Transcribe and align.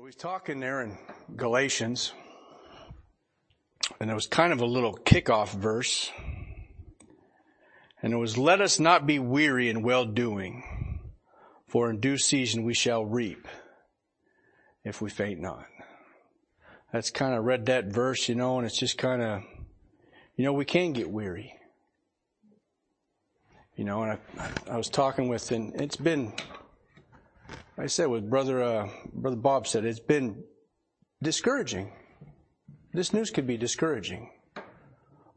So 0.00 0.06
he's 0.06 0.16
talking 0.16 0.60
there 0.60 0.80
in 0.80 0.96
Galatians, 1.36 2.14
and 4.00 4.10
it 4.10 4.14
was 4.14 4.26
kind 4.26 4.50
of 4.50 4.62
a 4.62 4.64
little 4.64 4.94
kickoff 4.94 5.52
verse. 5.52 6.10
And 8.02 8.14
it 8.14 8.16
was, 8.16 8.38
let 8.38 8.62
us 8.62 8.80
not 8.80 9.06
be 9.06 9.18
weary 9.18 9.68
in 9.68 9.82
well 9.82 10.06
doing, 10.06 11.00
for 11.66 11.90
in 11.90 12.00
due 12.00 12.16
season 12.16 12.64
we 12.64 12.72
shall 12.72 13.04
reap 13.04 13.46
if 14.84 15.02
we 15.02 15.10
faint 15.10 15.38
not. 15.38 15.66
That's 16.94 17.10
kind 17.10 17.34
of 17.34 17.44
read 17.44 17.66
that 17.66 17.92
verse, 17.92 18.26
you 18.26 18.34
know, 18.34 18.56
and 18.56 18.66
it's 18.66 18.78
just 18.78 18.96
kind 18.96 19.20
of, 19.20 19.42
you 20.34 20.46
know, 20.46 20.54
we 20.54 20.64
can 20.64 20.94
get 20.94 21.10
weary. 21.10 21.52
You 23.76 23.84
know, 23.84 24.02
and 24.04 24.18
I, 24.38 24.48
I 24.66 24.76
was 24.78 24.88
talking 24.88 25.28
with, 25.28 25.52
and 25.52 25.78
it's 25.78 25.96
been, 25.96 26.32
I 27.78 27.86
said 27.86 28.08
with 28.08 28.28
brother, 28.28 28.62
uh, 28.62 28.88
brother 29.12 29.36
Bob 29.36 29.66
said, 29.66 29.84
it's 29.84 30.00
been 30.00 30.44
discouraging. 31.22 31.92
This 32.92 33.12
news 33.12 33.30
could 33.30 33.46
be 33.46 33.56
discouraging, 33.56 34.30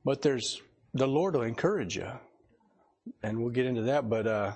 but 0.04 0.22
there's, 0.22 0.62
the 0.94 1.08
Lord 1.08 1.36
will 1.36 1.44
encourage 1.44 1.96
you. 1.96 2.10
And 3.22 3.40
we'll 3.40 3.52
get 3.52 3.66
into 3.66 3.84
that, 3.84 4.10
but, 4.10 4.28
uh, 4.28 4.54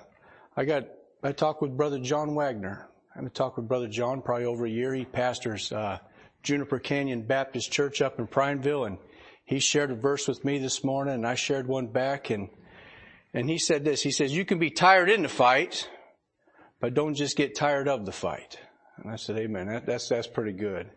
I 0.56 0.64
got, 0.64 0.84
I 1.22 1.32
talked 1.32 1.62
with 1.62 1.76
brother 1.76 1.98
John 1.98 2.34
Wagner. 2.34 2.88
I 3.16 3.26
talked 3.28 3.56
with 3.56 3.68
brother 3.68 3.88
John 3.88 4.22
probably 4.22 4.46
over 4.46 4.66
a 4.66 4.70
year. 4.70 4.94
He 4.94 5.04
pastors, 5.04 5.72
uh, 5.72 5.98
Juniper 6.42 6.78
Canyon 6.78 7.22
Baptist 7.22 7.70
Church 7.72 8.00
up 8.00 8.18
in 8.18 8.26
Prineville 8.26 8.84
and 8.84 8.98
he 9.44 9.58
shared 9.58 9.90
a 9.90 9.94
verse 9.94 10.28
with 10.28 10.44
me 10.44 10.58
this 10.58 10.84
morning 10.84 11.14
and 11.14 11.26
I 11.26 11.34
shared 11.34 11.66
one 11.66 11.86
back 11.86 12.30
and, 12.30 12.48
and 13.34 13.48
he 13.48 13.58
said 13.58 13.84
this, 13.84 14.02
he 14.02 14.10
says, 14.10 14.32
you 14.32 14.44
can 14.44 14.58
be 14.58 14.70
tired 14.70 15.10
in 15.10 15.22
the 15.22 15.28
fight, 15.28 15.88
but 16.80 16.94
don't 16.94 17.14
just 17.14 17.36
get 17.36 17.54
tired 17.54 17.88
of 17.88 18.06
the 18.06 18.12
fight. 18.12 18.58
And 18.96 19.10
I 19.10 19.16
said, 19.16 19.36
amen. 19.36 19.68
That, 19.68 19.86
that's, 19.86 20.08
that's 20.08 20.26
pretty 20.26 20.52
good. 20.52 20.90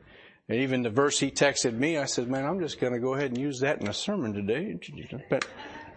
And 0.49 0.59
even 0.59 0.83
the 0.83 0.89
verse 0.89 1.19
he 1.19 1.31
texted 1.31 1.73
me, 1.73 1.97
I 1.97 2.05
said, 2.05 2.27
man, 2.27 2.45
I'm 2.45 2.59
just 2.59 2.79
going 2.79 2.93
to 2.93 2.99
go 2.99 3.13
ahead 3.13 3.31
and 3.31 3.37
use 3.37 3.59
that 3.61 3.79
in 3.79 3.87
a 3.87 3.93
sermon 3.93 4.33
today. 4.33 4.77
But, 5.29 5.47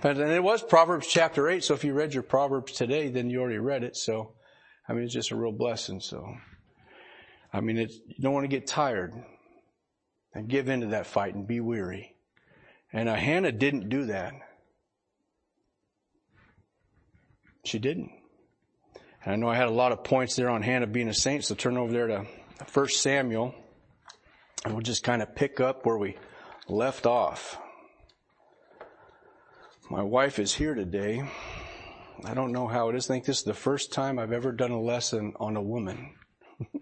but 0.00 0.18
and 0.18 0.30
it 0.30 0.42
was 0.42 0.62
Proverbs 0.62 1.06
chapter 1.06 1.48
eight. 1.48 1.64
So 1.64 1.74
if 1.74 1.82
you 1.82 1.92
read 1.92 2.14
your 2.14 2.22
Proverbs 2.22 2.72
today, 2.72 3.08
then 3.08 3.30
you 3.30 3.40
already 3.40 3.58
read 3.58 3.82
it. 3.82 3.96
So, 3.96 4.34
I 4.88 4.92
mean, 4.92 5.04
it's 5.04 5.14
just 5.14 5.30
a 5.30 5.36
real 5.36 5.52
blessing. 5.52 6.00
So, 6.00 6.34
I 7.52 7.60
mean, 7.60 7.78
it's, 7.78 7.94
you 8.06 8.22
don't 8.22 8.34
want 8.34 8.44
to 8.44 8.48
get 8.48 8.66
tired 8.66 9.14
and 10.34 10.48
give 10.48 10.68
into 10.68 10.88
that 10.88 11.06
fight 11.06 11.34
and 11.34 11.46
be 11.46 11.60
weary. 11.60 12.14
And 12.92 13.08
uh, 13.08 13.14
Hannah 13.14 13.52
didn't 13.52 13.88
do 13.88 14.06
that. 14.06 14.34
She 17.64 17.78
didn't. 17.78 18.10
And 19.24 19.32
I 19.32 19.36
know 19.36 19.48
I 19.48 19.56
had 19.56 19.68
a 19.68 19.70
lot 19.70 19.92
of 19.92 20.04
points 20.04 20.36
there 20.36 20.50
on 20.50 20.62
Hannah 20.62 20.86
being 20.86 21.08
a 21.08 21.14
saint, 21.14 21.44
so 21.44 21.54
turn 21.54 21.76
over 21.76 21.92
there 21.92 22.06
to 22.08 22.26
1 22.72 22.88
Samuel, 22.88 23.54
and 24.64 24.74
we'll 24.74 24.82
just 24.82 25.02
kind 25.02 25.22
of 25.22 25.34
pick 25.34 25.60
up 25.60 25.86
where 25.86 25.96
we 25.96 26.16
left 26.68 27.06
off. 27.06 27.58
My 29.90 30.02
wife 30.02 30.38
is 30.38 30.54
here 30.54 30.74
today. 30.74 31.22
I 32.24 32.34
don't 32.34 32.52
know 32.52 32.66
how 32.66 32.88
it 32.88 32.96
is. 32.96 33.10
I 33.10 33.14
think 33.14 33.24
this 33.24 33.38
is 33.38 33.44
the 33.44 33.54
first 33.54 33.92
time 33.92 34.18
I've 34.18 34.32
ever 34.32 34.52
done 34.52 34.70
a 34.70 34.80
lesson 34.80 35.34
on 35.36 35.56
a 35.56 35.62
woman. 35.62 36.14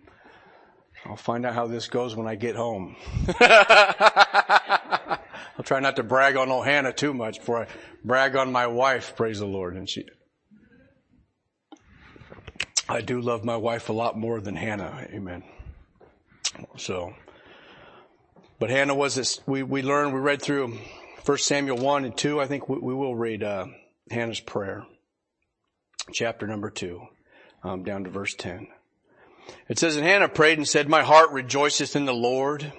I'll 1.04 1.16
find 1.16 1.44
out 1.44 1.54
how 1.54 1.66
this 1.66 1.88
goes 1.88 2.14
when 2.14 2.28
I 2.28 2.36
get 2.36 2.54
home. 2.54 2.94
I'll 5.58 5.64
try 5.64 5.80
not 5.80 5.96
to 5.96 6.04
brag 6.04 6.36
on 6.36 6.50
old 6.50 6.64
Hannah 6.64 6.92
too 6.92 7.12
much 7.12 7.38
before 7.38 7.62
I 7.62 7.66
brag 8.04 8.36
on 8.36 8.52
my 8.52 8.68
wife, 8.68 9.16
praise 9.16 9.40
the 9.40 9.46
Lord. 9.46 9.76
And 9.76 9.88
she, 9.88 10.06
I 12.92 13.00
do 13.00 13.22
love 13.22 13.42
my 13.42 13.56
wife 13.56 13.88
a 13.88 13.94
lot 13.94 14.18
more 14.18 14.38
than 14.38 14.54
Hannah. 14.54 15.06
Amen. 15.14 15.42
So, 16.76 17.14
but 18.58 18.68
Hannah 18.68 18.94
was 18.94 19.14
this, 19.14 19.40
we, 19.46 19.62
we 19.62 19.80
learned, 19.80 20.12
we 20.12 20.20
read 20.20 20.42
through 20.42 20.76
1 21.24 21.38
Samuel 21.38 21.78
1 21.78 22.04
and 22.04 22.14
2. 22.14 22.38
I 22.38 22.46
think 22.46 22.68
we, 22.68 22.76
we 22.76 22.92
will 22.92 23.14
read, 23.14 23.42
uh, 23.42 23.68
Hannah's 24.10 24.40
prayer, 24.40 24.84
chapter 26.12 26.46
number 26.46 26.68
2, 26.68 27.00
um, 27.62 27.82
down 27.82 28.04
to 28.04 28.10
verse 28.10 28.34
10. 28.34 28.68
It 29.70 29.78
says, 29.78 29.96
and 29.96 30.04
Hannah 30.04 30.28
prayed 30.28 30.58
and 30.58 30.68
said, 30.68 30.86
my 30.86 31.02
heart 31.02 31.30
rejoiceth 31.30 31.96
in 31.96 32.04
the 32.04 32.12
Lord. 32.12 32.74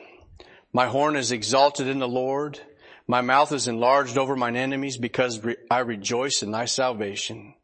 My 0.72 0.86
horn 0.86 1.16
is 1.16 1.32
exalted 1.32 1.88
in 1.88 1.98
the 1.98 2.08
Lord. 2.08 2.60
My 3.08 3.22
mouth 3.22 3.52
is 3.52 3.68
enlarged 3.68 4.20
over 4.20 4.36
mine 4.36 4.58
enemies 4.58 4.96
because 4.96 5.44
I 5.72 5.80
rejoice 5.80 6.44
in 6.44 6.52
thy 6.52 6.66
salvation. 6.66 7.56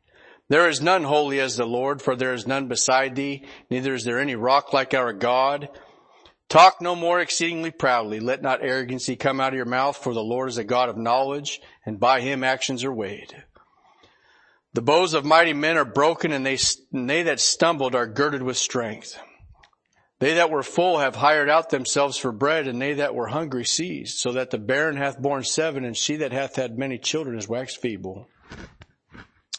There 0.49 0.67
is 0.67 0.81
none 0.81 1.03
holy 1.03 1.39
as 1.39 1.57
the 1.57 1.65
Lord, 1.65 2.01
for 2.01 2.15
there 2.15 2.33
is 2.33 2.47
none 2.47 2.67
beside 2.67 3.15
thee, 3.15 3.45
neither 3.69 3.93
is 3.93 4.03
there 4.03 4.19
any 4.19 4.35
rock 4.35 4.73
like 4.73 4.95
our 4.95 5.13
God. 5.13 5.69
Talk 6.49 6.81
no 6.81 6.95
more 6.95 7.19
exceedingly 7.19 7.69
proudly. 7.69 8.19
Let 8.19 8.41
not 8.41 8.63
arrogancy 8.63 9.15
come 9.15 9.39
out 9.39 9.53
of 9.53 9.57
your 9.57 9.65
mouth, 9.65 9.97
for 9.97 10.15
the 10.15 10.23
Lord 10.23 10.49
is 10.49 10.57
a 10.57 10.63
God 10.63 10.89
of 10.89 10.97
knowledge, 10.97 11.61
and 11.85 11.99
by 11.99 12.21
him 12.21 12.43
actions 12.43 12.83
are 12.83 12.93
weighed. 12.93 13.43
The 14.73 14.81
bows 14.81 15.13
of 15.13 15.23
mighty 15.23 15.53
men 15.53 15.77
are 15.77 15.85
broken, 15.85 16.31
and 16.31 16.43
they, 16.43 16.57
and 16.91 17.07
they 17.07 17.23
that 17.23 17.39
stumbled 17.39 17.93
are 17.93 18.07
girded 18.07 18.41
with 18.41 18.57
strength. 18.57 19.19
They 20.17 20.33
that 20.33 20.49
were 20.49 20.63
full 20.63 20.97
have 20.97 21.15
hired 21.15 21.49
out 21.49 21.69
themselves 21.69 22.17
for 22.17 22.31
bread, 22.31 22.67
and 22.67 22.81
they 22.81 22.93
that 22.93 23.13
were 23.13 23.27
hungry 23.27 23.65
seized, 23.65 24.17
so 24.17 24.31
that 24.31 24.49
the 24.49 24.57
barren 24.57 24.97
hath 24.97 25.21
borne 25.21 25.43
seven, 25.43 25.85
and 25.85 25.95
she 25.95 26.15
that 26.17 26.33
hath 26.33 26.55
had 26.55 26.77
many 26.77 26.97
children 26.97 27.37
is 27.37 27.47
waxed 27.47 27.79
feeble. 27.79 28.27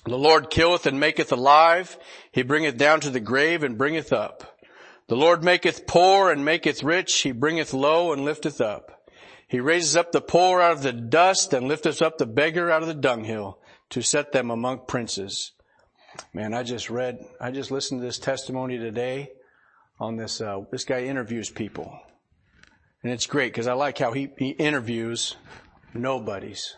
The 0.05 0.17
Lord 0.17 0.51
killeth 0.51 0.87
and 0.87 0.99
maketh 0.99 1.31
alive. 1.31 1.99
He 2.33 2.43
bringeth 2.43 2.77
down 2.77 3.01
to 3.01 3.11
the 3.11 3.21
grave 3.21 3.63
and 3.63 3.77
bringeth 3.77 4.13
up. 4.13 4.59
The 5.09 5.17
Lord 5.17 5.45
maketh 5.45 5.87
poor 5.87 6.31
and 6.31 6.45
maketh 6.45 6.83
rich. 6.83 7.15
He 7.21 7.33
bringeth 7.33 7.75
low 7.75 8.13
and 8.13 8.25
lifteth 8.25 8.61
up. 8.61 9.09
He 9.47 9.59
raises 9.59 9.97
up 9.97 10.13
the 10.13 10.21
poor 10.21 10.61
out 10.61 10.73
of 10.73 10.83
the 10.83 10.93
dust 10.93 11.53
and 11.53 11.67
lifteth 11.67 12.01
up 12.01 12.19
the 12.19 12.27
beggar 12.27 12.71
out 12.71 12.83
of 12.83 12.89
the 12.89 12.95
dunghill 12.95 13.59
to 13.91 14.01
set 14.01 14.33
them 14.33 14.51
among 14.51 14.87
princes. 14.87 15.53
Man, 16.33 16.55
I 16.55 16.63
just 16.63 16.89
read, 16.89 17.19
I 17.41 17.51
just 17.51 17.71
listened 17.71 18.01
to 18.01 18.07
this 18.07 18.19
testimony 18.19 18.79
today 18.79 19.31
on 19.99 20.17
this, 20.17 20.41
uh, 20.41 20.61
this 20.71 20.85
guy 20.85 21.03
interviews 21.03 21.51
people. 21.51 22.01
And 23.03 23.13
it's 23.13 23.27
great 23.27 23.53
because 23.53 23.67
I 23.67 23.73
like 23.73 23.99
how 23.99 24.13
he, 24.13 24.31
he 24.39 24.51
interviews 24.51 25.37
nobodies. 25.95 26.77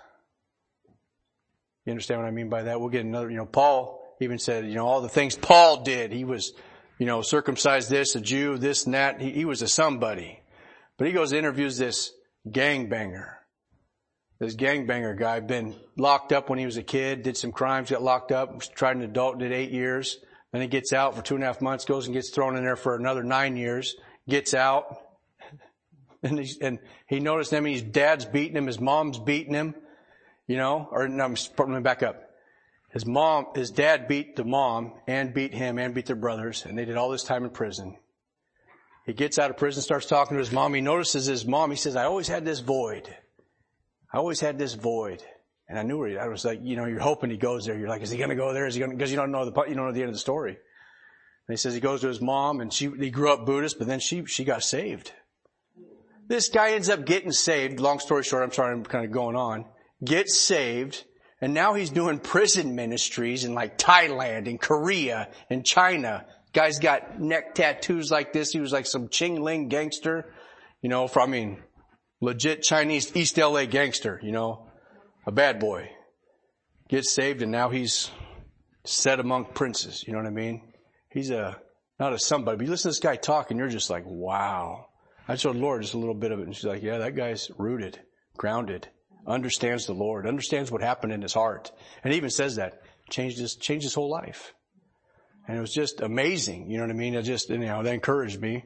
You 1.84 1.91
understand 1.91 2.20
what 2.20 2.28
I 2.28 2.31
mean 2.31 2.48
by 2.48 2.65
that? 2.65 2.81
We'll 2.81 2.91
get 2.91 3.04
another, 3.04 3.31
you 3.31 3.37
know, 3.37 3.47
Paul 3.47 4.16
even 4.20 4.38
said, 4.38 4.66
you 4.66 4.75
know, 4.75 4.87
all 4.87 5.00
the 5.00 5.09
things 5.09 5.37
Paul 5.37 5.82
did. 5.82 6.12
He 6.12 6.25
was, 6.25 6.53
you 6.98 7.06
know, 7.06 7.22
circumcised 7.22 7.91
this, 7.91 8.15
a 8.15 8.20
Jew, 8.20 8.56
this 8.56 8.84
and 8.84 8.94
that. 8.94 9.20
He, 9.20 9.31
he 9.32 9.44
was 9.44 9.62
a 9.62 9.69
somebody. 9.69 10.41
But 10.97 11.09
he 11.09 11.12
goes 11.12 11.32
and 11.32 11.41
interviews 11.41 11.78
this 11.78 12.12
gangbanger. 12.48 13.34
This 14.38 14.54
gangbanger 14.54 15.19
guy 15.19 15.41
been 15.41 15.75
locked 15.97 16.32
up 16.32 16.50
when 16.50 16.59
he 16.59 16.66
was 16.66 16.76
a 16.76 16.82
kid, 16.82 17.22
did 17.22 17.37
some 17.37 17.53
crimes, 17.53 17.91
got 17.91 18.03
locked 18.03 18.32
up, 18.32 18.60
tried 18.75 18.97
an 18.97 19.03
adult, 19.03 19.38
did 19.38 19.53
eight 19.53 19.71
years. 19.71 20.19
Then 20.53 20.62
he 20.62 20.69
gets 20.69 20.92
out 20.92 21.16
for 21.16 21.22
two 21.22 21.34
and 21.34 21.42
a 21.42 21.47
half 21.47 21.60
months, 21.60 21.84
goes 21.84 22.06
and 22.06 22.15
gets 22.15 22.31
thrown 22.31 22.56
in 22.56 22.62
there 22.62 22.76
for 22.76 22.94
another 22.94 23.25
nine 23.25 23.56
years, 23.56 23.97
gets 24.28 24.54
out. 24.54 24.98
And, 26.25 26.38
and 26.60 26.78
he 27.09 27.19
noticed 27.19 27.53
him, 27.53 27.65
his 27.65 27.82
dad's 27.82 28.25
beating 28.25 28.56
him, 28.56 28.69
his 28.69 28.78
mom's 28.78 29.19
beating 29.19 29.54
him 29.54 29.75
you 30.53 30.59
know, 30.59 30.87
or 30.93 31.09
no, 31.09 31.25
I'm 31.25 31.35
let 31.57 31.69
me 31.69 31.81
back 31.81 32.03
up. 32.03 32.29
His 32.91 33.07
mom, 33.07 33.47
his 33.55 33.71
dad 33.71 34.07
beat 34.07 34.37
the 34.37 34.45
mom 34.45 34.93
and 35.07 35.33
beat 35.33 35.55
him 35.55 35.79
and 35.79 35.95
beat 35.95 36.05
their 36.05 36.15
brothers, 36.15 36.67
and 36.67 36.77
they 36.77 36.85
did 36.85 36.99
all 36.99 37.09
this 37.09 37.25
time 37.25 37.45
in 37.45 37.49
prison. 37.49 37.97
He 39.07 39.15
gets 39.15 39.39
out 39.39 39.49
of 39.49 39.57
prison, 39.57 39.83
starts 39.83 40.05
talking 40.05 40.37
to 40.37 40.39
his 40.39 40.53
mom. 40.53 40.75
He 40.75 40.83
notices 40.83 41.25
his 41.25 41.47
mom. 41.47 41.71
He 41.71 41.79
says, 41.79 41.97
I 41.97 42.05
always 42.05 42.29
had 42.29 42.45
this 42.45 42.61
void. 42.61 43.09
I 44.13 44.19
always 44.19 44.41
had 44.41 44.59
this 44.59 44.75
void. 44.75 45.25
And 45.71 45.79
I 45.79 45.85
knew 45.85 45.97
where 45.97 46.11
he, 46.11 46.19
I 46.19 46.29
was 46.29 46.45
like, 46.45 46.61
you 46.63 46.77
know, 46.77 46.84
you're 46.84 47.01
hoping 47.01 47.31
he 47.31 47.39
goes 47.39 47.65
there. 47.65 47.79
You're 47.79 47.89
like, 47.89 48.03
is 48.03 48.11
he 48.11 48.19
going 48.19 48.29
to 48.29 48.37
go 48.37 48.53
there? 48.53 48.67
Is 48.67 48.75
he 48.75 48.81
going 48.81 48.91
to, 48.91 48.97
because 48.97 49.11
you 49.11 49.17
don't 49.17 49.33
know 49.33 49.49
the, 49.49 49.63
you 49.63 49.75
don't 49.75 49.87
know 49.87 49.93
the 49.93 50.03
end 50.03 50.11
of 50.11 50.15
the 50.15 50.21
story. 50.21 50.51
And 50.53 50.59
he 51.49 51.57
says 51.57 51.73
he 51.73 51.81
goes 51.81 52.03
to 52.03 52.09
his 52.09 52.21
mom 52.21 52.61
and 52.61 52.71
she, 52.71 52.91
he 52.91 53.09
grew 53.09 53.33
up 53.33 53.47
Buddhist, 53.47 53.78
but 53.78 53.89
then 53.89 54.01
she, 54.01 54.27
she 54.27 54.45
got 54.45 54.63
saved. 54.63 55.13
This 56.28 56.51
guy 56.51 56.72
ends 56.72 56.91
up 56.91 57.07
getting 57.07 57.33
saved. 57.33 57.81
Long 57.81 58.01
story 58.01 58.22
short, 58.22 58.43
I'm 58.43 58.53
sorry, 58.53 58.75
I'm 58.75 58.84
kind 58.84 59.07
of 59.07 59.13
going 59.13 59.34
on 59.34 59.65
gets 60.04 60.39
saved, 60.39 61.04
and 61.41 61.54
now 61.54 61.75
he's 61.75 61.91
doing 61.91 62.19
prison 62.19 62.75
ministries 62.75 63.45
in 63.45 63.54
like 63.54 63.78
Thailand 63.78 64.49
and 64.49 64.60
Korea 64.60 65.28
and 65.51 65.65
China. 65.65 66.27
Guy's 66.53 66.78
got 66.78 67.21
neck 67.21 67.54
tattoos 67.54 68.10
like 68.10 68.33
this. 68.33 68.51
He 68.53 68.60
was 68.60 68.72
like 68.72 68.87
some 68.87 69.09
Ching 69.09 69.43
Ling 69.43 69.69
gangster, 69.69 70.33
you 70.83 70.89
know, 70.89 71.09
from, 71.09 71.31
I 71.31 71.33
mean, 71.33 71.63
legit 72.21 72.63
Chinese 72.63 73.15
East 73.16 73.39
LA 73.39 73.65
gangster, 73.65 74.21
you 74.22 74.33
know, 74.33 74.69
a 75.27 75.33
bad 75.33 75.59
boy. 75.59 75.91
Gets 76.89 77.13
saved 77.13 77.43
and 77.43 77.51
now 77.51 77.71
he's 77.71 78.10
set 78.84 79.19
among 79.19 79.47
princes. 79.47 80.05
You 80.07 80.13
know 80.13 80.19
what 80.19 80.27
I 80.27 80.31
mean? 80.31 80.72
He's 81.10 81.31
a, 81.31 81.59
not 81.98 82.13
a 82.13 82.19
somebody, 82.19 82.59
but 82.59 82.65
you 82.65 82.71
listen 82.71 82.91
to 82.91 82.95
this 82.95 82.98
guy 82.98 83.16
talk 83.16 83.51
and 83.51 83.59
you're 83.59 83.69
just 83.69 83.89
like, 83.89 84.05
wow. 84.07 84.87
I 85.27 85.37
told 85.37 85.57
Lord 85.57 85.83
just 85.83 85.95
a 85.95 85.98
little 85.98 86.15
bit 86.15 86.33
of 86.33 86.41
it 86.41 86.47
and 86.47 86.55
she's 86.55 86.65
like, 86.65 86.83
yeah, 86.83 86.98
that 86.98 87.16
guy's 87.16 87.51
rooted, 87.57 87.98
grounded 88.37 88.89
understands 89.27 89.86
the 89.86 89.92
Lord, 89.95 90.27
understands 90.27 90.71
what 90.71 90.83
happened 90.83 91.13
in 91.13 91.22
his 91.22 91.34
heart. 91.34 91.71
And 92.03 92.13
even 92.15 92.30
says 92.30 92.57
that. 92.57 92.83
Changed 93.10 93.39
his, 93.39 93.57
changed 93.57 93.84
his 93.84 93.95
whole 93.95 94.10
life. 94.10 94.54
And 95.47 95.59
it 95.59 95.60
was 95.60 95.74
just 95.74 96.01
amazing. 96.01 96.71
You 96.71 96.78
know 96.78 96.84
what 96.84 96.91
I 96.91 96.98
mean? 96.98 97.15
It 97.15 97.22
just, 97.22 97.51
you 97.51 97.59
know, 97.59 97.83
that 97.83 97.92
encouraged 97.92 98.41
me. 98.41 98.65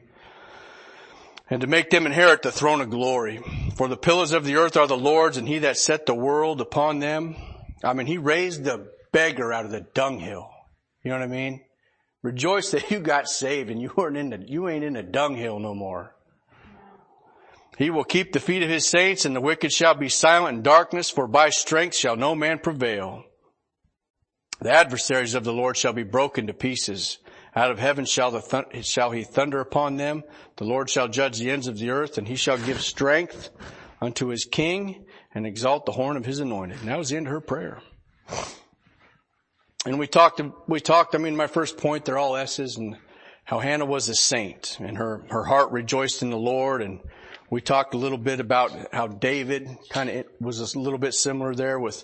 and 1.49 1.61
to 1.61 1.67
make 1.67 1.89
them 1.89 2.05
inherit 2.05 2.41
the 2.41 2.51
throne 2.51 2.81
of 2.81 2.89
glory. 2.89 3.41
For 3.75 3.87
the 3.87 3.97
pillars 3.97 4.31
of 4.31 4.45
the 4.45 4.55
earth 4.57 4.77
are 4.77 4.87
the 4.87 4.97
Lord's 4.97 5.37
and 5.37 5.47
he 5.47 5.59
that 5.59 5.77
set 5.77 6.05
the 6.05 6.15
world 6.15 6.61
upon 6.61 6.99
them. 6.99 7.35
I 7.83 7.93
mean, 7.93 8.07
he 8.07 8.17
raised 8.17 8.63
the 8.63 8.91
beggar 9.11 9.53
out 9.53 9.65
of 9.65 9.71
the 9.71 9.81
dunghill. 9.81 10.49
You 11.03 11.11
know 11.11 11.19
what 11.19 11.25
I 11.25 11.27
mean? 11.27 11.61
Rejoice 12.21 12.71
that 12.71 12.91
you 12.91 12.99
got 12.99 13.27
saved 13.27 13.69
and 13.69 13.81
you 13.81 13.91
weren't 13.95 14.17
in 14.17 14.29
the, 14.31 14.43
you 14.45 14.67
ain't 14.67 14.83
in 14.83 14.93
the 14.93 15.03
dunghill 15.03 15.59
no 15.59 15.73
more. 15.73 16.15
He 17.77 17.91
will 17.91 18.03
keep 18.03 18.33
the 18.33 18.39
feet 18.39 18.63
of 18.63 18.69
his 18.69 18.89
saints 18.89 19.25
and 19.25 19.35
the 19.35 19.41
wicked 19.41 19.71
shall 19.71 19.93
be 19.93 20.09
silent 20.09 20.57
in 20.57 20.63
darkness 20.63 21.11
for 21.11 21.27
by 21.27 21.51
strength 21.51 21.95
shall 21.95 22.15
no 22.15 22.33
man 22.33 22.57
prevail. 22.57 23.23
The 24.59 24.71
adversaries 24.71 25.35
of 25.35 25.43
the 25.43 25.53
Lord 25.53 25.77
shall 25.77 25.93
be 25.93 26.03
broken 26.03 26.47
to 26.47 26.53
pieces. 26.53 27.19
Out 27.55 27.69
of 27.69 27.77
heaven 27.77 28.05
shall, 28.05 28.41
shall 28.81 29.11
he 29.11 29.23
thunder 29.23 29.59
upon 29.59 29.97
them. 29.97 30.23
The 30.55 30.63
Lord 30.63 30.89
shall 30.89 31.07
judge 31.07 31.37
the 31.37 31.51
ends 31.51 31.67
of 31.67 31.77
the 31.77 31.91
earth 31.91 32.17
and 32.17 32.27
he 32.27 32.35
shall 32.35 32.57
give 32.57 32.81
strength 32.81 33.51
unto 34.01 34.27
his 34.27 34.45
king 34.45 35.05
and 35.35 35.45
exalt 35.45 35.85
the 35.85 35.91
horn 35.91 36.17
of 36.17 36.25
his 36.25 36.39
anointed. 36.39 36.79
And 36.79 36.87
that 36.87 36.97
was 36.97 37.09
the 37.09 37.17
end 37.17 37.27
of 37.27 37.31
her 37.31 37.41
prayer. 37.41 37.79
And 39.85 39.99
we 39.99 40.07
talked, 40.07 40.41
we 40.67 40.79
talked, 40.79 41.13
I 41.13 41.19
mean, 41.19 41.35
my 41.35 41.47
first 41.47 41.77
point, 41.77 42.05
they're 42.05 42.17
all 42.17 42.35
S's 42.35 42.77
and 42.77 42.97
how 43.45 43.59
Hannah 43.59 43.85
was 43.85 44.09
a 44.09 44.15
saint 44.15 44.77
and 44.79 44.97
her, 44.97 45.25
her 45.29 45.43
heart 45.43 45.71
rejoiced 45.71 46.23
in 46.23 46.31
the 46.31 46.37
Lord. 46.37 46.81
And 46.81 47.01
we 47.49 47.61
talked 47.61 47.93
a 47.93 47.97
little 47.97 48.17
bit 48.17 48.39
about 48.39 48.93
how 48.93 49.07
David 49.07 49.69
kind 49.89 50.09
of 50.09 50.25
was 50.39 50.73
a 50.75 50.79
little 50.79 50.99
bit 50.99 51.13
similar 51.13 51.55
there 51.55 51.79
with 51.79 52.03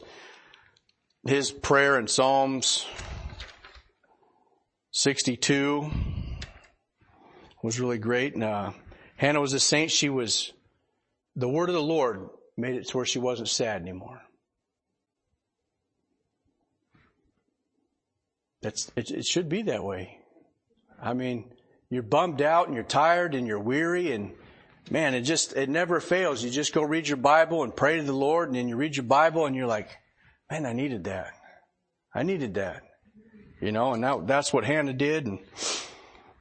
his 1.27 1.51
prayer 1.51 1.99
in 1.99 2.07
Psalms 2.07 2.85
62 4.91 5.91
was 7.61 7.79
really 7.79 7.97
great. 7.97 8.35
And, 8.35 8.43
uh, 8.43 8.71
Hannah 9.17 9.41
was 9.41 9.53
a 9.53 9.59
saint. 9.59 9.91
She 9.91 10.09
was, 10.09 10.53
the 11.35 11.49
word 11.49 11.69
of 11.69 11.75
the 11.75 11.81
Lord 11.81 12.29
made 12.55 12.75
it 12.75 12.87
to 12.89 12.97
where 12.97 13.05
she 13.05 13.19
wasn't 13.19 13.49
sad 13.49 13.81
anymore. 13.81 14.21
That's, 18.61 18.91
it, 18.95 19.11
it 19.11 19.25
should 19.25 19.49
be 19.49 19.63
that 19.63 19.83
way. 19.83 20.19
I 21.01 21.13
mean, 21.13 21.51
you're 21.89 22.03
bummed 22.03 22.41
out 22.41 22.67
and 22.67 22.75
you're 22.75 22.85
tired 22.85 23.35
and 23.35 23.45
you're 23.45 23.59
weary 23.59 24.13
and 24.13 24.33
man, 24.89 25.13
it 25.13 25.21
just, 25.21 25.55
it 25.55 25.69
never 25.69 25.99
fails. 25.99 26.43
You 26.43 26.49
just 26.49 26.73
go 26.73 26.83
read 26.83 27.07
your 27.07 27.17
Bible 27.17 27.63
and 27.63 27.75
pray 27.75 27.97
to 27.97 28.03
the 28.03 28.13
Lord 28.13 28.49
and 28.49 28.57
then 28.57 28.67
you 28.67 28.75
read 28.75 28.95
your 28.95 29.05
Bible 29.05 29.45
and 29.45 29.55
you're 29.55 29.67
like, 29.67 29.89
man, 30.49 30.65
I 30.65 30.73
needed 30.73 31.05
that. 31.05 31.33
I 32.13 32.23
needed 32.23 32.55
that. 32.55 32.83
You 33.61 33.71
know, 33.71 33.93
and 33.93 34.03
that, 34.03 34.27
that's 34.27 34.51
what 34.51 34.65
Hannah 34.65 34.93
did. 34.93 35.25
And, 35.25 35.39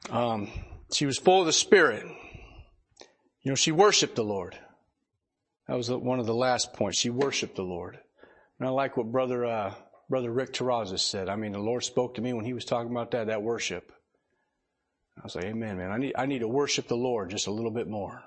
um, 0.09 0.49
she 0.91 1.05
was 1.05 1.17
full 1.17 1.39
of 1.39 1.45
the 1.45 1.53
Spirit. 1.53 2.05
You 3.41 3.51
know, 3.51 3.55
she 3.55 3.71
worshiped 3.71 4.15
the 4.15 4.23
Lord. 4.23 4.57
That 5.67 5.77
was 5.77 5.89
one 5.89 6.19
of 6.19 6.25
the 6.25 6.35
last 6.35 6.73
points. 6.73 6.99
She 6.99 7.09
worshiped 7.09 7.55
the 7.55 7.63
Lord. 7.63 7.97
And 8.59 8.67
I 8.67 8.71
like 8.71 8.97
what 8.97 9.11
brother, 9.11 9.45
uh, 9.45 9.73
brother 10.09 10.31
Rick 10.31 10.53
Terrazas 10.53 10.99
said. 10.99 11.29
I 11.29 11.35
mean, 11.35 11.53
the 11.53 11.59
Lord 11.59 11.83
spoke 11.83 12.15
to 12.15 12.21
me 12.21 12.33
when 12.33 12.45
he 12.45 12.53
was 12.53 12.65
talking 12.65 12.91
about 12.91 13.11
that, 13.11 13.27
that 13.27 13.41
worship. 13.41 13.91
I 15.17 15.21
was 15.23 15.35
like, 15.35 15.45
amen, 15.45 15.77
man. 15.77 15.91
I 15.91 15.97
need, 15.97 16.13
I 16.17 16.25
need 16.25 16.39
to 16.39 16.47
worship 16.47 16.87
the 16.87 16.95
Lord 16.95 17.29
just 17.29 17.47
a 17.47 17.51
little 17.51 17.71
bit 17.71 17.87
more. 17.87 18.21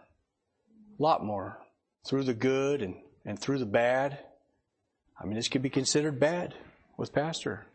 A 0.99 1.03
lot 1.03 1.25
more. 1.25 1.59
Through 2.07 2.25
the 2.25 2.35
good 2.35 2.83
and, 2.83 2.97
and 3.25 3.39
through 3.39 3.59
the 3.59 3.67
bad. 3.67 4.19
I 5.21 5.25
mean, 5.25 5.35
this 5.35 5.49
could 5.49 5.63
be 5.63 5.71
considered 5.71 6.21
bad 6.21 6.55
with 6.97 7.13
pastor. 7.13 7.67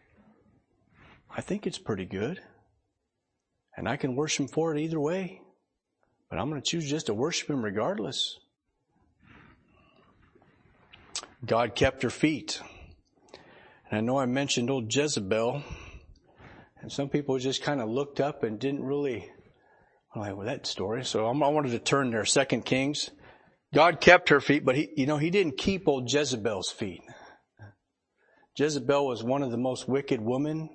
I 1.29 1.41
think 1.41 1.65
it's 1.65 1.77
pretty 1.77 2.05
good. 2.05 2.41
And 3.77 3.87
I 3.87 3.97
can 3.97 4.15
worship 4.15 4.41
him 4.41 4.47
for 4.47 4.75
it 4.75 4.81
either 4.81 4.99
way. 4.99 5.41
But 6.29 6.39
I'm 6.39 6.49
going 6.49 6.61
to 6.61 6.67
choose 6.67 6.89
just 6.89 7.07
to 7.07 7.13
worship 7.13 7.49
him 7.49 7.63
regardless. 7.63 8.39
God 11.45 11.75
kept 11.75 12.03
her 12.03 12.09
feet. 12.09 12.61
And 13.89 13.97
I 13.97 14.01
know 14.01 14.17
I 14.17 14.25
mentioned 14.25 14.69
old 14.69 14.93
Jezebel. 14.93 15.63
And 16.81 16.91
some 16.91 17.09
people 17.09 17.37
just 17.37 17.61
kind 17.61 17.81
of 17.81 17.89
looked 17.89 18.19
up 18.19 18.43
and 18.43 18.59
didn't 18.59 18.83
really, 18.83 19.29
like, 20.15 20.35
well, 20.35 20.45
that 20.45 20.67
story. 20.67 21.05
So 21.05 21.25
I 21.25 21.31
wanted 21.31 21.71
to 21.71 21.79
turn 21.79 22.11
there. 22.11 22.25
Second 22.25 22.65
Kings. 22.65 23.09
God 23.73 24.01
kept 24.01 24.29
her 24.29 24.41
feet, 24.41 24.65
but 24.65 24.75
he, 24.75 24.89
you 24.97 25.05
know, 25.05 25.17
he 25.17 25.29
didn't 25.29 25.57
keep 25.57 25.87
old 25.87 26.11
Jezebel's 26.11 26.69
feet. 26.69 27.01
Jezebel 28.57 29.07
was 29.07 29.23
one 29.23 29.43
of 29.43 29.51
the 29.51 29.57
most 29.57 29.87
wicked 29.87 30.19
women, 30.19 30.69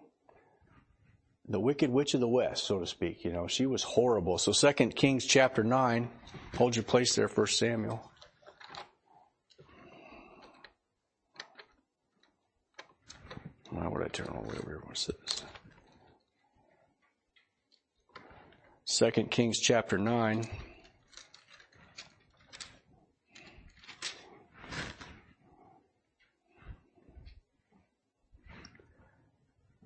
the 1.47 1.61
wicked 1.61 1.91
witch 1.91 2.15
of 2.15 2.21
the 2.21 2.29
west, 2.29 2.65
so 2.65 2.79
to 2.79 2.87
speak. 2.87 3.23
You 3.23 3.33
know, 3.33 3.47
she 3.47 3.67
was 3.67 3.83
horrible. 3.83 4.39
So 4.39 4.53
Second 4.53 4.97
Kings 4.97 5.27
chapter 5.27 5.63
nine, 5.63 6.09
hold 6.57 6.75
your 6.75 6.85
place 6.85 7.15
there, 7.15 7.29
First 7.29 7.59
Samuel. 7.59 8.11
Why 13.71 13.89
would 13.89 14.03
I 14.03 14.09
turn 14.09 14.29
all 14.29 14.43
the 14.43 14.49
way 14.49 14.57
over? 14.59 14.71
here? 14.71 14.81
What's 14.87 15.07
this? 15.07 15.45
Second 18.89 19.33
Kings 19.33 19.59
chapter 19.59 19.99
nine. 19.99 20.49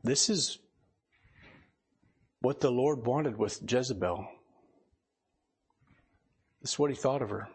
This 0.05 0.29
is 0.29 0.59
what 2.43 2.61
the 2.61 2.71
Lord 2.71 3.07
wanted 3.07 3.39
with 3.39 3.63
Jezebel. 3.67 4.29
This 6.61 6.73
is 6.73 6.79
what 6.79 6.91
he 6.91 6.97
thought 6.97 7.23
of 7.23 7.31
her. 7.31 7.49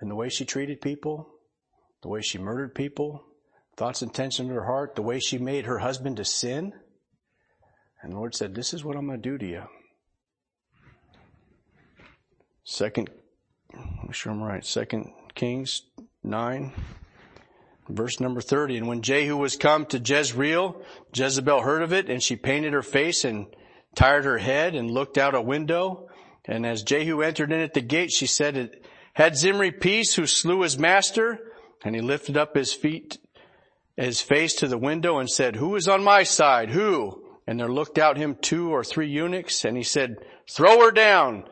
And 0.00 0.10
the 0.10 0.16
way 0.16 0.30
she 0.30 0.44
treated 0.44 0.80
people, 0.80 1.28
the 2.02 2.08
way 2.08 2.22
she 2.22 2.38
murdered 2.38 2.74
people, 2.74 3.24
thoughts 3.76 4.02
and 4.02 4.10
intentions 4.10 4.48
in 4.48 4.54
her 4.56 4.64
heart, 4.64 4.96
the 4.96 5.02
way 5.02 5.20
she 5.20 5.38
made 5.38 5.66
her 5.66 5.78
husband 5.78 6.16
to 6.16 6.24
sin. 6.24 6.72
And 8.02 8.12
the 8.12 8.16
Lord 8.16 8.34
said, 8.34 8.54
This 8.54 8.72
is 8.72 8.84
what 8.84 8.96
I'm 8.96 9.06
going 9.06 9.20
to 9.20 9.28
do 9.30 9.38
to 9.38 9.46
you. 9.46 9.62
Second, 12.64 13.10
I'm 13.74 14.12
sure 14.12 14.32
I'm 14.32 14.42
right. 14.42 14.64
Second 14.64 15.12
Kings 15.34 15.82
9. 16.22 16.72
Verse 17.88 18.20
number 18.20 18.42
30, 18.42 18.76
and 18.76 18.86
when 18.86 19.00
Jehu 19.00 19.34
was 19.38 19.56
come 19.56 19.86
to 19.86 19.98
Jezreel, 19.98 20.82
Jezebel 21.14 21.62
heard 21.62 21.80
of 21.80 21.94
it, 21.94 22.10
and 22.10 22.22
she 22.22 22.36
painted 22.36 22.74
her 22.74 22.82
face 22.82 23.24
and 23.24 23.46
tired 23.94 24.26
her 24.26 24.36
head 24.36 24.74
and 24.74 24.90
looked 24.90 25.16
out 25.16 25.34
a 25.34 25.40
window. 25.40 26.10
And 26.44 26.66
as 26.66 26.82
Jehu 26.82 27.22
entered 27.22 27.50
in 27.50 27.60
at 27.60 27.72
the 27.72 27.80
gate, 27.80 28.10
she 28.10 28.26
said, 28.26 28.76
had 29.14 29.36
Zimri 29.36 29.72
peace 29.72 30.14
who 30.14 30.26
slew 30.26 30.62
his 30.62 30.78
master? 30.78 31.38
And 31.82 31.94
he 31.94 32.02
lifted 32.02 32.36
up 32.36 32.54
his 32.54 32.74
feet, 32.74 33.18
his 33.96 34.20
face 34.20 34.54
to 34.56 34.68
the 34.68 34.78
window 34.78 35.18
and 35.18 35.30
said, 35.30 35.56
who 35.56 35.74
is 35.74 35.88
on 35.88 36.04
my 36.04 36.24
side? 36.24 36.70
Who? 36.70 37.27
And 37.48 37.58
there 37.58 37.72
looked 37.72 37.96
out 37.96 38.18
him 38.18 38.36
two 38.38 38.74
or 38.74 38.84
three 38.84 39.08
eunuchs 39.08 39.64
and 39.64 39.74
he 39.74 39.82
said, 39.82 40.18
throw 40.50 40.80
her 40.80 40.90
down. 40.90 41.44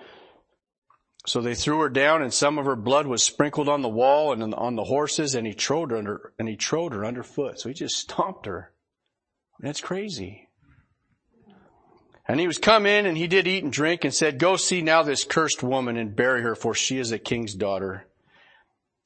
So 1.24 1.40
they 1.40 1.54
threw 1.54 1.80
her 1.80 1.88
down 1.88 2.20
and 2.20 2.34
some 2.34 2.58
of 2.58 2.66
her 2.66 2.76
blood 2.76 3.06
was 3.06 3.22
sprinkled 3.22 3.66
on 3.66 3.80
the 3.80 3.88
wall 3.88 4.30
and 4.30 4.54
on 4.54 4.76
the 4.76 4.84
horses 4.84 5.34
and 5.34 5.46
he 5.46 5.54
trode 5.54 5.92
her 5.92 5.96
under, 5.96 6.34
and 6.38 6.50
he 6.50 6.54
trode 6.54 6.92
her 6.92 7.06
underfoot. 7.06 7.58
So 7.58 7.70
he 7.70 7.74
just 7.74 7.96
stomped 7.96 8.44
her. 8.44 8.74
That's 9.60 9.80
crazy. 9.80 10.50
And 12.28 12.40
he 12.40 12.46
was 12.46 12.58
come 12.58 12.84
in 12.84 13.06
and 13.06 13.16
he 13.16 13.26
did 13.26 13.46
eat 13.46 13.64
and 13.64 13.72
drink 13.72 14.04
and 14.04 14.12
said, 14.12 14.38
go 14.38 14.56
see 14.56 14.82
now 14.82 15.02
this 15.02 15.24
cursed 15.24 15.62
woman 15.62 15.96
and 15.96 16.14
bury 16.14 16.42
her 16.42 16.54
for 16.54 16.74
she 16.74 16.98
is 16.98 17.10
a 17.10 17.18
king's 17.18 17.54
daughter. 17.54 18.06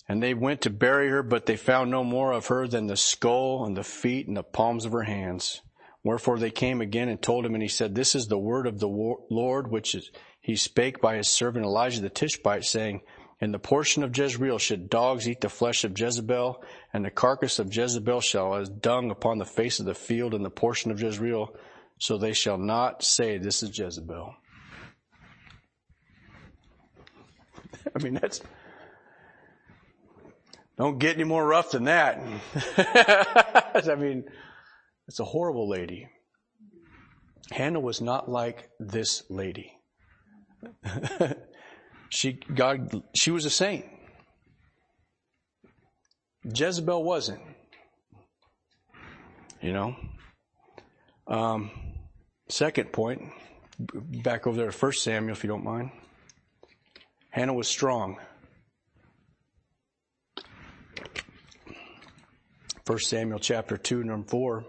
And 0.08 0.20
they 0.20 0.34
went 0.34 0.62
to 0.62 0.70
bury 0.70 1.08
her, 1.10 1.22
but 1.22 1.46
they 1.46 1.56
found 1.56 1.92
no 1.92 2.02
more 2.02 2.32
of 2.32 2.48
her 2.48 2.66
than 2.66 2.88
the 2.88 2.96
skull 2.96 3.64
and 3.64 3.76
the 3.76 3.84
feet 3.84 4.26
and 4.26 4.36
the 4.36 4.42
palms 4.42 4.84
of 4.84 4.90
her 4.90 5.04
hands. 5.04 5.62
Wherefore 6.02 6.38
they 6.38 6.50
came 6.50 6.80
again 6.80 7.08
and 7.08 7.20
told 7.20 7.44
him 7.44 7.54
and 7.54 7.62
he 7.62 7.68
said, 7.68 7.94
this 7.94 8.14
is 8.14 8.26
the 8.26 8.38
word 8.38 8.66
of 8.66 8.78
the 8.78 8.88
Lord 8.88 9.70
which 9.70 9.94
he 10.40 10.56
spake 10.56 11.00
by 11.00 11.16
his 11.16 11.28
servant 11.28 11.66
Elijah 11.66 12.00
the 12.00 12.08
Tishbite, 12.08 12.64
saying, 12.64 13.02
In 13.40 13.52
the 13.52 13.58
portion 13.58 14.02
of 14.02 14.16
Jezreel 14.16 14.58
should 14.58 14.88
dogs 14.88 15.28
eat 15.28 15.42
the 15.42 15.50
flesh 15.50 15.84
of 15.84 15.98
Jezebel, 15.98 16.64
and 16.94 17.04
the 17.04 17.10
carcass 17.10 17.58
of 17.58 17.74
Jezebel 17.74 18.22
shall 18.22 18.54
as 18.54 18.70
dung 18.70 19.10
upon 19.10 19.38
the 19.38 19.44
face 19.44 19.78
of 19.80 19.86
the 19.86 19.94
field 19.94 20.32
in 20.32 20.42
the 20.42 20.50
portion 20.50 20.90
of 20.90 21.00
Jezreel, 21.00 21.54
so 21.98 22.16
they 22.16 22.32
shall 22.32 22.56
not 22.56 23.02
say, 23.02 23.36
This 23.36 23.62
is 23.62 23.78
Jezebel. 23.78 24.34
I 27.94 28.02
mean, 28.02 28.14
that's, 28.14 28.40
don't 30.78 30.98
get 30.98 31.16
any 31.16 31.24
more 31.24 31.46
rough 31.46 31.72
than 31.72 31.84
that. 31.84 32.18
I 33.86 33.94
mean, 33.96 34.24
it's 35.10 35.18
a 35.18 35.24
horrible 35.24 35.68
lady. 35.68 36.08
Hannah 37.50 37.80
was 37.80 38.00
not 38.00 38.30
like 38.30 38.70
this 38.78 39.24
lady. 39.28 39.72
she, 42.10 42.34
God, 42.54 43.02
she 43.16 43.32
was 43.32 43.44
a 43.44 43.50
saint. 43.50 43.86
Jezebel 46.44 47.02
wasn't. 47.02 47.40
You 49.60 49.72
know? 49.72 49.96
Um, 51.26 51.72
second 52.48 52.92
point, 52.92 53.20
back 54.22 54.46
over 54.46 54.56
there 54.56 54.70
to 54.70 54.78
1 54.78 54.92
Samuel, 54.92 55.32
if 55.32 55.42
you 55.42 55.48
don't 55.48 55.64
mind. 55.64 55.90
Hannah 57.30 57.54
was 57.54 57.66
strong. 57.66 58.16
1 62.86 62.98
Samuel 63.00 63.40
chapter 63.40 63.76
2, 63.76 64.04
number 64.04 64.28
4. 64.28 64.64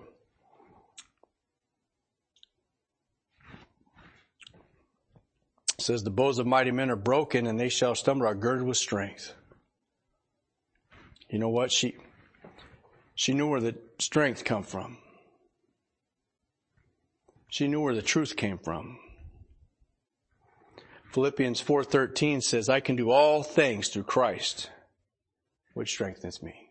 It 5.82 5.86
says, 5.86 6.04
The 6.04 6.12
bows 6.12 6.38
of 6.38 6.46
mighty 6.46 6.70
men 6.70 6.92
are 6.92 6.96
broken, 6.96 7.48
and 7.48 7.60
they 7.60 7.70
shall 7.70 7.96
stumble, 7.96 8.28
are 8.28 8.36
girded 8.36 8.68
with 8.68 8.78
strength. 8.78 9.34
You 11.28 11.40
know 11.40 11.50
what? 11.50 11.72
She, 11.72 11.96
she 13.16 13.34
knew 13.34 13.50
where 13.50 13.60
the 13.60 13.76
strength 13.98 14.46
come 14.46 14.62
from. 14.62 15.00
She 17.48 17.68
knew 17.68 17.82
where 17.82 17.96
the 17.96 18.04
truth 18.04 18.36
came 18.36 18.60
from. 18.60 19.00
Philippians 21.14 21.60
4:13 21.62 22.42
says, 22.42 22.70
"I 22.70 22.80
can 22.80 22.96
do 22.96 23.10
all 23.10 23.42
things 23.42 23.90
through 23.90 24.04
Christ, 24.04 24.70
which 25.74 25.90
strengthens 25.90 26.44
me." 26.44 26.70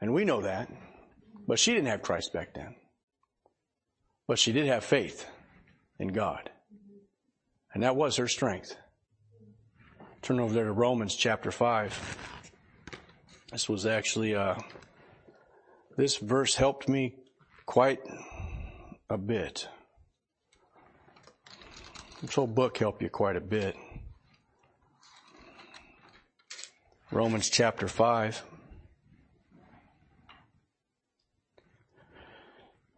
And 0.00 0.12
we 0.12 0.24
know 0.24 0.42
that. 0.42 0.68
But 1.46 1.60
she 1.60 1.72
didn't 1.72 1.86
have 1.86 2.02
Christ 2.02 2.32
back 2.32 2.52
then. 2.52 2.74
But 4.26 4.40
she 4.40 4.50
did 4.50 4.66
have 4.66 4.84
faith 4.84 5.24
in 6.00 6.08
God. 6.08 6.50
And 7.74 7.82
that 7.82 7.96
was 7.96 8.16
her 8.16 8.28
strength. 8.28 8.76
Turn 10.22 10.40
over 10.40 10.52
there 10.52 10.64
to 10.64 10.72
Romans 10.72 11.14
chapter 11.14 11.50
5. 11.50 12.18
This 13.52 13.68
was 13.68 13.86
actually, 13.86 14.34
uh, 14.34 14.56
this 15.96 16.16
verse 16.16 16.54
helped 16.54 16.88
me 16.88 17.14
quite 17.66 18.00
a 19.08 19.16
bit. 19.16 19.68
This 22.20 22.34
whole 22.34 22.46
book 22.46 22.78
helped 22.78 23.00
you 23.00 23.08
quite 23.08 23.36
a 23.36 23.40
bit. 23.40 23.76
Romans 27.10 27.48
chapter 27.48 27.88
5. 27.88 28.42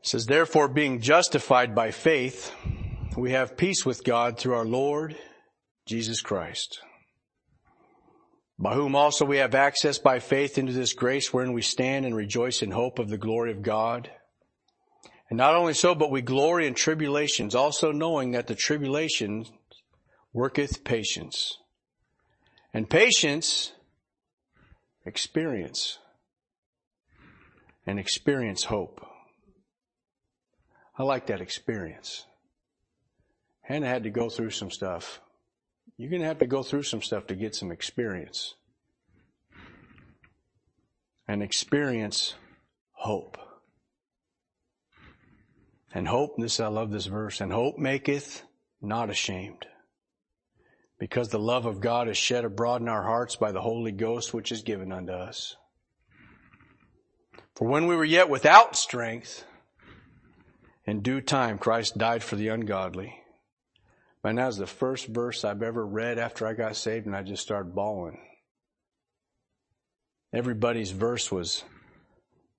It 0.00 0.06
says, 0.06 0.26
therefore 0.26 0.66
being 0.66 1.00
justified 1.00 1.74
by 1.74 1.90
faith, 1.90 2.52
we 3.16 3.32
have 3.32 3.56
peace 3.56 3.84
with 3.84 4.04
God 4.04 4.38
through 4.38 4.54
our 4.54 4.64
Lord 4.64 5.16
Jesus 5.86 6.20
Christ, 6.20 6.80
by 8.58 8.74
whom 8.74 8.94
also 8.94 9.24
we 9.24 9.38
have 9.38 9.54
access 9.54 9.98
by 9.98 10.20
faith 10.20 10.58
into 10.58 10.72
this 10.72 10.92
grace 10.92 11.32
wherein 11.32 11.52
we 11.52 11.62
stand 11.62 12.06
and 12.06 12.14
rejoice 12.14 12.62
in 12.62 12.70
hope 12.70 12.98
of 12.98 13.08
the 13.08 13.18
glory 13.18 13.50
of 13.50 13.62
God. 13.62 14.10
And 15.28 15.36
not 15.36 15.54
only 15.54 15.74
so, 15.74 15.94
but 15.94 16.10
we 16.10 16.22
glory 16.22 16.66
in 16.66 16.74
tribulations, 16.74 17.54
also 17.54 17.92
knowing 17.92 18.32
that 18.32 18.46
the 18.46 18.54
tribulation 18.54 19.44
worketh 20.32 20.84
patience. 20.84 21.58
And 22.72 22.88
patience, 22.88 23.72
experience. 25.04 25.98
And 27.86 27.98
experience 27.98 28.64
hope. 28.64 29.04
I 30.96 31.02
like 31.02 31.26
that 31.26 31.40
experience. 31.40 32.26
Hannah 33.70 33.86
had 33.86 34.02
to 34.02 34.10
go 34.10 34.28
through 34.28 34.50
some 34.50 34.72
stuff. 34.72 35.20
You're 35.96 36.10
going 36.10 36.22
to 36.22 36.26
have 36.26 36.40
to 36.40 36.46
go 36.48 36.64
through 36.64 36.82
some 36.82 37.02
stuff 37.02 37.28
to 37.28 37.36
get 37.36 37.54
some 37.54 37.70
experience. 37.70 38.56
And 41.28 41.40
experience 41.40 42.34
hope. 42.90 43.38
And 45.94 46.08
hope, 46.08 46.34
this 46.36 46.58
I 46.58 46.66
love 46.66 46.90
this 46.90 47.06
verse, 47.06 47.40
and 47.40 47.52
hope 47.52 47.78
maketh 47.78 48.42
not 48.82 49.08
ashamed. 49.08 49.68
Because 50.98 51.28
the 51.28 51.38
love 51.38 51.64
of 51.64 51.80
God 51.80 52.08
is 52.08 52.16
shed 52.16 52.44
abroad 52.44 52.82
in 52.82 52.88
our 52.88 53.04
hearts 53.04 53.36
by 53.36 53.52
the 53.52 53.60
Holy 53.60 53.92
Ghost 53.92 54.34
which 54.34 54.50
is 54.50 54.62
given 54.62 54.90
unto 54.90 55.12
us. 55.12 55.54
For 57.54 57.68
when 57.68 57.86
we 57.86 57.94
were 57.94 58.04
yet 58.04 58.28
without 58.28 58.74
strength, 58.74 59.44
in 60.84 61.02
due 61.02 61.20
time, 61.20 61.56
Christ 61.56 61.96
died 61.96 62.24
for 62.24 62.34
the 62.34 62.48
ungodly. 62.48 63.19
Man, 64.22 64.36
that 64.36 64.46
was 64.46 64.58
the 64.58 64.66
first 64.66 65.06
verse 65.06 65.44
I've 65.44 65.62
ever 65.62 65.84
read 65.84 66.18
after 66.18 66.46
I 66.46 66.52
got 66.52 66.76
saved, 66.76 67.06
and 67.06 67.16
I 67.16 67.22
just 67.22 67.42
started 67.42 67.74
bawling. 67.74 68.20
Everybody's 70.32 70.90
verse 70.90 71.32
was, 71.32 71.64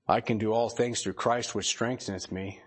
I 0.07 0.21
can 0.21 0.37
do 0.37 0.51
all 0.51 0.69
things 0.69 1.01
through 1.01 1.13
Christ 1.13 1.53
which 1.53 1.67
strengtheneth 1.67 2.31
me. 2.31 2.59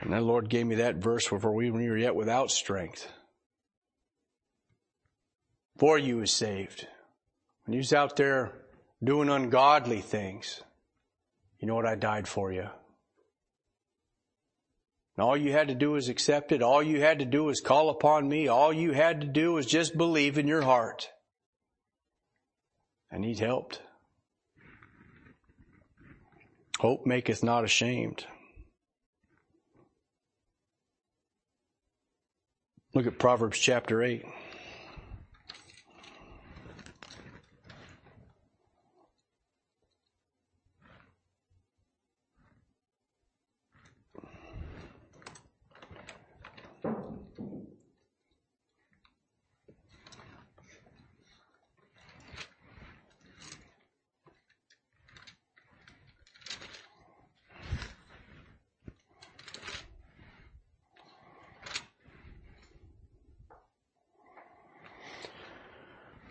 And 0.00 0.12
the 0.12 0.20
Lord 0.20 0.48
gave 0.48 0.66
me 0.66 0.76
that 0.76 0.96
verse 0.96 1.26
for 1.26 1.52
we 1.52 1.70
were 1.70 1.96
yet 1.96 2.14
without 2.14 2.50
strength. 2.50 3.10
For 5.76 5.98
you 5.98 6.18
was 6.18 6.30
saved. 6.30 6.86
When 7.64 7.74
you 7.74 7.78
was 7.78 7.92
out 7.92 8.16
there 8.16 8.52
doing 9.02 9.28
ungodly 9.28 10.00
things, 10.00 10.62
you 11.58 11.66
know 11.66 11.74
what? 11.74 11.86
I 11.86 11.96
died 11.96 12.28
for 12.28 12.52
you. 12.52 12.68
And 15.18 15.24
all 15.24 15.36
you 15.36 15.50
had 15.50 15.66
to 15.66 15.74
do 15.74 15.90
was 15.90 16.08
accept 16.08 16.52
it. 16.52 16.62
All 16.62 16.80
you 16.80 17.00
had 17.00 17.18
to 17.18 17.24
do 17.24 17.42
was 17.42 17.60
call 17.60 17.90
upon 17.90 18.28
me. 18.28 18.46
All 18.46 18.72
you 18.72 18.92
had 18.92 19.20
to 19.22 19.26
do 19.26 19.54
was 19.54 19.66
just 19.66 19.96
believe 19.96 20.38
in 20.38 20.46
your 20.46 20.62
heart. 20.62 21.10
And 23.10 23.24
He's 23.24 23.40
helped. 23.40 23.82
Hope 26.78 27.04
maketh 27.04 27.42
not 27.42 27.64
ashamed. 27.64 28.26
Look 32.94 33.08
at 33.08 33.18
Proverbs 33.18 33.58
chapter 33.58 34.00
8. 34.00 34.24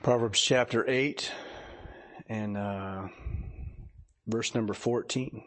Proverbs 0.07 0.39
chapter 0.39 0.89
8 0.89 1.33
and 2.29 2.55
uh, 2.55 3.07
verse 4.25 4.55
number 4.55 4.73
14. 4.73 5.43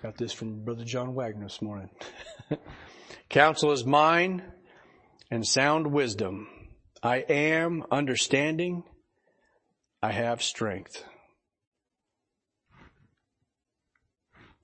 Got 0.00 0.16
this 0.16 0.32
from 0.32 0.64
Brother 0.64 0.84
John 0.84 1.14
Wagner 1.14 1.44
this 1.44 1.60
morning. 1.60 1.90
Counsel 3.28 3.72
is 3.72 3.84
mine 3.84 4.42
and 5.30 5.46
sound 5.46 5.88
wisdom. 5.88 6.48
I 7.02 7.16
am 7.28 7.84
understanding. 7.90 8.84
I 10.02 10.12
have 10.12 10.42
strength. 10.42 11.04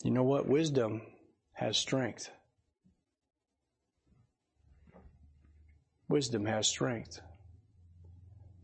You 0.03 0.13
know 0.13 0.25
what? 0.25 0.49
Wisdom 0.49 1.03
has 1.53 1.77
strength. 1.77 2.31
Wisdom 6.09 6.47
has 6.47 6.67
strength. 6.67 7.21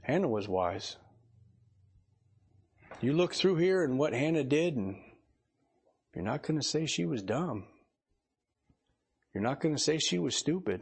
Hannah 0.07 0.29
was 0.29 0.49
wise. 0.49 0.99
You 3.01 3.13
look 3.13 3.35
through 3.35 3.57
here 3.57 3.83
and 3.83 3.99
what 3.99 4.13
Hannah 4.13 4.45
did, 4.45 4.77
and 4.77 4.95
you're 6.15 6.25
not 6.25 6.45
going 6.45 6.61
to 6.61 6.67
say 6.67 6.87
she 6.87 7.05
was 7.05 7.25
dumb. 7.25 7.65
You're 9.35 9.43
not 9.43 9.61
going 9.61 9.75
to 9.75 9.83
say 9.83 9.99
she 9.99 10.21
was 10.21 10.37
stupid. 10.37 10.81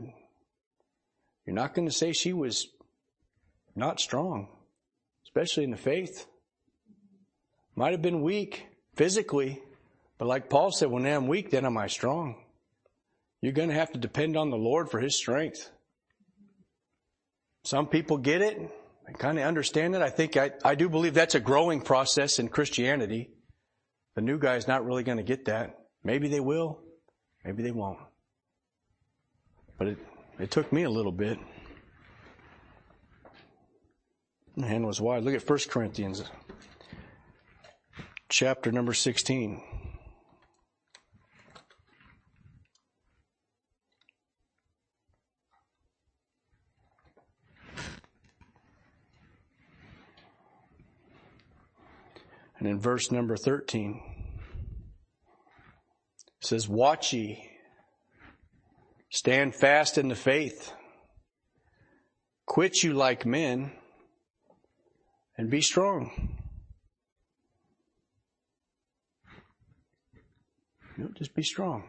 You're 1.47 1.57
not 1.57 1.73
going 1.73 1.89
to 1.89 1.95
say 1.95 2.13
she 2.13 2.35
was 2.35 2.69
not 3.75 3.99
strong, 3.99 4.49
especially 5.25 5.65
in 5.65 5.71
the 5.71 5.79
faith. 5.79 6.27
Might 7.75 7.93
have 7.93 8.03
been 8.03 8.21
weak 8.21 8.67
physically, 8.95 9.63
but 10.19 10.29
like 10.29 10.51
Paul 10.51 10.71
said, 10.71 10.91
when 10.91 11.07
I'm 11.07 11.29
weak, 11.29 11.51
then 11.51 11.65
am 11.65 11.79
I 11.79 11.87
strong. 11.87 12.45
You're 13.41 13.53
going 13.53 13.71
to 13.71 13.75
have 13.75 13.93
to 13.93 13.99
depend 13.99 14.37
on 14.37 14.51
the 14.51 14.59
Lord 14.59 14.91
for 14.91 15.01
His 15.01 15.17
strength. 15.17 15.71
Some 17.65 17.87
people 17.87 18.19
get 18.19 18.43
it, 18.43 18.71
I 19.07 19.13
kind 19.13 19.39
of 19.39 19.45
understand 19.45 19.95
it. 19.95 20.03
I 20.03 20.11
think 20.11 20.37
I, 20.37 20.53
I 20.65 20.75
do 20.75 20.89
believe 20.89 21.15
that's 21.15 21.35
a 21.35 21.41
growing 21.41 21.81
process 21.81 22.39
in 22.39 22.49
Christianity. 22.49 23.31
The 24.15 24.23
new 24.23 24.39
guy's 24.39 24.67
not 24.67 24.85
really 24.85 25.03
going 25.03 25.19
to 25.19 25.25
get 25.25 25.47
that. 25.47 25.79
Maybe 26.03 26.29
they 26.29 26.41
will. 26.41 26.81
Maybe 27.45 27.63
they 27.63 27.71
won't. 27.71 27.99
But 29.79 29.89
it, 29.89 29.99
it 30.39 30.51
took 30.51 30.73
me 30.73 30.85
a 30.85 30.91
little 30.91 31.13
bit. 31.13 31.39
My 34.57 34.67
hand 34.67 34.87
was 34.87 35.01
wide. 35.01 35.25
Look 35.25 35.35
at 35.35 35.49
1 35.49 35.59
Corinthians 35.69 36.23
chapter 38.29 38.73
number 38.73 38.93
16. 38.95 39.63
And 52.65 52.73
in 52.73 52.81
verse 52.81 53.13
number 53.13 53.37
13, 53.37 54.01
it 56.41 56.47
says, 56.47 56.67
Watch 56.67 57.13
ye, 57.13 57.47
stand 59.11 59.55
fast 59.55 59.99
in 59.99 60.09
the 60.09 60.15
faith, 60.15 60.73
quit 62.47 62.83
you 62.83 62.95
like 62.95 63.27
men, 63.27 63.71
and 65.37 65.51
be 65.51 65.61
strong. 65.61 66.39
You 70.97 71.05
know, 71.05 71.11
just 71.19 71.35
be 71.35 71.43
strong. 71.43 71.85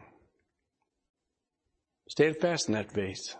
Stand 2.10 2.36
fast 2.36 2.68
in 2.68 2.74
that 2.74 2.92
faith. 2.92 3.34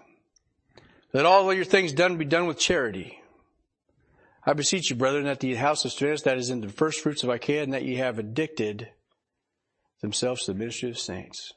Let 1.13 1.27
all 1.27 1.51
of 1.51 1.55
your 1.55 1.67
things 1.67 1.93
done 1.93 2.17
be 2.17 2.25
done 2.25 2.47
with 2.47 2.59
charity. 2.59 3.21
I 4.49 4.53
beseech 4.53 4.91
you, 4.91 4.97
brethren, 4.97 5.25
that 5.25 5.41
the 5.41 5.55
house 5.57 5.85
of 5.85 5.91
Stephanas 5.91 6.23
that 6.23 6.39
is 6.39 6.51
in 6.51 6.61
the 6.61 6.69
first 6.69 7.01
fruits 7.01 7.25
of 7.25 7.29
Achaia, 7.31 7.65
and 7.65 7.73
that 7.73 7.85
ye 7.85 7.97
have 7.97 8.21
addicted 8.21 8.89
themselves 10.01 10.45
to 10.45 10.53
the 10.53 10.59
ministry 10.59 10.89
of 10.89 10.99
saints. 10.99 11.53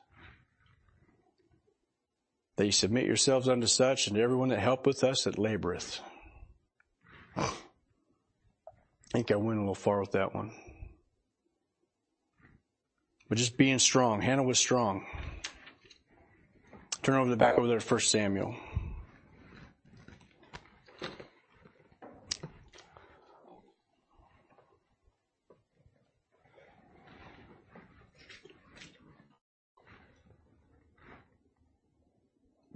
That 2.57 2.65
ye 2.65 2.71
submit 2.71 3.05
yourselves 3.05 3.47
unto 3.47 3.67
such, 3.67 4.07
and 4.07 4.17
everyone 4.17 4.49
that 4.49 4.59
helpeth 4.59 5.03
us 5.03 5.25
that 5.25 5.35
laboreth. 5.35 5.99
I 7.37 7.51
think 9.13 9.31
I 9.31 9.35
went 9.35 9.57
a 9.57 9.61
little 9.61 9.75
far 9.75 9.99
with 9.99 10.11
that 10.13 10.33
one. 10.33 10.51
But 13.27 13.37
just 13.37 13.55
being 13.55 13.77
strong. 13.77 14.21
Hannah 14.21 14.43
was 14.43 14.57
strong. 14.57 15.05
Turn 17.03 17.15
over 17.15 17.29
the 17.29 17.37
back 17.37 17.57
over 17.59 17.67
there 17.67 17.79
to 17.79 17.93
1 17.93 17.99
Samuel. 18.01 18.55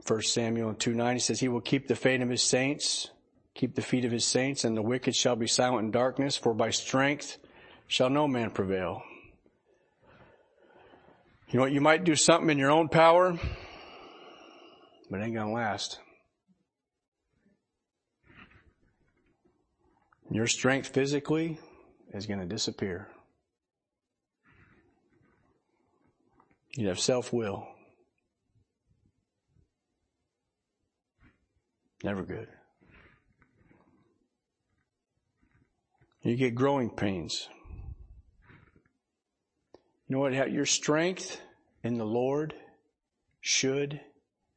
First 0.05 0.33
Samuel 0.33 0.73
2 0.73 0.93
9, 0.93 1.15
he 1.15 1.19
says, 1.19 1.39
He 1.39 1.47
will 1.47 1.61
keep 1.61 1.87
the 1.87 1.95
fate 1.95 2.21
of 2.21 2.29
his 2.29 2.43
saints, 2.43 3.09
keep 3.53 3.75
the 3.75 3.81
feet 3.81 4.03
of 4.03 4.11
his 4.11 4.25
saints, 4.25 4.65
and 4.65 4.75
the 4.75 4.81
wicked 4.81 5.15
shall 5.15 5.37
be 5.37 5.47
silent 5.47 5.85
in 5.85 5.91
darkness, 5.91 6.35
for 6.35 6.53
by 6.53 6.71
strength 6.71 7.37
shall 7.87 8.09
no 8.09 8.27
man 8.27 8.51
prevail. 8.51 9.01
You 11.49 11.57
know 11.57 11.61
what? 11.63 11.71
You 11.71 11.81
might 11.81 12.03
do 12.03 12.15
something 12.15 12.49
in 12.49 12.57
your 12.57 12.71
own 12.71 12.89
power, 12.89 13.39
but 15.09 15.19
it 15.21 15.23
ain't 15.23 15.35
gonna 15.35 15.53
last. 15.53 15.99
Your 20.29 20.47
strength 20.47 20.89
physically 20.89 21.59
is 22.13 22.25
gonna 22.25 22.45
disappear. 22.45 23.07
You 26.75 26.87
have 26.87 26.99
self-will. 26.99 27.67
Never 32.03 32.21
good. 32.21 32.49
You 36.21 36.35
get 36.35 36.53
growing 36.53 36.89
pains. 36.89 37.47
You 40.07 40.15
know 40.15 40.19
what? 40.19 40.51
Your 40.51 40.65
strength 40.65 41.39
in 41.83 41.97
the 41.97 42.05
Lord 42.05 42.53
should 43.39 44.01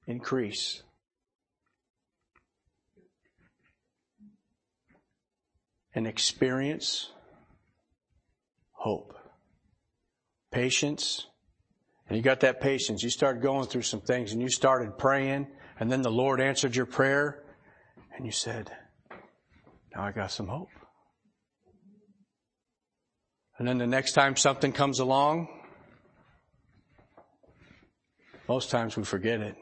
increase. 0.07 0.83
And 5.95 6.07
experience 6.07 7.11
hope, 8.73 9.17
patience. 10.51 11.27
And 12.09 12.17
you 12.17 12.23
got 12.23 12.41
that 12.41 12.61
patience. 12.61 13.03
You 13.03 13.11
start 13.11 13.41
going 13.41 13.67
through 13.67 13.83
some 13.83 14.01
things 14.01 14.33
and 14.33 14.43
you 14.43 14.49
started 14.49 14.99
praying 14.99 15.47
and 15.79 15.91
then 15.91 16.03
the 16.03 16.11
Lord 16.11 16.41
answered 16.41 16.75
your 16.75 16.87
prayer 16.87 17.43
and 18.17 18.25
you 18.25 18.33
said, 18.33 18.71
now 19.95 20.03
I 20.03 20.13
got 20.13 20.31
some 20.31 20.49
hope. 20.49 20.71
And 23.59 23.67
then 23.67 23.79
the 23.79 23.87
next 23.87 24.13
time 24.13 24.37
something 24.37 24.73
comes 24.73 24.99
along, 24.99 25.49
most 28.49 28.71
times 28.71 28.97
we 28.97 29.05
forget 29.05 29.41
it. 29.41 29.57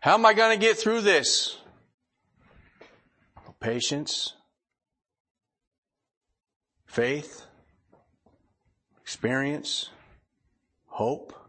How 0.00 0.14
am 0.14 0.24
I 0.24 0.34
going 0.34 0.58
to 0.58 0.64
get 0.64 0.78
through 0.78 1.02
this? 1.02 1.56
Patience, 3.60 4.32
faith, 6.86 7.44
experience, 9.02 9.90
hope 10.86 11.39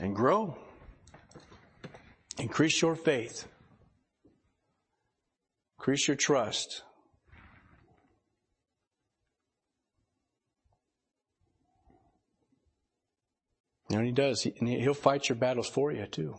and 0.00 0.14
grow. 0.14 0.56
Increase 2.38 2.80
your 2.82 2.94
faith. 2.94 3.46
Increase 5.78 6.06
your 6.06 6.16
trust. 6.16 6.82
And 13.90 14.04
he 14.04 14.12
does. 14.12 14.42
He, 14.42 14.52
and 14.58 14.68
he'll 14.68 14.94
fight 14.94 15.28
your 15.28 15.36
battles 15.36 15.68
for 15.68 15.92
you 15.92 16.06
too. 16.06 16.36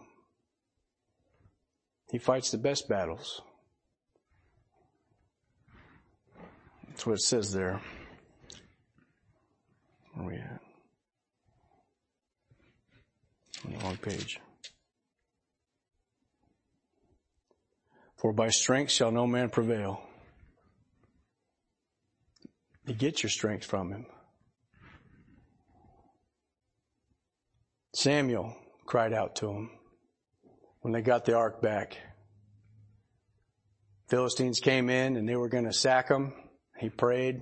He 2.11 2.17
fights 2.17 2.51
the 2.51 2.57
best 2.57 2.87
battles. 2.87 3.41
That's 6.87 7.05
what 7.05 7.13
it 7.13 7.21
says 7.21 7.53
there. 7.53 7.81
Where 10.13 10.25
are 10.25 10.29
we 10.29 10.35
at? 10.35 10.66
On 13.67 13.73
the 13.73 13.80
wrong 13.80 13.97
page. 13.97 14.39
For 18.17 18.34
by 18.34 18.49
strength 18.49 18.91
shall 18.91 19.12
no 19.12 19.27
man 19.27 19.49
prevail. 19.49 20.01
You 22.86 22.93
get 22.93 23.21
your 23.21 23.30
strength 23.30 23.65
from 23.65 23.91
him. 23.91 24.06
Samuel 27.93 28.56
cried 28.86 29.13
out 29.13 29.36
to 29.38 29.49
him 29.49 29.69
when 30.82 30.93
they 30.93 31.01
got 31.01 31.25
the 31.25 31.36
ark 31.36 31.62
back. 31.62 31.97
Philistines 34.08 34.62
came 34.62 34.89
in 34.89 35.17
and 35.17 35.27
they 35.27 35.36
were 35.36 35.49
going 35.49 35.65
to 35.65 35.73
sack 35.73 36.10
him. 36.10 36.34
He 36.80 36.89
prayed, 36.89 37.41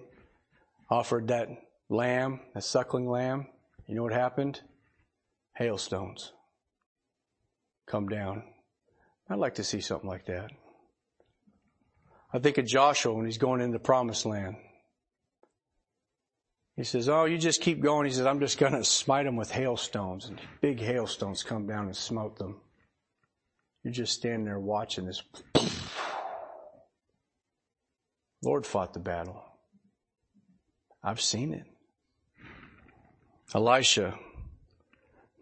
offered 0.89 1.27
that 1.27 1.49
lamb, 1.89 2.39
that 2.53 2.63
suckling 2.63 3.07
lamb. 3.07 3.47
You 3.85 3.95
know 3.95 4.03
what 4.03 4.13
happened? 4.13 4.61
Hailstones 5.55 6.33
come 7.87 8.07
down. 8.07 8.43
I'd 9.29 9.39
like 9.39 9.55
to 9.55 9.63
see 9.63 9.81
something 9.81 10.09
like 10.09 10.25
that. 10.27 10.51
I 12.31 12.39
think 12.39 12.57
of 12.57 12.65
Joshua 12.65 13.13
when 13.13 13.25
he's 13.25 13.37
going 13.37 13.61
into 13.61 13.77
the 13.77 13.83
promised 13.83 14.25
land. 14.25 14.57
He 16.75 16.83
says, 16.83 17.07
Oh, 17.07 17.25
you 17.25 17.37
just 17.37 17.61
keep 17.61 17.81
going. 17.81 18.05
He 18.05 18.11
says, 18.11 18.25
I'm 18.25 18.41
just 18.41 18.57
going 18.57 18.73
to 18.73 18.83
smite 18.83 19.25
them 19.25 19.37
with 19.37 19.49
hailstones. 19.49 20.25
And 20.25 20.41
big 20.61 20.79
hailstones 20.79 21.43
come 21.43 21.65
down 21.65 21.85
and 21.85 21.95
smote 21.95 22.37
them. 22.37 22.59
You're 23.83 23.93
just 23.93 24.13
standing 24.13 24.45
there 24.45 24.59
watching 24.59 25.05
this. 25.05 25.23
Lord 28.43 28.65
fought 28.65 28.93
the 28.93 28.99
battle. 28.99 29.41
I've 31.01 31.21
seen 31.21 31.53
it. 31.53 31.65
Elisha 33.53 34.19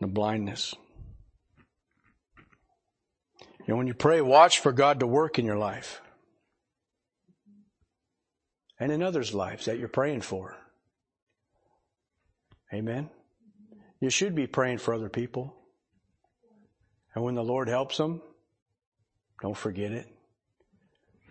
the 0.03 0.07
blindness. 0.07 0.75
Know, 3.67 3.77
when 3.77 3.87
you 3.87 3.93
pray, 3.93 4.21
watch 4.21 4.59
for 4.59 4.71
God 4.71 4.99
to 4.99 5.07
work 5.07 5.39
in 5.39 5.45
your 5.45 5.57
life 5.57 6.01
and 8.79 8.91
in 8.91 9.01
others' 9.01 9.33
lives 9.33 9.65
that 9.65 9.79
you're 9.79 9.87
praying 9.87 10.21
for. 10.21 10.57
Amen. 12.73 13.09
You 14.01 14.09
should 14.09 14.35
be 14.35 14.47
praying 14.47 14.79
for 14.79 14.93
other 14.93 15.09
people. 15.09 15.55
And 17.15 17.23
when 17.23 17.35
the 17.35 17.43
Lord 17.43 17.69
helps 17.69 17.97
them, 17.97 18.21
don't 19.41 19.55
forget 19.55 19.91
it. 19.91 20.07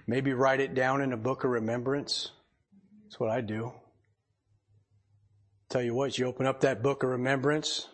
Maybe 0.06 0.32
write 0.32 0.60
it 0.60 0.74
down 0.74 1.02
in 1.02 1.12
a 1.12 1.16
book 1.18 1.44
of 1.44 1.50
remembrance. 1.50 2.30
That's 3.04 3.20
what 3.20 3.30
I 3.30 3.42
do. 3.42 3.72
Tell 5.68 5.82
you 5.82 5.94
what, 5.94 6.16
you 6.16 6.26
open 6.26 6.46
up 6.46 6.60
that 6.60 6.82
book 6.82 7.02
of 7.02 7.10
remembrance, 7.10 7.88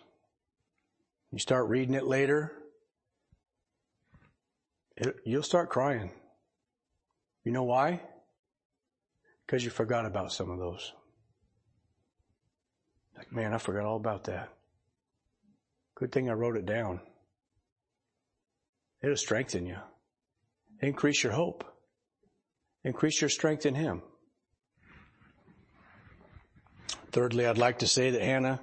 you 1.31 1.39
start 1.39 1.67
reading 1.67 1.93
it 1.93 2.05
later, 2.05 2.51
it, 4.97 5.15
you'll 5.25 5.43
start 5.43 5.69
crying. 5.69 6.11
You 7.43 7.51
know 7.51 7.63
why? 7.63 8.01
Because 9.45 9.63
you 9.63 9.69
forgot 9.69 10.05
about 10.05 10.31
some 10.31 10.49
of 10.49 10.59
those. 10.59 10.93
Like, 13.17 13.31
man, 13.31 13.53
I 13.53 13.57
forgot 13.57 13.85
all 13.85 13.97
about 13.97 14.25
that. 14.25 14.49
Good 15.95 16.11
thing 16.11 16.29
I 16.29 16.33
wrote 16.33 16.55
it 16.55 16.65
down. 16.65 17.01
It'll 19.01 19.17
strengthen 19.17 19.65
you. 19.65 19.77
Increase 20.81 21.23
your 21.23 21.33
hope. 21.33 21.63
Increase 22.83 23.21
your 23.21 23.29
strength 23.29 23.65
in 23.65 23.75
Him. 23.75 24.01
Thirdly, 27.11 27.45
I'd 27.45 27.57
like 27.57 27.79
to 27.79 27.87
say 27.87 28.11
that 28.11 28.21
Hannah, 28.21 28.61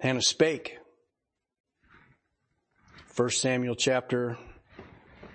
Hannah 0.00 0.22
spake. 0.22 0.78
1 3.16 3.30
Samuel 3.30 3.76
chapter 3.76 4.36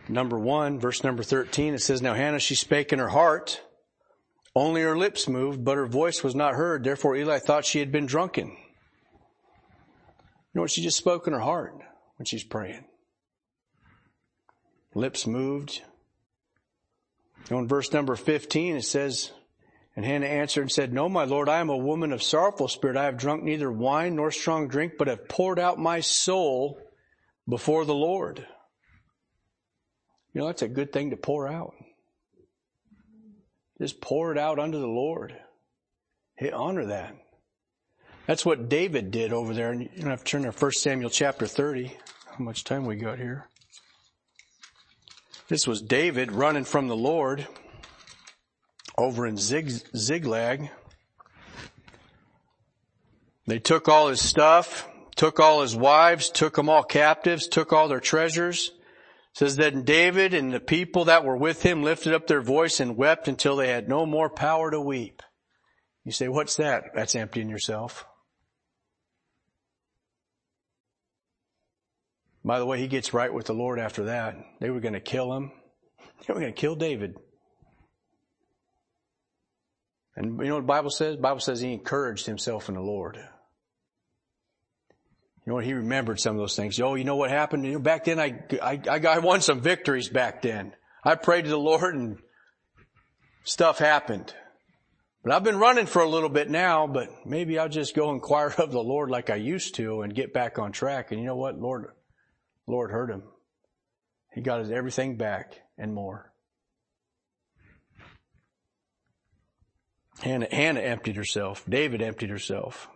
number 0.09 0.37
1, 0.37 0.79
verse 0.79 1.01
number 1.01 1.23
13, 1.23 1.75
it 1.75 1.79
says, 1.79 2.01
Now 2.01 2.13
Hannah, 2.13 2.39
she 2.39 2.55
spake 2.55 2.91
in 2.91 2.99
her 2.99 3.07
heart. 3.07 3.61
Only 4.53 4.81
her 4.81 4.97
lips 4.97 5.29
moved, 5.29 5.63
but 5.63 5.77
her 5.77 5.87
voice 5.87 6.21
was 6.21 6.35
not 6.35 6.55
heard. 6.55 6.83
Therefore 6.83 7.15
Eli 7.15 7.39
thought 7.39 7.63
she 7.63 7.79
had 7.79 7.89
been 7.89 8.05
drunken. 8.05 8.47
You 8.47 8.55
know 10.55 10.61
what? 10.61 10.71
She 10.71 10.81
just 10.81 10.97
spoke 10.97 11.25
in 11.25 11.31
her 11.31 11.39
heart 11.39 11.73
when 12.17 12.25
she's 12.25 12.43
praying. 12.43 12.83
Lips 14.93 15.25
moved. 15.25 15.81
Know, 17.49 17.59
in 17.59 17.67
verse 17.67 17.93
number 17.93 18.17
15, 18.17 18.75
it 18.75 18.83
says, 18.83 19.31
and 19.95 20.05
Hannah 20.05 20.25
answered 20.25 20.61
and 20.61 20.71
said, 20.71 20.91
No, 20.91 21.07
my 21.07 21.23
Lord, 21.23 21.47
I 21.47 21.59
am 21.59 21.69
a 21.69 21.77
woman 21.77 22.11
of 22.11 22.21
sorrowful 22.21 22.67
spirit. 22.67 22.97
I 22.97 23.05
have 23.05 23.17
drunk 23.17 23.43
neither 23.43 23.71
wine 23.71 24.17
nor 24.17 24.31
strong 24.31 24.67
drink, 24.67 24.93
but 24.97 25.07
have 25.07 25.29
poured 25.29 25.59
out 25.59 25.79
my 25.79 26.01
soul 26.01 26.81
before 27.49 27.83
the 27.83 27.95
Lord. 27.95 28.45
You 30.33 30.41
know, 30.41 30.47
that's 30.47 30.61
a 30.61 30.67
good 30.67 30.93
thing 30.93 31.09
to 31.09 31.17
pour 31.17 31.47
out. 31.47 31.73
Just 33.81 33.99
pour 33.99 34.31
it 34.31 34.37
out 34.37 34.59
unto 34.59 34.79
the 34.79 34.87
Lord. 34.87 35.35
Hey, 36.35 36.51
honor 36.51 36.85
that. 36.85 37.15
That's 38.27 38.45
what 38.45 38.69
David 38.69 39.09
did 39.09 39.33
over 39.33 39.53
there. 39.53 39.71
And 39.71 39.89
you 39.95 40.05
have 40.05 40.23
to 40.23 40.25
turn 40.25 40.43
to 40.43 40.51
1 40.51 40.71
Samuel 40.73 41.09
chapter 41.09 41.47
30. 41.47 41.97
How 42.27 42.43
much 42.43 42.63
time 42.63 42.85
we 42.85 42.95
got 42.95 43.17
here? 43.17 43.47
This 45.47 45.65
was 45.65 45.81
David 45.81 46.31
running 46.31 46.63
from 46.63 46.87
the 46.87 46.95
Lord 46.95 47.47
over 48.97 49.25
in 49.25 49.37
Zig, 49.37 49.71
Ziklag. 49.97 50.69
They 53.47 53.57
took 53.57 53.87
all 53.87 54.09
his 54.09 54.21
stuff, 54.21 54.87
took 55.19 55.37
all 55.37 55.63
his 55.63 55.75
wives, 55.75 56.29
took 56.29 56.55
them 56.55 56.69
all 56.69 56.81
captives, 56.81 57.49
took 57.49 57.73
all 57.73 57.89
their 57.89 57.99
treasures. 57.99 58.71
It 59.33 59.37
says 59.37 59.57
that 59.57 59.83
David 59.83 60.33
and 60.33 60.53
the 60.53 60.61
people 60.61 61.05
that 61.05 61.25
were 61.25 61.35
with 61.35 61.61
him 61.61 61.83
lifted 61.83 62.13
up 62.13 62.25
their 62.25 62.41
voice 62.41 62.79
and 62.79 62.95
wept 62.95 63.27
until 63.27 63.57
they 63.57 63.67
had 63.67 63.89
no 63.89 64.05
more 64.05 64.29
power 64.29 64.71
to 64.71 64.79
weep. 64.79 65.21
You 66.05 66.13
say, 66.13 66.29
what's 66.29 66.55
that? 66.55 66.91
That's 66.95 67.15
emptying 67.15 67.49
yourself. 67.49 68.05
By 72.45 72.59
the 72.59 72.65
way, 72.65 72.79
he 72.79 72.87
gets 72.87 73.13
right 73.13 73.33
with 73.33 73.47
the 73.47 73.53
Lord 73.53 73.77
after 73.77 74.05
that. 74.05 74.37
They 74.61 74.69
were 74.69 74.79
going 74.79 74.93
to 74.93 75.01
kill 75.01 75.33
him. 75.33 75.51
They 76.27 76.33
were 76.33 76.39
going 76.39 76.53
to 76.53 76.61
kill 76.61 76.75
David. 76.75 77.15
And 80.15 80.39
you 80.39 80.47
know 80.47 80.55
what 80.55 80.61
the 80.61 80.67
Bible 80.67 80.91
says? 80.91 81.17
The 81.17 81.21
Bible 81.21 81.41
says 81.41 81.59
he 81.59 81.73
encouraged 81.73 82.25
himself 82.25 82.69
in 82.69 82.75
the 82.75 82.81
Lord. 82.81 83.17
You 85.49 85.55
know? 85.55 85.59
He 85.61 85.73
remembered 85.73 86.19
some 86.19 86.35
of 86.35 86.39
those 86.39 86.55
things. 86.55 86.79
Oh, 86.79 86.93
you 86.93 87.03
know 87.03 87.15
what 87.15 87.31
happened? 87.31 87.65
You 87.65 87.73
know, 87.73 87.79
back 87.79 88.05
then 88.05 88.19
I, 88.19 88.39
I, 88.61 88.79
I 88.87 89.17
won 89.17 89.41
some 89.41 89.61
victories 89.61 90.07
back 90.07 90.43
then. 90.43 90.75
I 91.03 91.15
prayed 91.15 91.45
to 91.45 91.49
the 91.49 91.57
Lord 91.57 91.95
and 91.95 92.19
stuff 93.45 93.79
happened. 93.79 94.31
But 95.23 95.33
I've 95.33 95.43
been 95.43 95.57
running 95.57 95.87
for 95.87 96.03
a 96.03 96.07
little 96.07 96.29
bit 96.29 96.51
now, 96.51 96.85
but 96.85 97.09
maybe 97.25 97.57
I'll 97.57 97.67
just 97.67 97.95
go 97.95 98.11
inquire 98.11 98.53
of 98.59 98.71
the 98.71 98.83
Lord 98.83 99.09
like 99.09 99.31
I 99.31 99.37
used 99.37 99.73
to 99.75 100.01
and 100.01 100.13
get 100.13 100.33
back 100.33 100.59
on 100.59 100.71
track. 100.71 101.11
And 101.11 101.19
you 101.19 101.25
know 101.25 101.35
what? 101.35 101.59
Lord, 101.59 101.87
Lord 102.67 102.91
heard 102.91 103.09
him. 103.09 103.23
He 104.31 104.41
got 104.41 104.59
his 104.59 104.69
everything 104.69 105.17
back 105.17 105.55
and 105.79 105.95
more. 105.95 106.31
Hannah, 110.19 110.47
Hannah 110.51 110.81
emptied 110.81 111.15
herself. 111.15 111.65
David 111.67 112.03
emptied 112.03 112.29
herself. 112.29 112.87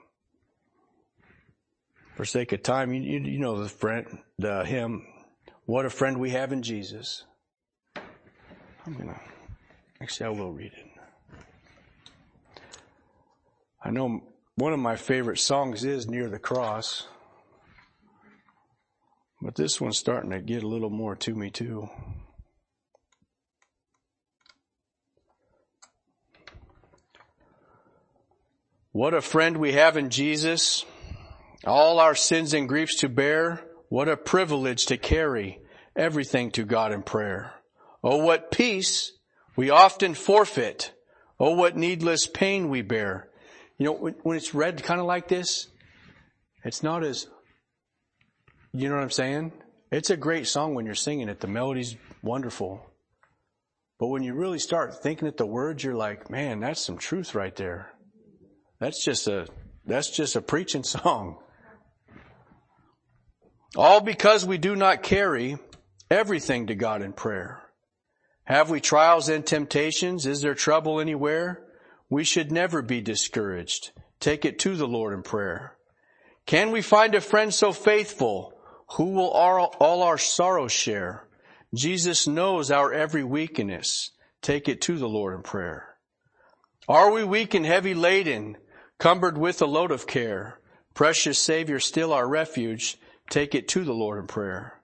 For 2.16 2.26
sake 2.26 2.52
of 2.52 2.62
time, 2.62 2.94
you, 2.94 3.02
you, 3.02 3.20
you 3.20 3.40
know 3.40 3.62
the 3.62 3.70
friend, 3.70 4.20
the 4.38 4.64
hymn, 4.64 5.06
what 5.66 5.86
a 5.86 5.90
friend 5.90 6.20
we 6.20 6.30
have 6.32 6.52
in 6.52 6.62
Jesus. 6.62 7.24
I'm 7.96 8.94
gonna, 8.94 9.20
actually 10.02 10.28
I 10.28 10.30
will 10.30 10.52
read 10.52 10.74
it. 10.74 10.94
I 13.84 13.90
know 13.90 14.22
one 14.56 14.74
of 14.74 14.80
my 14.80 14.96
favorite 14.96 15.40
songs 15.40 15.84
is 15.84 16.08
Near 16.08 16.30
the 16.30 16.40
Cross. 16.40 17.08
But 19.42 19.56
this 19.56 19.82
one's 19.82 19.98
starting 19.98 20.30
to 20.30 20.40
get 20.40 20.64
a 20.64 20.68
little 20.68 20.90
more 20.90 21.16
to 21.18 21.36
me 21.36 21.50
too. 21.50 21.90
What 28.94 29.14
a 29.14 29.22
friend 29.22 29.58
we 29.58 29.74
have 29.74 29.98
in 29.98 30.10
Jesus. 30.10 30.86
All 31.66 32.00
our 32.00 32.16
sins 32.16 32.54
and 32.54 32.68
griefs 32.68 32.98
to 32.98 33.10
bear. 33.10 33.64
What 33.90 34.10
a 34.10 34.18
privilege 34.18 34.88
to 34.88 34.98
carry 34.98 35.60
everything 35.96 36.52
to 36.52 36.66
God 36.66 36.92
in 36.92 37.04
prayer. 37.04 37.54
Oh, 38.04 38.18
what 38.18 38.52
peace 38.52 39.14
we 39.56 39.70
often 39.70 40.14
forfeit. 40.14 40.94
Oh, 41.40 41.56
what 41.56 41.78
needless 41.78 42.28
pain 42.28 42.70
we 42.70 42.82
bear. 42.82 43.30
You 43.78 43.86
know, 43.86 43.94
when 44.24 44.38
it's 44.38 44.54
read 44.54 44.84
kind 44.84 45.00
of 45.00 45.06
like 45.06 45.28
this, 45.28 45.68
it's 46.64 46.84
not 46.84 47.04
as, 47.04 47.28
you 48.74 48.90
know 48.90 48.96
what 48.96 49.04
I'm 49.04 49.10
saying? 49.10 49.52
It's 49.92 50.10
a 50.10 50.18
great 50.18 50.48
song 50.48 50.74
when 50.74 50.86
you're 50.86 50.96
singing 50.96 51.30
it. 51.30 51.40
The 51.40 51.48
melody's 51.48 51.96
wonderful. 52.22 52.86
But 54.00 54.08
when 54.08 54.24
you 54.24 54.34
really 54.34 54.60
start 54.60 55.02
thinking 55.02 55.28
at 55.28 55.38
the 55.38 55.46
words, 55.46 55.84
you're 55.84 55.96
like, 55.96 56.30
man, 56.30 56.60
that's 56.60 56.82
some 56.82 56.98
truth 56.98 57.36
right 57.36 57.56
there. 57.56 57.94
That's 58.80 59.04
just 59.04 59.28
a, 59.28 59.48
that's 59.86 60.10
just 60.10 60.36
a 60.36 60.42
preaching 60.42 60.84
song. 60.84 61.38
All 63.76 64.02
because 64.02 64.46
we 64.46 64.58
do 64.58 64.76
not 64.76 65.02
carry 65.02 65.58
everything 66.12 66.68
to 66.68 66.76
God 66.76 67.02
in 67.02 67.14
prayer. 67.14 67.62
Have 68.44 68.70
we 68.70 68.80
trials 68.80 69.30
and 69.30 69.46
temptations? 69.46 70.26
Is 70.26 70.42
there 70.42 70.54
trouble 70.54 71.00
anywhere? 71.00 71.64
We 72.10 72.24
should 72.24 72.52
never 72.52 72.82
be 72.82 73.02
discouraged. 73.02 73.92
Take 74.20 74.46
it 74.46 74.60
to 74.60 74.76
the 74.76 74.88
Lord 74.88 75.14
in 75.14 75.24
prayer. 75.24 75.76
Can 76.46 76.72
we 76.72 76.82
find 76.82 77.16
a 77.16 77.22
friend 77.22 77.54
so 77.54 77.72
faithful 77.72 78.54
who 78.96 79.12
will 79.12 79.32
all, 79.32 80.04
our 80.04 80.18
sorrows 80.18 80.72
share? 80.72 81.28
Jesus 81.74 82.28
knows 82.28 82.70
our 82.70 82.94
every 82.94 83.24
weakness. 83.24 84.12
Take 84.42 84.70
it 84.70 84.82
to 84.82 84.98
the 84.98 85.10
Lord 85.10 85.34
in 85.34 85.42
prayer. 85.42 85.96
Are 86.88 87.12
we 87.12 87.24
weak 87.24 87.54
and 87.54 87.66
heavy 87.66 87.94
laden? 87.94 88.58
Cumbered 89.00 89.38
with 89.38 89.62
a 89.62 89.66
load 89.66 89.92
of 89.92 90.06
care, 90.06 90.60
precious 90.94 91.40
Savior, 91.40 91.80
still 91.80 92.14
our 92.14 92.28
refuge, 92.28 92.98
take 93.30 93.56
it 93.56 93.68
to 93.70 93.84
the 93.84 93.94
Lord 93.94 94.20
in 94.20 94.28
prayer. 94.28 94.80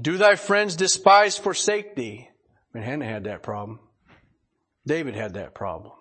Do 0.00 0.16
thy 0.16 0.36
friends 0.36 0.76
despise, 0.76 1.36
forsake 1.36 1.94
thee? 1.94 2.28
I 2.28 2.78
mean, 2.78 2.84
Hannah 2.84 3.06
had 3.06 3.24
that 3.24 3.42
problem. 3.42 3.80
David 4.86 5.14
had 5.14 5.34
that 5.34 5.54
problem. 5.54 5.92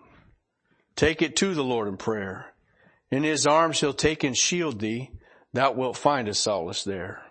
Take 0.96 1.22
it 1.22 1.36
to 1.38 1.54
the 1.54 1.64
Lord 1.64 1.88
in 1.88 1.98
prayer. 1.98 2.54
In 3.10 3.24
his 3.24 3.46
arms 3.46 3.80
he'll 3.80 3.94
take 3.94 4.24
and 4.24 4.36
shield 4.36 4.80
thee. 4.80 5.12
Thou 5.54 5.74
wilt 5.74 5.98
find 5.98 6.28
a 6.28 6.34
solace 6.34 6.84
there. 6.84 7.22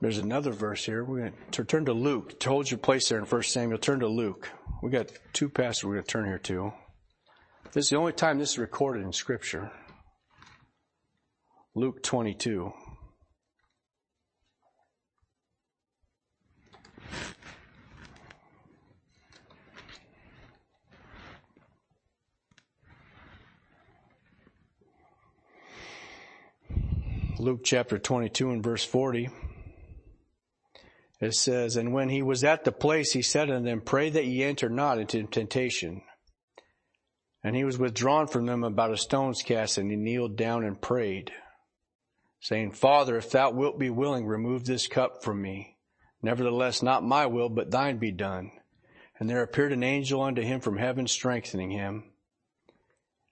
There's 0.00 0.18
another 0.18 0.50
verse 0.50 0.84
here. 0.84 1.04
We're 1.04 1.20
going 1.20 1.32
to 1.52 1.64
turn 1.64 1.84
to 1.84 1.92
Luke. 1.92 2.42
Hold 2.42 2.68
your 2.70 2.78
place 2.78 3.08
there 3.08 3.18
in 3.18 3.24
1 3.24 3.42
Samuel. 3.44 3.78
Turn 3.78 4.00
to 4.00 4.08
Luke. 4.08 4.48
We 4.82 4.90
got 4.90 5.12
two 5.32 5.48
passages 5.48 5.84
we're 5.84 5.94
going 5.94 6.04
to 6.04 6.10
turn 6.10 6.26
here 6.26 6.38
to. 6.40 6.72
This 7.72 7.86
is 7.86 7.90
the 7.90 7.96
only 7.96 8.12
time 8.12 8.38
this 8.38 8.50
is 8.50 8.58
recorded 8.58 9.02
in 9.02 9.14
Scripture. 9.14 9.70
Luke 11.74 12.02
22. 12.02 12.70
Luke 27.38 27.62
chapter 27.64 27.98
22 27.98 28.50
and 28.50 28.62
verse 28.62 28.84
40. 28.84 29.30
It 31.22 31.34
says, 31.34 31.76
And 31.76 31.94
when 31.94 32.10
he 32.10 32.20
was 32.20 32.44
at 32.44 32.64
the 32.64 32.72
place, 32.72 33.12
he 33.12 33.22
said 33.22 33.48
unto 33.48 33.64
them, 33.64 33.80
Pray 33.80 34.10
that 34.10 34.26
ye 34.26 34.44
enter 34.44 34.68
not 34.68 34.98
into 34.98 35.22
temptation. 35.22 36.02
And 37.44 37.56
he 37.56 37.64
was 37.64 37.78
withdrawn 37.78 38.28
from 38.28 38.46
them 38.46 38.62
about 38.62 38.92
a 38.92 38.96
stone's 38.96 39.42
cast, 39.42 39.78
and 39.78 39.90
he 39.90 39.96
kneeled 39.96 40.36
down 40.36 40.64
and 40.64 40.80
prayed, 40.80 41.32
saying, 42.40 42.72
Father, 42.72 43.16
if 43.16 43.30
thou 43.30 43.50
wilt 43.50 43.78
be 43.78 43.90
willing, 43.90 44.26
remove 44.26 44.64
this 44.64 44.86
cup 44.86 45.24
from 45.24 45.42
me. 45.42 45.76
Nevertheless, 46.22 46.82
not 46.82 47.02
my 47.02 47.26
will, 47.26 47.48
but 47.48 47.70
thine 47.70 47.98
be 47.98 48.12
done. 48.12 48.52
And 49.18 49.28
there 49.28 49.42
appeared 49.42 49.72
an 49.72 49.82
angel 49.82 50.22
unto 50.22 50.42
him 50.42 50.60
from 50.60 50.78
heaven, 50.78 51.08
strengthening 51.08 51.70
him. 51.70 52.04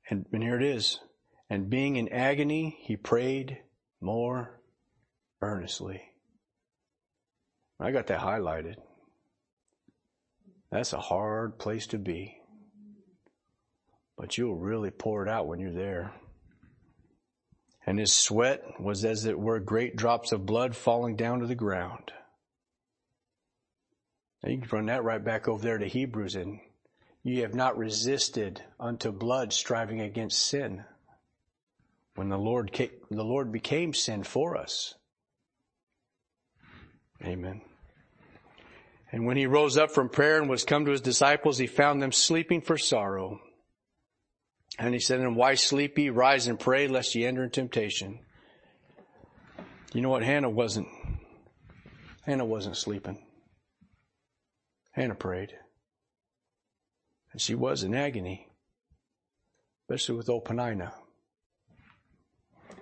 And, 0.08 0.26
and 0.32 0.42
here 0.42 0.56
it 0.56 0.64
is. 0.64 0.98
And 1.48 1.70
being 1.70 1.96
in 1.96 2.08
agony, 2.08 2.78
he 2.82 2.96
prayed 2.96 3.58
more 4.00 4.60
earnestly. 5.40 6.02
I 7.78 7.92
got 7.92 8.08
that 8.08 8.20
highlighted. 8.20 8.74
That's 10.70 10.92
a 10.92 11.00
hard 11.00 11.58
place 11.58 11.86
to 11.88 11.98
be. 11.98 12.39
But 14.20 14.36
you'll 14.36 14.54
really 14.54 14.90
pour 14.90 15.22
it 15.24 15.30
out 15.30 15.46
when 15.46 15.60
you're 15.60 15.72
there. 15.72 16.12
And 17.86 17.98
his 17.98 18.12
sweat 18.12 18.62
was 18.78 19.02
as 19.02 19.24
it 19.24 19.38
were 19.38 19.58
great 19.58 19.96
drops 19.96 20.32
of 20.32 20.44
blood 20.44 20.76
falling 20.76 21.16
down 21.16 21.40
to 21.40 21.46
the 21.46 21.54
ground. 21.54 22.12
Now 24.42 24.50
you 24.50 24.58
can 24.58 24.68
run 24.70 24.86
that 24.86 25.04
right 25.04 25.24
back 25.24 25.48
over 25.48 25.62
there 25.62 25.78
to 25.78 25.86
Hebrews 25.86 26.34
and 26.34 26.60
you 27.22 27.40
have 27.40 27.54
not 27.54 27.78
resisted 27.78 28.62
unto 28.78 29.10
blood 29.10 29.54
striving 29.54 30.02
against 30.02 30.42
sin. 30.42 30.84
When 32.14 32.28
the 32.28 32.38
Lord, 32.38 32.72
came, 32.72 32.90
the 33.10 33.24
Lord 33.24 33.50
became 33.50 33.94
sin 33.94 34.22
for 34.22 34.54
us. 34.54 34.94
Amen. 37.24 37.62
And 39.12 39.24
when 39.24 39.38
he 39.38 39.46
rose 39.46 39.78
up 39.78 39.90
from 39.90 40.10
prayer 40.10 40.42
and 40.42 40.50
was 40.50 40.64
come 40.64 40.84
to 40.84 40.92
his 40.92 41.00
disciples, 41.00 41.56
he 41.56 41.66
found 41.66 42.02
them 42.02 42.12
sleeping 42.12 42.60
for 42.60 42.76
sorrow. 42.76 43.40
And 44.80 44.94
he 44.94 45.00
said 45.00 45.20
them, 45.20 45.34
Why 45.34 45.56
sleep 45.56 45.98
ye? 45.98 46.08
Rise 46.08 46.46
and 46.46 46.58
pray, 46.58 46.88
lest 46.88 47.14
ye 47.14 47.26
enter 47.26 47.44
in 47.44 47.50
temptation. 47.50 48.20
You 49.92 50.00
know 50.00 50.08
what? 50.08 50.22
Hannah 50.22 50.48
wasn't. 50.48 50.88
Hannah 52.24 52.46
wasn't 52.46 52.78
sleeping. 52.78 53.22
Hannah 54.92 55.14
prayed. 55.14 55.52
And 57.32 57.42
she 57.42 57.54
was 57.54 57.82
in 57.82 57.94
agony, 57.94 58.48
especially 59.82 60.16
with 60.16 60.30
old 60.30 60.46
Peninnah. 60.46 60.94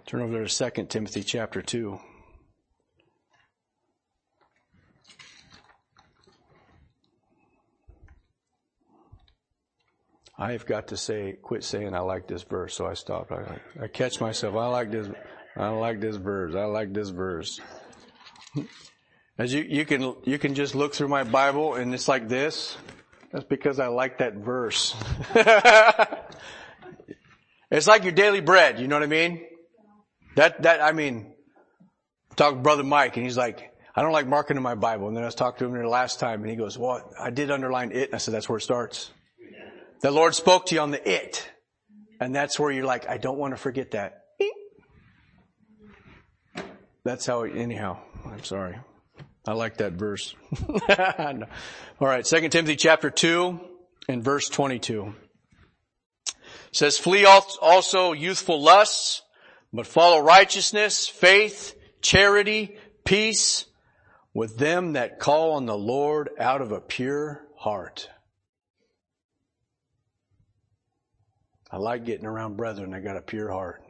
Turn 0.06 0.22
over 0.22 0.46
to 0.46 0.70
2 0.70 0.84
Timothy 0.84 1.24
chapter 1.24 1.62
2. 1.62 1.98
I 10.38 10.52
have 10.52 10.66
got 10.66 10.88
to 10.88 10.96
say, 10.96 11.36
quit 11.42 11.64
saying 11.64 11.94
I 11.94 11.98
like 12.00 12.28
this 12.28 12.44
verse, 12.44 12.74
so 12.74 12.86
I 12.86 12.94
stopped. 12.94 13.32
I, 13.32 13.58
I 13.82 13.88
catch 13.88 14.20
myself. 14.20 14.54
I 14.54 14.66
like 14.68 14.92
this. 14.92 15.08
I 15.56 15.70
like 15.70 16.00
this 16.00 16.14
verse. 16.14 16.54
I 16.54 16.64
like 16.64 16.94
this 16.94 17.08
verse. 17.08 17.60
As 19.36 19.52
you, 19.52 19.62
you 19.62 19.84
can, 19.84 20.14
you 20.24 20.38
can 20.38 20.54
just 20.54 20.76
look 20.76 20.94
through 20.94 21.08
my 21.08 21.24
Bible 21.24 21.74
and 21.74 21.92
it's 21.92 22.06
like 22.06 22.28
this. 22.28 22.76
That's 23.32 23.44
because 23.44 23.80
I 23.80 23.88
like 23.88 24.18
that 24.18 24.34
verse. 24.34 24.94
it's 27.70 27.88
like 27.88 28.04
your 28.04 28.12
daily 28.12 28.40
bread. 28.40 28.78
You 28.78 28.86
know 28.86 28.94
what 28.94 29.02
I 29.02 29.06
mean? 29.06 29.44
That, 30.36 30.62
that, 30.62 30.80
I 30.80 30.92
mean, 30.92 31.34
talk 32.36 32.54
to 32.54 32.60
brother 32.60 32.84
Mike 32.84 33.16
and 33.16 33.24
he's 33.24 33.36
like, 33.36 33.74
I 33.94 34.02
don't 34.02 34.12
like 34.12 34.28
marking 34.28 34.56
in 34.56 34.62
my 34.62 34.76
Bible. 34.76 35.08
And 35.08 35.16
then 35.16 35.24
I 35.24 35.26
was 35.26 35.34
talking 35.34 35.58
to 35.58 35.74
him 35.74 35.82
the 35.82 35.88
last 35.88 36.20
time 36.20 36.42
and 36.42 36.50
he 36.50 36.54
goes, 36.54 36.78
well, 36.78 37.12
I 37.20 37.30
did 37.30 37.50
underline 37.50 37.90
it. 37.90 38.10
And 38.10 38.14
I 38.14 38.18
said, 38.18 38.34
that's 38.34 38.48
where 38.48 38.58
it 38.58 38.62
starts. 38.62 39.10
The 40.00 40.10
Lord 40.10 40.34
spoke 40.34 40.66
to 40.66 40.74
you 40.74 40.80
on 40.80 40.90
the 40.90 41.10
it. 41.10 41.48
And 42.20 42.34
that's 42.34 42.58
where 42.58 42.70
you're 42.70 42.84
like, 42.84 43.08
I 43.08 43.18
don't 43.18 43.38
want 43.38 43.54
to 43.54 43.56
forget 43.56 43.92
that. 43.92 44.24
That's 47.04 47.24
how, 47.24 47.42
anyhow, 47.42 47.98
I'm 48.26 48.44
sorry. 48.44 48.76
I 49.46 49.52
like 49.52 49.78
that 49.78 49.94
verse. 49.94 50.34
All 50.88 52.06
right. 52.06 52.26
Second 52.26 52.50
Timothy 52.50 52.76
chapter 52.76 53.08
two 53.08 53.60
and 54.08 54.22
verse 54.22 54.48
22 54.48 55.14
it 56.26 56.34
says, 56.72 56.98
flee 56.98 57.24
also 57.24 58.12
youthful 58.12 58.60
lusts, 58.60 59.22
but 59.72 59.86
follow 59.86 60.20
righteousness, 60.20 61.08
faith, 61.08 61.74
charity, 62.02 62.76
peace 63.04 63.64
with 64.34 64.58
them 64.58 64.92
that 64.92 65.18
call 65.18 65.52
on 65.52 65.64
the 65.64 65.78
Lord 65.78 66.28
out 66.38 66.60
of 66.60 66.72
a 66.72 66.80
pure 66.80 67.46
heart. 67.56 68.10
I 71.70 71.76
like 71.76 72.04
getting 72.04 72.26
around 72.26 72.56
brethren 72.56 72.90
that 72.92 73.04
got 73.04 73.16
a 73.16 73.22
pure 73.22 73.50
heart. 73.50 73.82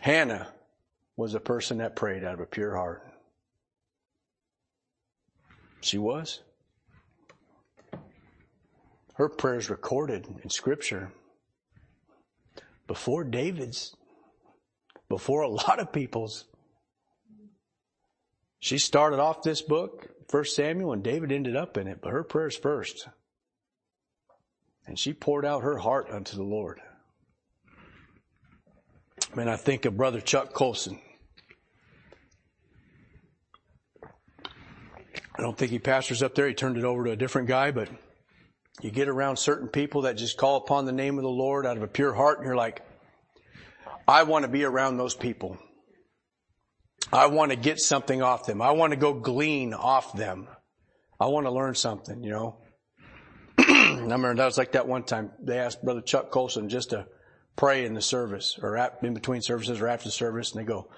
Hannah 0.00 0.48
was 1.16 1.34
a 1.34 1.40
person 1.40 1.78
that 1.78 1.96
prayed 1.96 2.22
out 2.22 2.34
of 2.34 2.40
a 2.40 2.46
pure 2.46 2.76
heart. 2.76 3.06
She 5.80 5.98
was. 5.98 6.40
Her 9.14 9.30
prayers 9.30 9.70
recorded 9.70 10.26
in 10.42 10.50
scripture 10.50 11.10
before 12.86 13.24
David's, 13.24 13.96
before 15.08 15.40
a 15.40 15.48
lot 15.48 15.80
of 15.80 15.92
people's. 15.92 16.44
She 18.58 18.78
started 18.78 19.20
off 19.20 19.42
this 19.42 19.62
book, 19.62 20.08
First 20.28 20.54
Samuel, 20.54 20.92
and 20.92 21.02
David 21.02 21.32
ended 21.32 21.56
up 21.56 21.78
in 21.78 21.86
it, 21.86 22.00
but 22.02 22.12
her 22.12 22.24
prayers 22.24 22.56
first. 22.56 23.08
And 24.86 24.98
she 24.98 25.12
poured 25.12 25.44
out 25.44 25.62
her 25.62 25.78
heart 25.78 26.08
unto 26.10 26.36
the 26.36 26.44
Lord. 26.44 26.80
Man, 29.34 29.48
I 29.48 29.56
think 29.56 29.84
of 29.84 29.96
Brother 29.96 30.20
Chuck 30.20 30.52
Colson. 30.52 31.00
I 35.38 35.42
don't 35.42 35.58
think 35.58 35.70
he 35.70 35.78
pastors 35.78 36.22
up 36.22 36.34
there. 36.34 36.48
He 36.48 36.54
turned 36.54 36.78
it 36.78 36.84
over 36.84 37.04
to 37.04 37.10
a 37.10 37.16
different 37.16 37.48
guy, 37.48 37.70
but 37.70 37.88
you 38.80 38.90
get 38.90 39.08
around 39.08 39.36
certain 39.36 39.68
people 39.68 40.02
that 40.02 40.16
just 40.16 40.36
call 40.36 40.56
upon 40.56 40.84
the 40.84 40.92
name 40.92 41.18
of 41.18 41.22
the 41.22 41.28
Lord 41.28 41.66
out 41.66 41.76
of 41.76 41.82
a 41.82 41.88
pure 41.88 42.14
heart 42.14 42.38
and 42.38 42.46
you're 42.46 42.56
like, 42.56 42.82
I 44.08 44.22
want 44.22 44.44
to 44.44 44.48
be 44.48 44.64
around 44.64 44.96
those 44.96 45.14
people. 45.14 45.58
I 47.12 47.26
want 47.26 47.50
to 47.50 47.56
get 47.56 47.80
something 47.80 48.22
off 48.22 48.46
them. 48.46 48.62
I 48.62 48.72
want 48.72 48.92
to 48.92 48.96
go 48.96 49.12
glean 49.12 49.74
off 49.74 50.12
them. 50.12 50.48
I 51.20 51.26
want 51.26 51.46
to 51.46 51.50
learn 51.50 51.74
something, 51.74 52.22
you 52.22 52.30
know. 52.30 52.56
I 54.12 54.14
remember 54.14 54.36
that 54.36 54.46
was 54.46 54.58
like 54.58 54.72
that 54.72 54.86
one 54.86 55.02
time 55.02 55.32
they 55.40 55.58
asked 55.58 55.82
Brother 55.82 56.00
Chuck 56.00 56.30
Colson 56.30 56.68
just 56.68 56.90
to 56.90 57.06
pray 57.56 57.84
in 57.84 57.94
the 57.94 58.02
service 58.02 58.58
or 58.62 58.76
in 59.02 59.14
between 59.14 59.42
services 59.42 59.80
or 59.80 59.88
after 59.88 60.08
the 60.08 60.12
service 60.12 60.52
and 60.52 60.60
they 60.60 60.66
go, 60.66 60.88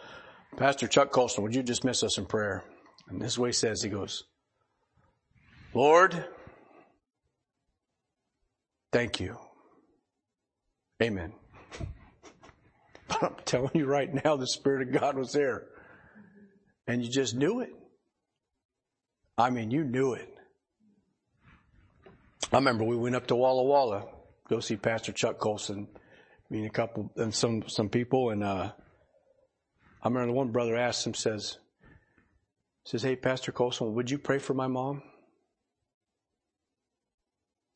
Pastor 0.56 0.86
Chuck 0.86 1.10
Colson, 1.10 1.42
would 1.42 1.54
you 1.54 1.62
dismiss 1.62 2.02
us 2.02 2.18
in 2.18 2.26
prayer? 2.26 2.64
And 3.08 3.20
this 3.20 3.32
is 3.32 3.38
he 3.48 3.52
says. 3.52 3.82
He 3.82 3.88
goes, 3.88 4.24
Lord, 5.72 6.24
thank 8.92 9.20
you. 9.20 9.38
Amen. 11.02 11.32
But 13.08 13.22
I'm 13.22 13.36
telling 13.44 13.70
you 13.74 13.86
right 13.86 14.12
now, 14.24 14.36
the 14.36 14.46
Spirit 14.46 14.88
of 14.88 15.00
God 15.00 15.16
was 15.16 15.32
there. 15.32 15.66
And 16.86 17.04
you 17.04 17.10
just 17.10 17.34
knew 17.34 17.60
it. 17.60 17.70
I 19.36 19.50
mean, 19.50 19.70
you 19.70 19.84
knew 19.84 20.14
it. 20.14 20.37
I 22.52 22.56
remember 22.56 22.84
we 22.84 22.96
went 22.96 23.14
up 23.14 23.26
to 23.26 23.36
Walla 23.36 23.62
Walla, 23.62 24.06
go 24.48 24.60
see 24.60 24.76
Pastor 24.76 25.12
Chuck 25.12 25.38
Colson, 25.38 25.86
meet 26.48 26.64
a 26.64 26.70
couple 26.70 27.10
and 27.16 27.34
some 27.34 27.68
some 27.68 27.90
people, 27.90 28.30
and 28.30 28.42
uh, 28.42 28.72
I 30.02 30.08
remember 30.08 30.32
one 30.32 30.52
brother 30.52 30.76
asked 30.76 31.06
him, 31.06 31.14
says, 31.14 31.58
says, 32.84 33.02
Hey, 33.02 33.16
Pastor 33.16 33.52
Colson, 33.52 33.94
would 33.94 34.10
you 34.10 34.18
pray 34.18 34.38
for 34.38 34.54
my 34.54 34.66
mom? 34.66 35.02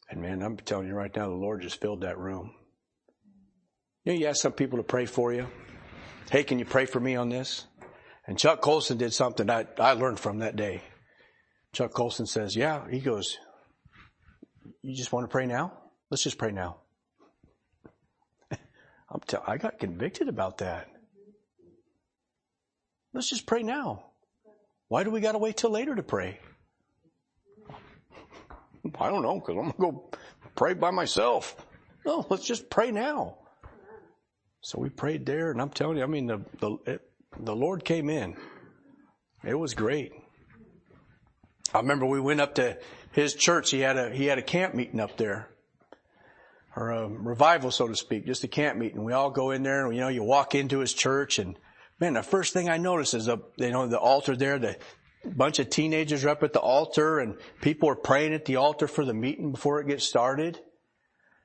And 0.09 0.23
man, 0.23 0.43
I'm 0.43 0.57
telling 0.57 0.89
you 0.89 0.95
right 0.95 1.15
now, 1.15 1.29
the 1.29 1.35
Lord 1.35 1.63
just 1.63 1.81
filled 1.81 2.03
that 2.03 2.19
room. 2.19 2.53
You 4.05 4.13
know, 4.13 4.19
you 4.19 4.27
ask 4.27 4.41
some 4.41 4.53
people 4.53 4.79
to 4.79 4.85
pray 4.85 5.07
for 5.07 5.33
you. 5.33 5.49
Hey, 6.31 6.45
can 6.45 6.59
you 6.59 6.65
pray 6.65 6.87
for 6.87 7.01
me 7.01 7.17
on 7.17 7.29
this? 7.29 7.67
And 8.27 8.39
Chuck 8.39 8.63
Colson 8.63 8.99
did 8.99 9.13
something 9.13 9.51
I, 9.51 9.67
I 9.79 9.93
learned 9.93 10.21
from 10.21 10.39
that 10.39 10.57
day. 10.57 10.83
Chuck 11.73 11.93
Colson 11.93 12.27
says, 12.27 12.55
yeah, 12.55 12.89
he 12.91 13.01
goes, 13.01 13.37
you 14.83 14.95
just 14.95 15.13
want 15.13 15.25
to 15.25 15.29
pray 15.29 15.47
now? 15.47 15.73
Let's 16.11 16.23
just 16.23 16.39
pray 16.39 16.53
now. 16.53 16.77
I'm 18.51 19.21
tell- 19.27 19.45
I 19.47 19.57
got 19.57 19.79
convicted 19.79 20.29
about 20.29 20.59
that. 20.59 20.89
Let's 23.15 23.29
just 23.29 23.47
pray 23.47 23.63
now. 23.63 24.05
Why 24.89 25.05
do 25.05 25.11
we 25.11 25.21
got 25.21 25.33
to 25.33 25.39
wait 25.39 25.57
till 25.57 25.71
later 25.71 25.95
to 25.95 26.03
pray? 26.03 26.39
I 28.99 29.09
don't 29.09 29.23
know, 29.23 29.35
because 29.41 29.57
I'm 29.57 29.71
going 29.71 29.73
to 29.73 29.79
go 29.79 30.11
pray 30.55 30.75
by 30.75 30.91
myself. 30.91 31.57
No, 32.05 32.27
let's 32.29 32.45
just 32.45 32.69
pray 32.69 32.91
now. 32.91 33.39
So 34.61 34.79
we 34.81 34.89
prayed 34.89 35.25
there, 35.27 35.51
and 35.51 35.61
I'm 35.61 35.71
telling 35.71 35.97
you, 35.97 36.03
I 36.03 36.07
mean, 36.07 36.27
the, 36.27 36.41
the, 36.61 36.77
it, 36.87 37.03
the 37.39 37.55
Lord 37.55 37.85
came 37.85 38.11
in. 38.11 38.37
It 39.45 39.55
was 39.55 39.75
great. 39.75 40.13
I 41.75 41.79
remember 41.79 42.07
we 42.07 42.21
went 42.21 42.41
up 42.41 42.55
to 42.57 42.79
his 43.13 43.35
church. 43.35 43.71
He 43.71 43.81
had 43.81 43.97
a, 43.97 44.11
he 44.11 44.27
had 44.27 44.39
a 44.39 44.43
camp 44.43 44.75
meeting 44.75 45.01
up 45.01 45.17
there. 45.17 45.49
Or 46.75 46.91
a 46.91 47.07
revival, 47.07 47.71
so 47.71 47.87
to 47.87 47.95
speak, 47.95 48.27
just 48.27 48.45
a 48.45 48.49
camp 48.49 48.79
meeting. 48.79 49.05
We 49.05 49.13
all 49.13 49.31
go 49.31 49.51
in 49.51 49.63
there 49.63 49.87
and, 49.87 49.95
you 49.95 50.01
know, 50.01 50.09
you 50.09 50.23
walk 50.25 50.55
into 50.55 50.79
his 50.79 50.95
church 50.95 51.39
and 51.39 51.57
Man, 52.01 52.15
the 52.15 52.23
first 52.25 52.53
thing 52.53 52.69
I 52.69 52.79
noticed 52.79 53.15
is, 53.15 53.29
a, 53.29 53.39
you 53.59 53.71
know, 53.71 53.87
the 53.87 53.99
altar 53.99 54.35
there, 54.35 54.59
the 54.59 54.77
bunch 55.25 55.61
of 55.61 55.71
teenagers 55.71 56.25
are 56.25 56.31
up 56.31 56.43
at 56.43 56.53
the 56.53 56.59
altar 56.59 57.21
and 57.21 57.37
people 57.61 57.89
are 57.89 57.95
praying 57.95 58.35
at 58.35 58.45
the 58.45 58.57
altar 58.57 58.89
for 58.89 59.05
the 59.05 59.15
meeting 59.15 59.53
before 59.53 59.81
it 59.81 59.87
gets 59.87 60.03
started. 60.03 60.59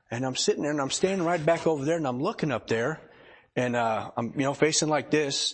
And 0.10 0.25
I'm 0.25 0.36
sitting 0.36 0.63
there 0.63 0.71
and 0.71 0.82
I'm 0.82 0.89
standing 0.89 1.27
right 1.27 1.45
back 1.45 1.67
over 1.67 1.86
there 1.86 1.97
and 1.97 2.08
I'm 2.08 2.19
looking 2.19 2.51
up 2.51 2.65
there 2.65 2.99
and, 3.56 3.75
uh, 3.75 4.10
I'm, 4.17 4.34
you 4.36 4.45
know, 4.45 4.56
facing 4.56 4.89
like 4.89 5.12
this 5.12 5.53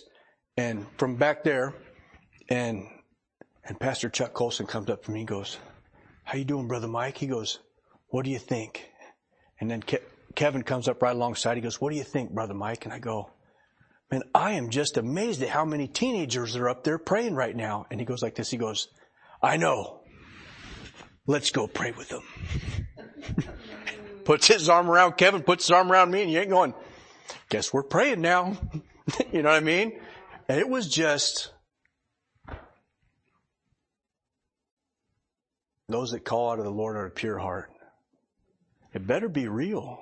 and 0.56 0.86
from 0.96 1.16
back 1.16 1.44
there 1.44 1.74
and 2.48 2.86
And 3.66 3.80
Pastor 3.80 4.10
Chuck 4.10 4.34
Colson 4.34 4.66
comes 4.66 4.90
up 4.90 5.04
to 5.04 5.10
me 5.10 5.20
and 5.20 5.28
goes, 5.28 5.56
how 6.24 6.38
you 6.38 6.44
doing, 6.44 6.66
Brother 6.66 6.88
Mike? 6.88 7.18
He 7.18 7.26
goes, 7.26 7.60
what 8.08 8.24
do 8.24 8.30
you 8.30 8.38
think? 8.38 8.90
And 9.60 9.70
then 9.70 9.82
Ke- 9.82 10.02
Kevin 10.34 10.62
comes 10.62 10.88
up 10.88 11.02
right 11.02 11.14
alongside. 11.14 11.56
He 11.56 11.60
goes, 11.60 11.80
what 11.80 11.90
do 11.90 11.96
you 11.96 12.02
think, 12.02 12.30
Brother 12.32 12.54
Mike? 12.54 12.84
And 12.84 12.92
I 12.92 12.98
go, 12.98 13.30
man, 14.10 14.22
I 14.34 14.52
am 14.52 14.70
just 14.70 14.96
amazed 14.96 15.42
at 15.42 15.48
how 15.48 15.64
many 15.64 15.86
teenagers 15.86 16.56
are 16.56 16.68
up 16.68 16.82
there 16.82 16.98
praying 16.98 17.34
right 17.34 17.54
now. 17.54 17.86
And 17.90 18.00
he 18.00 18.06
goes 18.06 18.22
like 18.22 18.34
this. 18.34 18.50
He 18.50 18.56
goes, 18.56 18.88
I 19.42 19.56
know. 19.58 20.00
Let's 21.26 21.50
go 21.50 21.66
pray 21.66 21.92
with 21.92 22.08
them. 22.08 22.22
puts 24.24 24.46
his 24.46 24.68
arm 24.68 24.90
around 24.90 25.16
Kevin, 25.16 25.42
puts 25.42 25.66
his 25.66 25.70
arm 25.70 25.90
around 25.90 26.10
me, 26.10 26.22
and 26.22 26.30
you 26.30 26.38
ain't 26.40 26.50
going, 26.50 26.74
guess 27.48 27.72
we're 27.72 27.82
praying 27.82 28.20
now. 28.20 28.56
you 29.32 29.42
know 29.42 29.50
what 29.50 29.56
I 29.56 29.60
mean? 29.60 30.00
And 30.48 30.58
it 30.58 30.68
was 30.68 30.88
just, 30.88 31.50
those 35.88 36.10
that 36.12 36.24
call 36.24 36.52
out 36.52 36.58
of 36.58 36.64
the 36.64 36.70
Lord 36.70 36.96
are 36.96 37.06
a 37.06 37.10
pure 37.10 37.38
heart. 37.38 37.70
It 38.92 39.06
better 39.06 39.28
be 39.28 39.48
real. 39.48 39.98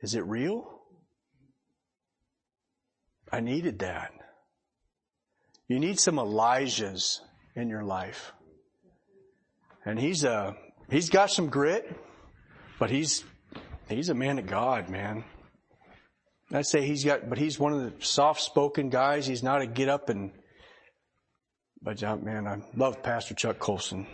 Is 0.00 0.14
it 0.14 0.24
real? 0.24 0.82
I 3.32 3.40
needed 3.40 3.80
that. 3.80 4.12
You 5.66 5.80
need 5.80 5.98
some 5.98 6.16
Elijahs 6.16 7.20
in 7.56 7.68
your 7.68 7.82
life. 7.82 8.32
And 9.84 9.98
he's 9.98 10.24
uh 10.24 10.52
he's 10.90 11.10
got 11.10 11.30
some 11.30 11.48
grit, 11.48 11.90
but 12.78 12.90
he's 12.90 13.24
he's 13.88 14.08
a 14.08 14.14
man 14.14 14.38
of 14.38 14.46
God, 14.46 14.88
man. 14.88 15.24
I'd 16.52 16.66
say 16.66 16.86
he's 16.86 17.04
got 17.04 17.28
but 17.28 17.38
he's 17.38 17.58
one 17.58 17.72
of 17.72 17.80
the 17.80 18.04
soft 18.04 18.42
spoken 18.42 18.90
guys. 18.90 19.26
He's 19.26 19.42
not 19.42 19.62
a 19.62 19.66
get 19.66 19.88
up 19.88 20.08
and 20.08 20.30
but 21.84 22.22
man, 22.24 22.48
I 22.48 22.62
love 22.74 23.02
Pastor 23.02 23.34
Chuck 23.34 23.58
Colson. 23.58 24.06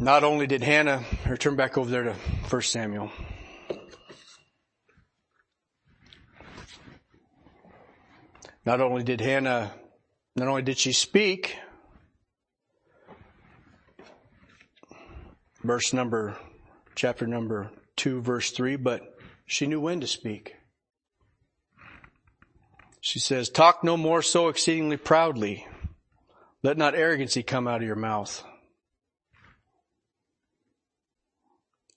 Not 0.00 0.24
only 0.24 0.46
did 0.46 0.62
Hannah, 0.62 1.04
or 1.28 1.36
turn 1.36 1.56
back 1.56 1.76
over 1.76 1.90
there 1.90 2.02
to 2.04 2.12
1 2.14 2.62
Samuel. 2.62 3.10
Not 8.64 8.80
only 8.80 9.02
did 9.02 9.20
Hannah, 9.20 9.72
not 10.36 10.48
only 10.48 10.62
did 10.62 10.78
she 10.78 10.92
speak, 10.92 11.56
verse 15.62 15.92
number, 15.92 16.36
chapter 16.94 17.26
number 17.26 17.70
2, 17.96 18.22
verse 18.22 18.50
3, 18.52 18.76
but 18.76 19.18
she 19.44 19.66
knew 19.66 19.80
when 19.80 20.00
to 20.00 20.06
speak. 20.06 20.56
She 23.04 23.18
says, 23.18 23.48
talk 23.48 23.82
no 23.82 23.96
more 23.96 24.22
so 24.22 24.46
exceedingly 24.46 24.96
proudly. 24.96 25.66
Let 26.62 26.78
not 26.78 26.94
arrogancy 26.94 27.42
come 27.42 27.66
out 27.66 27.80
of 27.80 27.86
your 27.86 27.96
mouth. 27.96 28.44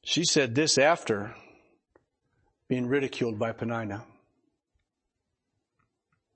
She 0.03 0.25
said 0.25 0.55
this 0.55 0.79
after 0.79 1.35
being 2.67 2.87
ridiculed 2.87 3.37
by 3.37 3.51
Peninnah. 3.51 4.03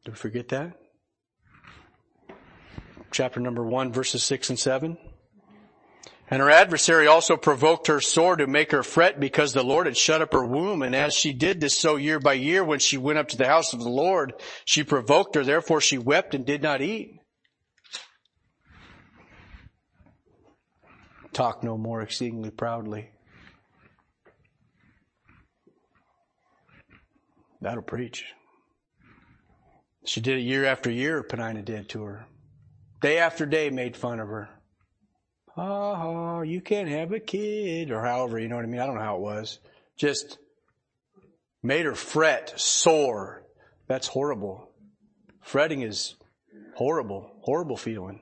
Do 0.05 0.11
we 0.11 0.15
forget 0.15 0.49
that? 0.49 0.79
Chapter 3.09 3.39
number 3.39 3.63
one, 3.63 3.91
verses 3.91 4.21
six 4.21 4.51
and 4.51 4.59
seven. 4.59 4.99
And 6.31 6.41
her 6.41 6.49
adversary 6.49 7.07
also 7.07 7.37
provoked 7.37 7.87
her 7.87 7.99
sore 7.99 8.35
to 8.35 8.45
make 8.45 8.71
her 8.71 8.83
fret 8.83 9.19
because 9.19 9.53
the 9.53 9.63
Lord 9.63 9.87
had 9.87 9.97
shut 9.97 10.21
up 10.21 10.31
her 10.33 10.45
womb. 10.45 10.83
And 10.83 10.95
as 10.95 11.15
she 11.15 11.33
did 11.33 11.59
this 11.59 11.77
so 11.77 11.95
year 11.95 12.19
by 12.19 12.33
year, 12.33 12.63
when 12.63 12.77
she 12.77 12.97
went 12.97 13.17
up 13.17 13.29
to 13.29 13.37
the 13.37 13.47
house 13.47 13.73
of 13.73 13.79
the 13.79 13.89
Lord, 13.89 14.33
she 14.63 14.83
provoked 14.83 15.33
her. 15.33 15.43
Therefore 15.43 15.81
she 15.81 15.97
wept 15.97 16.35
and 16.35 16.45
did 16.45 16.61
not 16.61 16.81
eat. 16.81 17.19
Talk 21.33 21.63
no 21.63 21.77
more 21.77 22.01
exceedingly 22.01 22.51
proudly. 22.51 23.09
That'll 27.61 27.81
preach. 27.81 28.23
She 30.05 30.21
did 30.21 30.37
it 30.37 30.41
year 30.41 30.65
after 30.65 30.91
year, 30.91 31.23
Peninnah 31.23 31.63
did 31.63 31.89
to 31.89 32.03
her. 32.03 32.25
Day 33.01 33.17
after 33.17 33.45
day 33.45 33.69
made 33.69 33.97
fun 33.97 34.19
of 34.19 34.27
her. 34.27 34.49
Oh, 35.57 36.41
you 36.41 36.61
can't 36.61 36.89
have 36.89 37.11
a 37.11 37.19
kid, 37.19 37.91
or 37.91 38.01
however, 38.03 38.39
you 38.39 38.47
know 38.47 38.55
what 38.55 38.65
I 38.65 38.67
mean? 38.67 38.79
I 38.79 38.85
don't 38.85 38.95
know 38.95 39.01
how 39.01 39.15
it 39.15 39.21
was. 39.21 39.59
Just 39.97 40.37
made 41.61 41.85
her 41.85 41.95
fret, 41.95 42.59
sore. 42.59 43.43
That's 43.87 44.07
horrible. 44.07 44.69
Fretting 45.41 45.81
is 45.81 46.15
horrible, 46.75 47.31
horrible 47.41 47.77
feeling. 47.77 48.21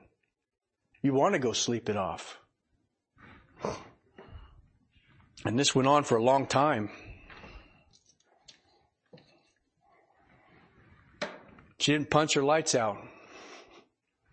You 1.02 1.14
want 1.14 1.34
to 1.34 1.38
go 1.38 1.52
sleep 1.52 1.88
it 1.88 1.96
off. 1.96 2.38
And 5.44 5.58
this 5.58 5.74
went 5.74 5.86
on 5.86 6.04
for 6.04 6.16
a 6.16 6.22
long 6.22 6.46
time. 6.46 6.90
She 11.78 11.92
didn't 11.92 12.10
punch 12.10 12.34
her 12.34 12.42
lights 12.42 12.74
out 12.74 12.98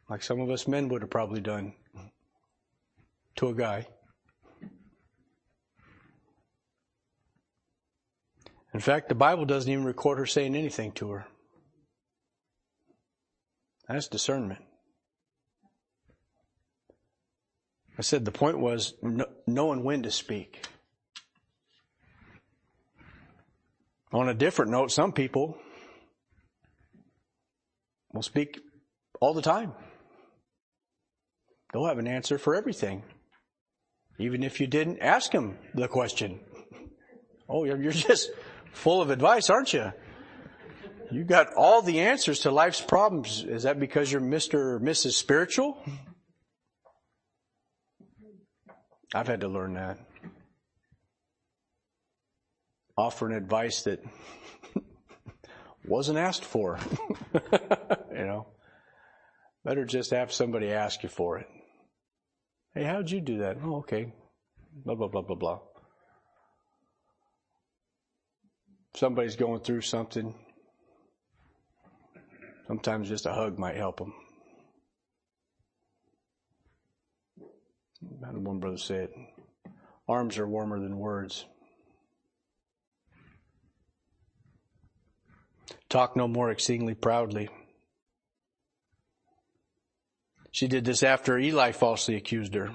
like 0.10 0.24
some 0.24 0.40
of 0.40 0.50
us 0.50 0.68
men 0.68 0.90
would 0.90 1.02
have 1.02 1.10
probably 1.10 1.42
done 1.42 1.74
to 3.38 3.50
a 3.50 3.54
guy. 3.54 3.88
In 8.74 8.80
fact, 8.80 9.08
the 9.08 9.16
Bible 9.16 9.46
doesn't 9.46 9.72
even 9.72 9.86
record 9.86 10.18
her 10.18 10.26
saying 10.26 10.56
anything 10.56 10.92
to 10.94 11.12
her. 11.12 11.28
That's 13.88 14.08
discernment. 14.08 14.62
I 17.98 18.02
said 18.02 18.26
the 18.26 18.32
point 18.32 18.60
was 18.60 18.96
knowing 19.48 19.84
when 19.84 20.04
to 20.04 20.12
speak. 20.12 20.68
On 24.12 24.28
a 24.28 24.34
different 24.34 24.72
note, 24.72 24.92
some 24.92 25.14
people 25.14 25.58
will 28.14 28.22
speak 28.22 28.60
all 29.22 29.34
the 29.34 29.42
time. 29.42 29.74
They'll 31.72 31.86
have 31.86 32.00
an 32.00 32.08
answer 32.08 32.38
for 32.38 32.56
everything. 32.56 33.04
Even 34.18 34.44
if 34.44 34.62
you 34.62 34.68
didn't 34.68 35.00
ask 35.00 35.32
him 35.32 35.58
the 35.74 35.88
question. 35.88 36.40
Oh, 37.50 37.66
you're 37.66 37.92
just 37.92 38.32
full 38.72 39.02
of 39.02 39.10
advice, 39.10 39.50
aren't 39.50 39.74
you? 39.74 39.92
You've 41.12 41.28
got 41.28 41.54
all 41.56 41.82
the 41.82 42.02
answers 42.02 42.40
to 42.42 42.52
life's 42.52 42.82
problems. 42.82 43.44
Is 43.44 43.64
that 43.64 43.80
because 43.80 44.12
you're 44.12 44.22
Mr. 44.22 44.56
or 44.56 44.80
Mrs. 44.80 45.14
Spiritual? 45.14 45.78
I've 49.14 49.28
had 49.28 49.42
to 49.42 49.48
learn 49.48 49.76
that. 49.76 50.00
Offering 52.98 53.36
advice 53.36 53.84
that 53.84 54.04
wasn't 55.86 56.18
asked 56.18 56.44
for. 56.44 56.80
you 57.34 58.26
know, 58.26 58.48
better 59.64 59.86
just 59.86 60.12
have 60.12 60.34
somebody 60.34 60.72
ask 60.72 61.04
you 61.04 61.10
for 61.10 61.38
it. 61.38 61.48
Hey, 62.76 62.84
how'd 62.84 63.10
you 63.10 63.22
do 63.22 63.38
that? 63.38 63.56
Oh, 63.64 63.78
okay. 63.78 64.12
Blah, 64.84 64.96
blah, 64.96 65.08
blah, 65.08 65.22
blah, 65.22 65.38
blah. 65.38 65.60
Somebody's 68.94 69.38
going 69.38 69.62
through 69.62 69.80
something. 69.82 70.36
Sometimes 72.68 73.08
just 73.08 73.26
a 73.26 73.32
hug 73.34 73.58
might 73.58 73.78
help 73.78 74.00
them. 74.00 74.14
One 78.20 78.60
brother 78.60 78.78
say 78.78 79.04
it. 79.06 79.16
Arms 80.10 80.38
are 80.38 80.48
warmer 80.48 80.80
than 80.80 80.98
words. 80.98 81.46
Talk 85.88 86.18
no 86.18 86.28
more 86.28 86.52
exceedingly 86.52 86.94
proudly. 86.94 87.48
She 90.56 90.70
did 90.70 90.86
this 90.86 91.04
after 91.04 91.38
Eli 91.38 91.74
falsely 91.74 92.16
accused 92.16 92.56
her. 92.56 92.72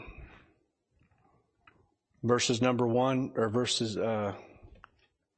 Verses 2.22 2.60
number 2.60 2.86
one, 2.86 3.32
or 3.36 3.48
verses, 3.48 3.96
uh, 3.96 4.34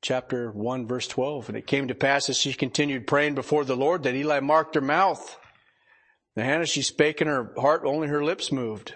chapter 0.00 0.50
1 0.50 0.88
verse 0.88 1.06
12. 1.06 1.50
And 1.50 1.56
it 1.56 1.68
came 1.68 1.86
to 1.86 1.94
pass 1.94 2.28
as 2.28 2.36
she 2.36 2.52
continued 2.52 3.06
praying 3.06 3.36
before 3.36 3.64
the 3.64 3.76
Lord 3.76 4.02
that 4.02 4.16
Eli 4.16 4.40
marked 4.40 4.74
her 4.74 4.80
mouth. 4.80 5.38
The 6.34 6.42
Hannah 6.42 6.66
she 6.66 6.82
spake 6.82 7.20
in 7.20 7.28
her 7.28 7.52
heart, 7.56 7.82
only 7.84 8.08
her 8.08 8.24
lips 8.24 8.50
moved. 8.50 8.92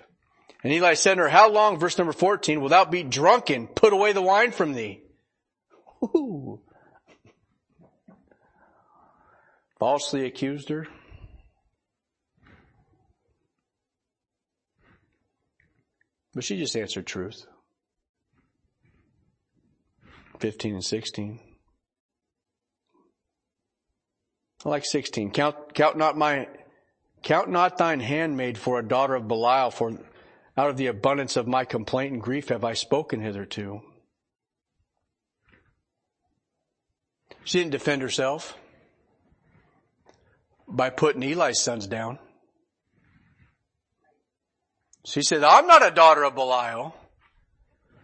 And 0.64 0.72
Eli 0.72 0.94
said 0.94 1.14
to 1.14 1.20
her, 1.22 1.28
how 1.28 1.48
long, 1.48 1.78
verse 1.78 1.98
number 1.98 2.12
14, 2.12 2.60
will 2.60 2.70
thou 2.70 2.84
be 2.84 3.04
drunken? 3.04 3.68
Put 3.68 3.92
away 3.92 4.12
the 4.12 4.22
wine 4.22 4.50
from 4.50 4.72
thee. 4.72 5.02
Ooh. 6.02 6.62
Falsely 9.78 10.26
accused 10.26 10.68
her. 10.68 10.88
But 16.36 16.44
she 16.44 16.58
just 16.58 16.76
answered 16.76 17.06
truth. 17.06 17.46
15 20.38 20.74
and 20.74 20.84
16. 20.84 21.40
I 24.62 24.68
like 24.68 24.84
16. 24.84 25.30
Count, 25.30 25.72
count 25.72 25.96
not 25.96 26.18
my, 26.18 26.46
count 27.22 27.48
not 27.48 27.78
thine 27.78 28.00
handmaid 28.00 28.58
for 28.58 28.78
a 28.78 28.86
daughter 28.86 29.14
of 29.14 29.26
Belial, 29.26 29.70
for 29.70 29.92
out 30.58 30.68
of 30.68 30.76
the 30.76 30.88
abundance 30.88 31.38
of 31.38 31.46
my 31.46 31.64
complaint 31.64 32.12
and 32.12 32.22
grief 32.22 32.50
have 32.50 32.64
I 32.64 32.74
spoken 32.74 33.22
hitherto. 33.22 33.80
She 37.44 37.60
didn't 37.60 37.72
defend 37.72 38.02
herself 38.02 38.58
by 40.68 40.90
putting 40.90 41.22
Eli's 41.22 41.62
sons 41.62 41.86
down. 41.86 42.18
She 45.06 45.22
said, 45.22 45.44
I'm 45.44 45.68
not 45.68 45.86
a 45.86 45.92
daughter 45.92 46.24
of 46.24 46.34
Belial. 46.34 46.94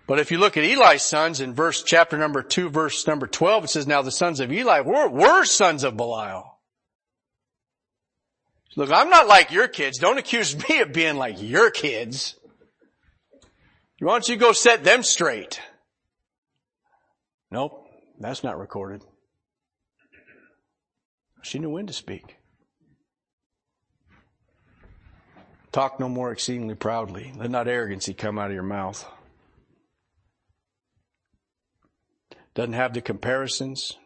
But 0.07 0.21
if 0.21 0.31
you 0.31 0.39
look 0.39 0.57
at 0.57 0.65
Eli's 0.65 1.03
sons 1.03 1.41
in 1.41 1.53
verse, 1.53 1.83
chapter 1.83 2.17
number 2.17 2.43
2, 2.43 2.69
verse 2.69 3.07
number 3.09 3.27
12, 3.27 3.65
it 3.65 3.69
says, 3.69 3.87
now 3.89 4.03
the 4.03 4.13
sons 4.13 4.39
of 4.39 4.53
Eli 4.53 4.81
were, 4.81 5.09
were 5.09 5.45
sons 5.45 5.83
of 5.83 5.97
Belial. 5.97 6.59
Look, 8.77 8.91
I'm 8.93 9.11
not 9.11 9.27
like 9.27 9.51
your 9.51 9.67
kids. 9.67 9.99
Don't 9.99 10.19
accuse 10.19 10.57
me 10.69 10.81
of 10.81 10.93
being 10.93 11.17
like 11.17 11.43
your 11.43 11.71
kids. 11.71 12.37
Why 13.99 14.13
don't 14.13 14.29
you 14.29 14.37
go 14.37 14.53
set 14.53 14.85
them 14.85 15.03
straight? 15.03 15.61
Nope, 17.51 17.85
that's 18.19 18.45
not 18.45 18.59
recorded. 18.59 19.03
She 21.43 21.59
knew 21.59 21.71
when 21.71 21.89
to 21.89 21.93
speak. 21.93 22.37
Talk 25.73 25.99
no 25.99 26.09
more 26.09 26.31
exceedingly 26.31 26.75
proudly. 26.75 27.33
Let 27.37 27.51
not 27.51 27.67
arrogancy 27.67 28.13
come 28.13 28.39
out 28.39 28.49
of 28.49 28.55
your 28.55 28.63
mouth. 28.63 29.07
Doesn't 32.55 32.75
have 32.75 32.93
the 32.93 33.01
comparisons. 33.01 33.97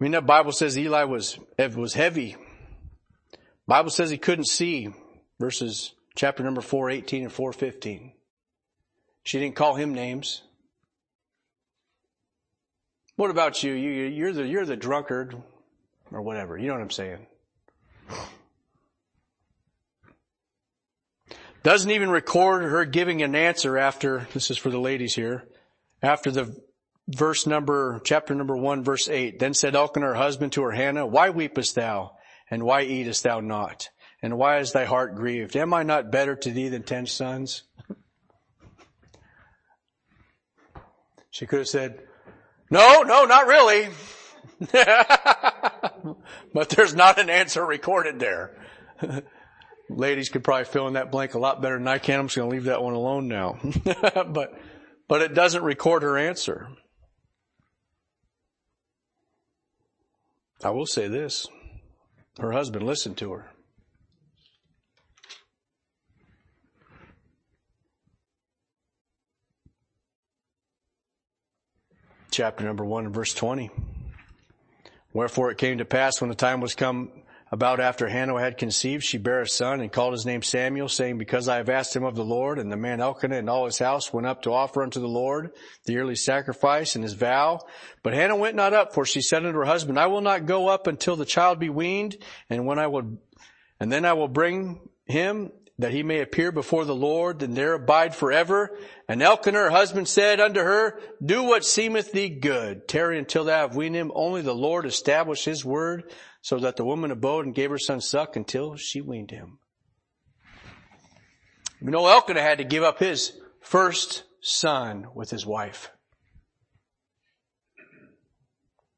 I 0.00 0.04
mean, 0.04 0.12
that 0.12 0.26
Bible 0.26 0.52
says 0.52 0.78
Eli 0.78 1.02
was, 1.04 1.38
was 1.58 1.94
heavy. 1.94 2.36
Bible 3.66 3.90
says 3.90 4.10
he 4.10 4.18
couldn't 4.18 4.46
see. 4.46 4.94
Verses 5.40 5.94
chapter 6.14 6.44
number 6.44 6.60
418 6.60 7.24
and 7.24 7.32
415. 7.32 8.12
She 9.24 9.38
didn't 9.40 9.56
call 9.56 9.74
him 9.74 9.92
names. 9.92 10.42
What 13.16 13.30
about 13.30 13.62
you? 13.62 13.72
you 13.72 13.90
you're 13.90 14.32
the, 14.32 14.46
you're 14.46 14.64
the 14.64 14.76
drunkard 14.76 15.36
or 16.12 16.22
whatever. 16.22 16.56
You 16.56 16.68
know 16.68 16.74
what 16.74 16.82
I'm 16.82 16.90
saying? 16.90 17.26
Doesn't 21.62 21.90
even 21.90 22.10
record 22.10 22.62
her 22.62 22.84
giving 22.86 23.22
an 23.22 23.34
answer 23.34 23.76
after, 23.76 24.26
this 24.32 24.50
is 24.50 24.56
for 24.56 24.70
the 24.70 24.80
ladies 24.80 25.14
here, 25.14 25.46
after 26.02 26.30
the 26.30 26.56
verse 27.06 27.46
number, 27.46 28.00
chapter 28.02 28.34
number 28.34 28.56
one, 28.56 28.82
verse 28.82 29.08
eight. 29.10 29.38
Then 29.38 29.52
said 29.52 29.74
Elkanah 29.74 30.06
her 30.06 30.14
husband 30.14 30.52
to 30.52 30.62
her 30.62 30.70
Hannah, 30.70 31.06
why 31.06 31.30
weepest 31.30 31.74
thou? 31.74 32.12
And 32.50 32.64
why 32.64 32.82
eatest 32.82 33.24
thou 33.24 33.40
not? 33.40 33.90
And 34.22 34.38
why 34.38 34.58
is 34.58 34.72
thy 34.72 34.86
heart 34.86 35.14
grieved? 35.14 35.54
Am 35.54 35.74
I 35.74 35.82
not 35.82 36.10
better 36.10 36.34
to 36.34 36.50
thee 36.50 36.68
than 36.68 36.82
ten 36.82 37.06
sons? 37.06 37.62
She 41.30 41.46
could 41.46 41.60
have 41.60 41.68
said, 41.68 42.02
no, 42.70 43.02
no, 43.02 43.24
not 43.24 43.46
really. 43.46 43.88
but 46.54 46.68
there's 46.70 46.94
not 46.94 47.18
an 47.18 47.30
answer 47.30 47.64
recorded 47.64 48.18
there. 48.18 48.56
Ladies 49.90 50.28
could 50.28 50.44
probably 50.44 50.66
fill 50.66 50.86
in 50.86 50.92
that 50.94 51.10
blank 51.10 51.34
a 51.34 51.38
lot 51.38 51.60
better 51.60 51.76
than 51.76 51.88
I 51.88 51.98
can. 51.98 52.20
I'm 52.20 52.26
just 52.28 52.36
going 52.36 52.48
to 52.48 52.54
leave 52.54 52.64
that 52.64 52.80
one 52.80 52.94
alone 52.94 53.26
now. 53.26 53.58
but, 53.84 54.56
but 55.08 55.20
it 55.20 55.34
doesn't 55.34 55.64
record 55.64 56.04
her 56.04 56.16
answer. 56.16 56.68
I 60.62 60.70
will 60.70 60.86
say 60.86 61.08
this. 61.08 61.48
Her 62.38 62.52
husband 62.52 62.86
listened 62.86 63.16
to 63.18 63.32
her. 63.32 63.50
Chapter 72.30 72.64
number 72.64 72.84
one 72.84 73.12
verse 73.12 73.34
20. 73.34 73.70
Wherefore 75.12 75.50
it 75.50 75.58
came 75.58 75.78
to 75.78 75.84
pass 75.84 76.20
when 76.20 76.30
the 76.30 76.36
time 76.36 76.60
was 76.60 76.76
come 76.76 77.10
about 77.52 77.80
after 77.80 78.08
Hannah 78.08 78.38
had 78.38 78.58
conceived, 78.58 79.02
she 79.02 79.18
bare 79.18 79.42
a 79.42 79.48
son 79.48 79.80
and 79.80 79.90
called 79.90 80.12
his 80.12 80.24
name 80.24 80.42
Samuel, 80.42 80.88
saying, 80.88 81.18
Because 81.18 81.48
I 81.48 81.56
have 81.56 81.68
asked 81.68 81.96
him 81.96 82.04
of 82.04 82.14
the 82.14 82.24
Lord, 82.24 82.60
and 82.60 82.70
the 82.70 82.76
man 82.76 83.00
Elkanah 83.00 83.36
and 83.36 83.50
all 83.50 83.66
his 83.66 83.78
house 83.78 84.12
went 84.12 84.26
up 84.26 84.42
to 84.42 84.52
offer 84.52 84.82
unto 84.82 85.00
the 85.00 85.08
Lord 85.08 85.50
the 85.84 85.92
yearly 85.92 86.14
sacrifice 86.14 86.94
and 86.94 87.02
his 87.02 87.14
vow. 87.14 87.60
But 88.04 88.14
Hannah 88.14 88.36
went 88.36 88.54
not 88.54 88.72
up, 88.72 88.94
for 88.94 89.04
she 89.04 89.20
said 89.20 89.44
unto 89.44 89.58
her 89.58 89.64
husband, 89.64 89.98
I 89.98 90.06
will 90.06 90.20
not 90.20 90.46
go 90.46 90.68
up 90.68 90.86
until 90.86 91.16
the 91.16 91.24
child 91.24 91.58
be 91.58 91.70
weaned, 91.70 92.16
and 92.48 92.66
when 92.66 92.78
I 92.78 92.86
will, 92.86 93.18
and 93.80 93.90
then 93.90 94.04
I 94.04 94.12
will 94.12 94.28
bring 94.28 94.80
him 95.06 95.50
that 95.80 95.92
he 95.92 96.02
may 96.02 96.20
appear 96.20 96.52
before 96.52 96.84
the 96.84 96.94
Lord 96.94 97.42
and 97.42 97.56
there 97.56 97.72
abide 97.72 98.14
forever. 98.14 98.76
And 99.08 99.22
Elkanah, 99.22 99.58
her 99.58 99.70
husband, 99.70 100.08
said 100.08 100.38
unto 100.38 100.60
her, 100.60 101.00
Do 101.24 101.42
what 101.42 101.64
seemeth 101.64 102.12
thee 102.12 102.28
good. 102.28 102.86
Tarry 102.86 103.18
until 103.18 103.44
thou 103.44 103.62
have 103.62 103.76
weaned 103.76 103.94
him. 103.94 104.12
Only 104.14 104.42
the 104.42 104.54
Lord 104.54 104.84
established 104.84 105.46
his 105.46 105.64
word, 105.64 106.12
so 106.42 106.58
that 106.58 106.76
the 106.76 106.84
woman 106.84 107.10
abode 107.10 107.46
and 107.46 107.54
gave 107.54 107.70
her 107.70 107.78
son 107.78 108.00
suck 108.00 108.36
until 108.36 108.76
she 108.76 109.00
weaned 109.00 109.30
him. 109.30 109.58
You 111.80 111.90
know, 111.90 112.06
Elkanah 112.06 112.42
had 112.42 112.58
to 112.58 112.64
give 112.64 112.82
up 112.82 112.98
his 112.98 113.32
first 113.62 114.24
son 114.42 115.06
with 115.14 115.30
his 115.30 115.46
wife. 115.46 115.90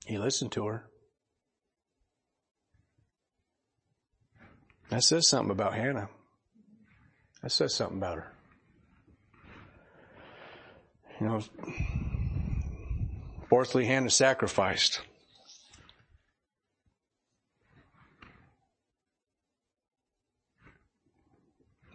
He 0.04 0.18
listened 0.18 0.50
to 0.52 0.66
her. 0.66 0.86
That 4.88 5.04
says 5.04 5.28
something 5.28 5.52
about 5.52 5.74
Hannah. 5.74 6.08
That 7.42 7.50
says 7.50 7.74
something 7.74 7.98
about 7.98 8.18
her. 8.18 8.32
You 11.20 11.26
know, 11.26 11.40
fourthly, 13.48 13.84
Hannah 13.84 14.10
sacrificed. 14.10 15.00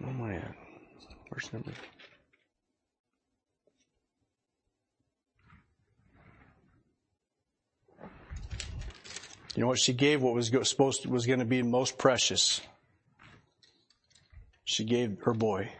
Oh 0.05 0.11
my 0.11 0.33
God. 0.33 0.53
Verse 1.33 1.51
number. 1.53 1.71
You 9.55 9.61
know 9.61 9.67
what 9.67 9.79
she 9.79 9.93
gave? 9.93 10.21
What 10.21 10.35
was 10.35 10.51
supposed 10.69 11.01
to, 11.01 11.09
was 11.09 11.25
going 11.25 11.39
to 11.39 11.45
be 11.45 11.63
most 11.63 11.97
precious 11.97 12.61
she 14.67 14.83
gave 14.83 15.21
her 15.23 15.33
boy. 15.33 15.71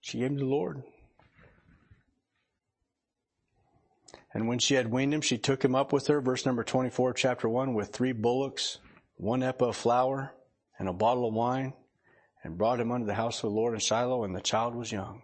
She 0.00 0.18
gave 0.18 0.32
him 0.32 0.38
to 0.38 0.42
the 0.42 0.50
Lord. 0.50 0.82
And 4.32 4.48
when 4.48 4.58
she 4.58 4.74
had 4.74 4.90
weaned 4.90 5.14
him, 5.14 5.20
she 5.20 5.38
took 5.38 5.64
him 5.64 5.76
up 5.76 5.92
with 5.92 6.08
her, 6.08 6.20
verse 6.20 6.44
number 6.44 6.64
24, 6.64 7.12
chapter 7.12 7.48
1, 7.48 7.72
with 7.72 7.90
three 7.90 8.10
bullocks, 8.10 8.78
one 9.14 9.44
ephah 9.44 9.66
of 9.66 9.76
flour, 9.76 10.34
and 10.76 10.88
a 10.88 10.92
bottle 10.92 11.28
of 11.28 11.34
wine, 11.34 11.72
and 12.42 12.58
brought 12.58 12.80
him 12.80 12.90
unto 12.90 13.06
the 13.06 13.14
house 13.14 13.36
of 13.36 13.50
the 13.50 13.56
Lord 13.56 13.74
in 13.74 13.78
Shiloh, 13.78 14.24
and 14.24 14.34
the 14.34 14.40
child 14.40 14.74
was 14.74 14.90
young. 14.90 15.22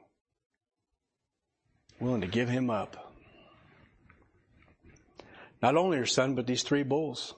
Willing 1.98 2.20
to 2.20 2.28
give 2.28 2.48
him 2.48 2.70
up. 2.70 3.12
Not 5.60 5.76
only 5.76 5.98
her 5.98 6.06
son, 6.06 6.36
but 6.36 6.46
these 6.46 6.62
three 6.62 6.84
bulls. 6.84 7.34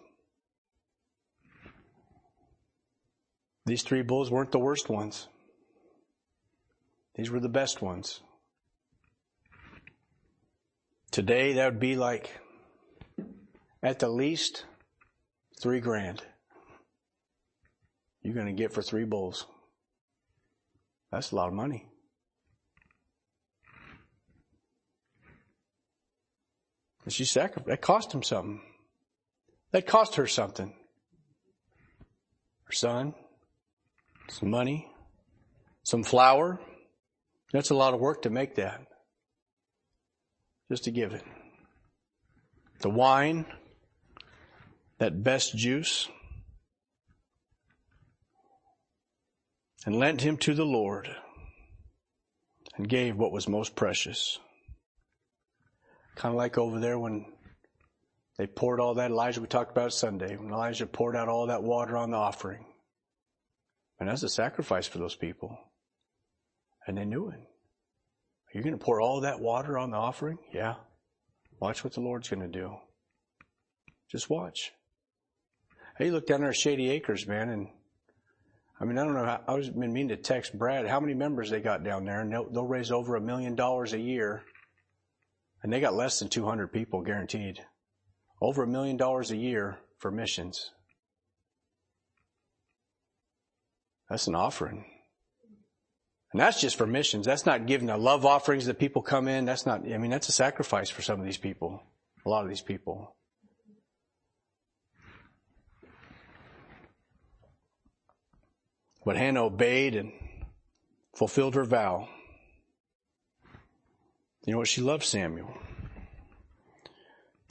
These 3.64 3.82
three 3.82 4.02
bulls 4.02 4.30
weren't 4.30 4.52
the 4.52 4.58
worst 4.58 4.88
ones. 4.88 5.28
These 7.14 7.30
were 7.30 7.40
the 7.40 7.48
best 7.48 7.80
ones. 7.82 8.20
Today 11.10 11.52
that 11.54 11.72
would 11.72 11.80
be 11.80 11.94
like 11.94 12.30
at 13.82 13.98
the 13.98 14.08
least 14.08 14.64
three 15.60 15.80
grand. 15.80 16.22
You're 18.22 18.34
going 18.34 18.46
to 18.46 18.52
get 18.52 18.72
for 18.72 18.82
three 18.82 19.04
bulls. 19.04 19.46
That's 21.10 21.32
a 21.32 21.36
lot 21.36 21.48
of 21.48 21.54
money. 21.54 21.86
And 27.04 27.12
she 27.12 27.24
sacrificed. 27.24 27.66
That 27.66 27.80
cost 27.80 28.14
him 28.14 28.22
something. 28.22 28.60
That 29.72 29.86
cost 29.86 30.14
her 30.16 30.26
something. 30.26 30.72
Her 32.64 32.72
son, 32.72 33.14
some 34.28 34.50
money, 34.50 34.88
some 35.82 36.02
flour. 36.02 36.60
That's 37.52 37.70
a 37.70 37.74
lot 37.74 37.94
of 37.94 38.00
work 38.00 38.22
to 38.22 38.30
make 38.30 38.54
that. 38.56 38.86
Just 40.70 40.84
to 40.84 40.90
give 40.90 41.12
it. 41.12 41.22
The 42.80 42.90
wine, 42.90 43.44
that 44.98 45.22
best 45.22 45.56
juice, 45.56 46.08
and 49.84 49.98
lent 49.98 50.20
him 50.22 50.36
to 50.38 50.54
the 50.54 50.64
Lord 50.64 51.08
and 52.76 52.88
gave 52.88 53.16
what 53.16 53.32
was 53.32 53.48
most 53.48 53.74
precious. 53.76 54.38
Kind 56.14 56.32
of 56.32 56.38
like 56.38 56.56
over 56.56 56.80
there 56.80 56.98
when 56.98 57.26
They 58.38 58.46
poured 58.46 58.80
all 58.80 58.94
that, 58.94 59.10
Elijah, 59.10 59.40
we 59.40 59.46
talked 59.46 59.70
about 59.70 59.92
Sunday, 59.92 60.36
when 60.36 60.52
Elijah 60.52 60.86
poured 60.86 61.16
out 61.16 61.28
all 61.28 61.46
that 61.46 61.62
water 61.62 61.96
on 61.96 62.10
the 62.10 62.16
offering. 62.16 62.64
And 64.00 64.08
that's 64.08 64.22
a 64.22 64.28
sacrifice 64.28 64.86
for 64.86 64.98
those 64.98 65.14
people. 65.14 65.58
And 66.86 66.96
they 66.96 67.04
knew 67.04 67.28
it. 67.28 67.38
Are 67.38 68.58
you 68.58 68.62
going 68.62 68.78
to 68.78 68.84
pour 68.84 69.00
all 69.00 69.20
that 69.20 69.40
water 69.40 69.78
on 69.78 69.90
the 69.90 69.96
offering? 69.96 70.38
Yeah. 70.52 70.74
Watch 71.60 71.84
what 71.84 71.94
the 71.94 72.00
Lord's 72.00 72.28
going 72.28 72.42
to 72.42 72.48
do. 72.48 72.76
Just 74.10 74.28
watch. 74.28 74.72
Hey, 75.96 76.10
look 76.10 76.26
down 76.26 76.40
there 76.40 76.50
at 76.50 76.56
Shady 76.56 76.90
Acres, 76.90 77.26
man, 77.26 77.48
and 77.48 77.68
I 78.80 78.84
mean, 78.84 78.98
I 78.98 79.04
don't 79.04 79.14
know. 79.14 79.24
How, 79.24 79.40
I 79.46 79.54
was 79.54 79.70
been 79.70 79.92
meaning 79.92 80.08
to 80.08 80.16
text 80.16 80.58
Brad 80.58 80.88
how 80.88 80.98
many 80.98 81.14
members 81.14 81.50
they 81.50 81.60
got 81.60 81.84
down 81.84 82.04
there, 82.04 82.20
and 82.20 82.32
they'll, 82.32 82.50
they'll 82.50 82.66
raise 82.66 82.90
over 82.90 83.14
a 83.14 83.20
million 83.20 83.54
dollars 83.54 83.92
a 83.92 83.98
year, 83.98 84.42
and 85.62 85.72
they 85.72 85.80
got 85.80 85.94
less 85.94 86.18
than 86.18 86.28
200 86.28 86.72
people 86.72 87.00
guaranteed. 87.02 87.64
Over 88.40 88.64
a 88.64 88.66
million 88.66 88.96
dollars 88.96 89.30
a 89.30 89.36
year 89.36 89.78
for 89.98 90.10
missions. 90.10 90.72
That's 94.12 94.26
an 94.26 94.34
offering. 94.34 94.84
And 96.32 96.40
that's 96.42 96.60
just 96.60 96.76
for 96.76 96.86
missions. 96.86 97.24
That's 97.24 97.46
not 97.46 97.64
giving 97.64 97.86
the 97.86 97.96
love 97.96 98.26
offerings 98.26 98.66
that 98.66 98.78
people 98.78 99.00
come 99.00 99.26
in. 99.26 99.46
That's 99.46 99.64
not, 99.64 99.90
I 99.90 99.96
mean, 99.96 100.10
that's 100.10 100.28
a 100.28 100.32
sacrifice 100.32 100.90
for 100.90 101.00
some 101.00 101.18
of 101.18 101.24
these 101.24 101.38
people. 101.38 101.82
A 102.26 102.28
lot 102.28 102.42
of 102.42 102.50
these 102.50 102.60
people. 102.60 103.16
But 109.02 109.16
Hannah 109.16 109.44
obeyed 109.44 109.96
and 109.96 110.12
fulfilled 111.16 111.54
her 111.54 111.64
vow. 111.64 112.06
You 114.44 114.52
know 114.52 114.58
what? 114.58 114.68
She 114.68 114.82
loved 114.82 115.04
Samuel. 115.04 115.56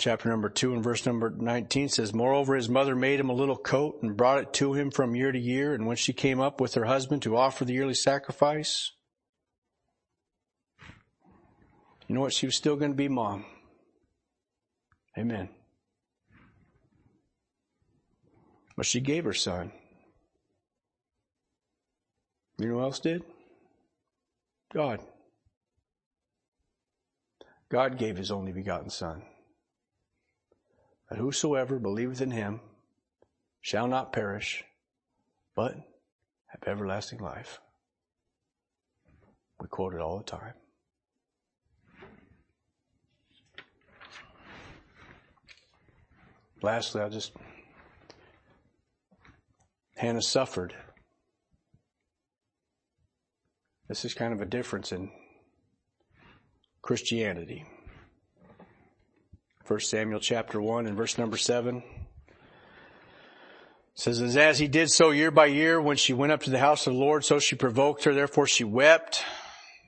Chapter 0.01 0.29
number 0.29 0.49
2 0.49 0.73
and 0.73 0.83
verse 0.83 1.05
number 1.05 1.29
19 1.29 1.89
says, 1.89 2.11
Moreover, 2.11 2.55
his 2.55 2.67
mother 2.67 2.95
made 2.95 3.19
him 3.19 3.29
a 3.29 3.35
little 3.35 3.55
coat 3.55 3.99
and 4.01 4.17
brought 4.17 4.39
it 4.39 4.51
to 4.53 4.73
him 4.73 4.89
from 4.89 5.15
year 5.15 5.31
to 5.31 5.37
year. 5.37 5.75
And 5.75 5.85
when 5.85 5.95
she 5.95 6.11
came 6.11 6.39
up 6.39 6.59
with 6.59 6.73
her 6.73 6.85
husband 6.85 7.21
to 7.21 7.37
offer 7.37 7.65
the 7.65 7.73
yearly 7.73 7.93
sacrifice, 7.93 8.93
you 12.07 12.15
know 12.15 12.21
what? 12.21 12.33
She 12.33 12.47
was 12.47 12.55
still 12.55 12.75
going 12.77 12.89
to 12.89 12.97
be 12.97 13.09
mom. 13.09 13.45
Amen. 15.15 15.49
But 18.75 18.87
she 18.87 19.01
gave 19.01 19.23
her 19.25 19.33
son. 19.33 19.71
You 22.57 22.69
know 22.69 22.73
who 22.77 22.81
else 22.81 22.99
did? 22.99 23.21
God. 24.73 24.99
God 27.69 27.99
gave 27.99 28.17
his 28.17 28.31
only 28.31 28.51
begotten 28.51 28.89
Son. 28.89 29.21
That 31.11 31.17
whosoever 31.17 31.77
believeth 31.77 32.21
in 32.21 32.31
him 32.31 32.61
shall 33.59 33.85
not 33.85 34.13
perish, 34.13 34.63
but 35.57 35.75
have 36.47 36.63
everlasting 36.65 37.19
life. 37.19 37.59
We 39.59 39.67
quote 39.67 39.93
it 39.93 39.99
all 39.99 40.19
the 40.19 40.23
time. 40.23 40.53
Lastly, 46.61 47.01
I'll 47.01 47.09
just. 47.09 47.33
Hannah 49.97 50.21
suffered. 50.21 50.73
This 53.89 54.05
is 54.05 54.13
kind 54.13 54.31
of 54.31 54.39
a 54.39 54.45
difference 54.45 54.93
in 54.93 55.11
Christianity. 56.81 57.65
1 59.71 59.79
Samuel 59.79 60.19
chapter 60.19 60.61
1 60.61 60.85
and 60.85 60.97
verse 60.97 61.17
number 61.17 61.37
7 61.37 61.81
says, 63.93 64.35
As 64.35 64.59
he 64.59 64.67
did 64.67 64.91
so 64.91 65.11
year 65.11 65.31
by 65.31 65.45
year, 65.45 65.81
when 65.81 65.95
she 65.95 66.11
went 66.11 66.33
up 66.33 66.43
to 66.43 66.49
the 66.49 66.59
house 66.59 66.87
of 66.87 66.93
the 66.93 66.99
Lord, 66.99 67.23
so 67.23 67.39
she 67.39 67.55
provoked 67.55 68.03
her. 68.03 68.13
Therefore 68.13 68.47
she 68.47 68.65
wept 68.65 69.23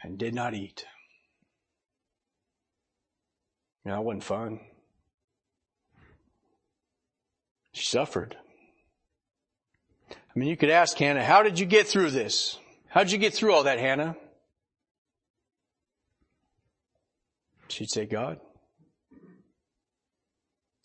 and 0.01 0.17
did 0.17 0.33
not 0.33 0.53
eat. 0.53 0.85
You 3.83 3.91
know, 3.91 3.99
it 3.99 4.05
wasn't 4.05 4.23
fun. 4.23 4.61
She 7.73 7.85
suffered. 7.85 8.37
I 10.09 10.39
mean, 10.39 10.47
you 10.47 10.55
could 10.55 10.69
ask 10.69 10.97
Hannah, 10.97 11.25
how 11.25 11.43
did 11.43 11.59
you 11.59 11.65
get 11.65 11.87
through 11.87 12.11
this? 12.11 12.57
How'd 12.87 13.11
you 13.11 13.17
get 13.17 13.33
through 13.33 13.51
all 13.51 13.63
that, 13.63 13.79
Hannah? 13.79 14.15
She'd 17.67 17.89
say, 17.89 18.05
God. 18.05 18.39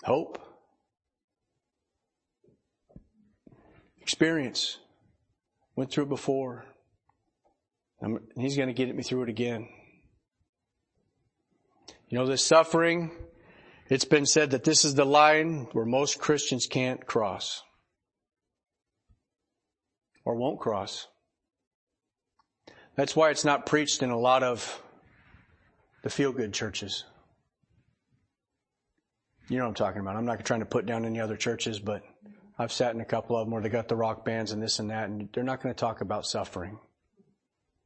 Hope. 0.04 0.38
Experience. 4.00 4.78
Went 5.76 5.90
through 5.90 6.04
it 6.04 6.08
before. 6.08 6.64
and 8.00 8.20
he's 8.36 8.56
going 8.56 8.68
to 8.68 8.74
get 8.74 8.94
me 8.94 9.02
through 9.02 9.24
it 9.24 9.28
again. 9.28 9.68
You 12.08 12.18
know, 12.18 12.26
this 12.26 12.44
suffering, 12.44 13.10
it's 13.88 14.04
been 14.04 14.24
said 14.24 14.52
that 14.52 14.64
this 14.64 14.84
is 14.84 14.94
the 14.94 15.04
line 15.04 15.68
where 15.72 15.84
most 15.84 16.18
Christians 16.18 16.66
can't 16.66 17.04
cross. 17.06 17.62
Or 20.24 20.36
won't 20.36 20.60
cross. 20.60 21.06
That's 22.96 23.14
why 23.14 23.30
it's 23.30 23.44
not 23.44 23.66
preached 23.66 24.02
in 24.02 24.10
a 24.10 24.18
lot 24.18 24.42
of 24.42 24.82
the 26.02 26.10
feel 26.10 26.32
good 26.32 26.52
churches. 26.52 27.04
You 29.48 29.56
know 29.56 29.64
what 29.64 29.68
I'm 29.68 29.74
talking 29.74 30.00
about. 30.00 30.16
I'm 30.16 30.26
not 30.26 30.44
trying 30.44 30.60
to 30.60 30.66
put 30.66 30.86
down 30.86 31.04
any 31.04 31.20
other 31.20 31.36
churches, 31.36 31.78
but 31.80 32.02
I've 32.58 32.72
sat 32.72 32.94
in 32.94 33.00
a 33.00 33.04
couple 33.04 33.36
of 33.36 33.46
them 33.46 33.52
where 33.52 33.62
they 33.62 33.68
got 33.68 33.88
the 33.88 33.96
rock 33.96 34.24
bands 34.24 34.52
and 34.52 34.62
this 34.62 34.78
and 34.78 34.90
that, 34.90 35.08
and 35.08 35.28
they're 35.32 35.44
not 35.44 35.62
going 35.62 35.74
to 35.74 35.78
talk 35.78 36.00
about 36.00 36.26
suffering. 36.26 36.78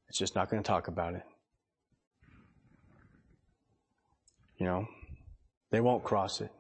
It's 0.09 0.19
just 0.19 0.35
not 0.35 0.51
going 0.51 0.63
to 0.63 0.67
talk 0.67 0.89
about 0.89 1.15
it. 1.15 1.23
You 4.59 4.67
know, 4.67 4.87
they 5.71 5.81
won't 5.81 6.05
cross 6.05 6.41
it. 6.41 6.51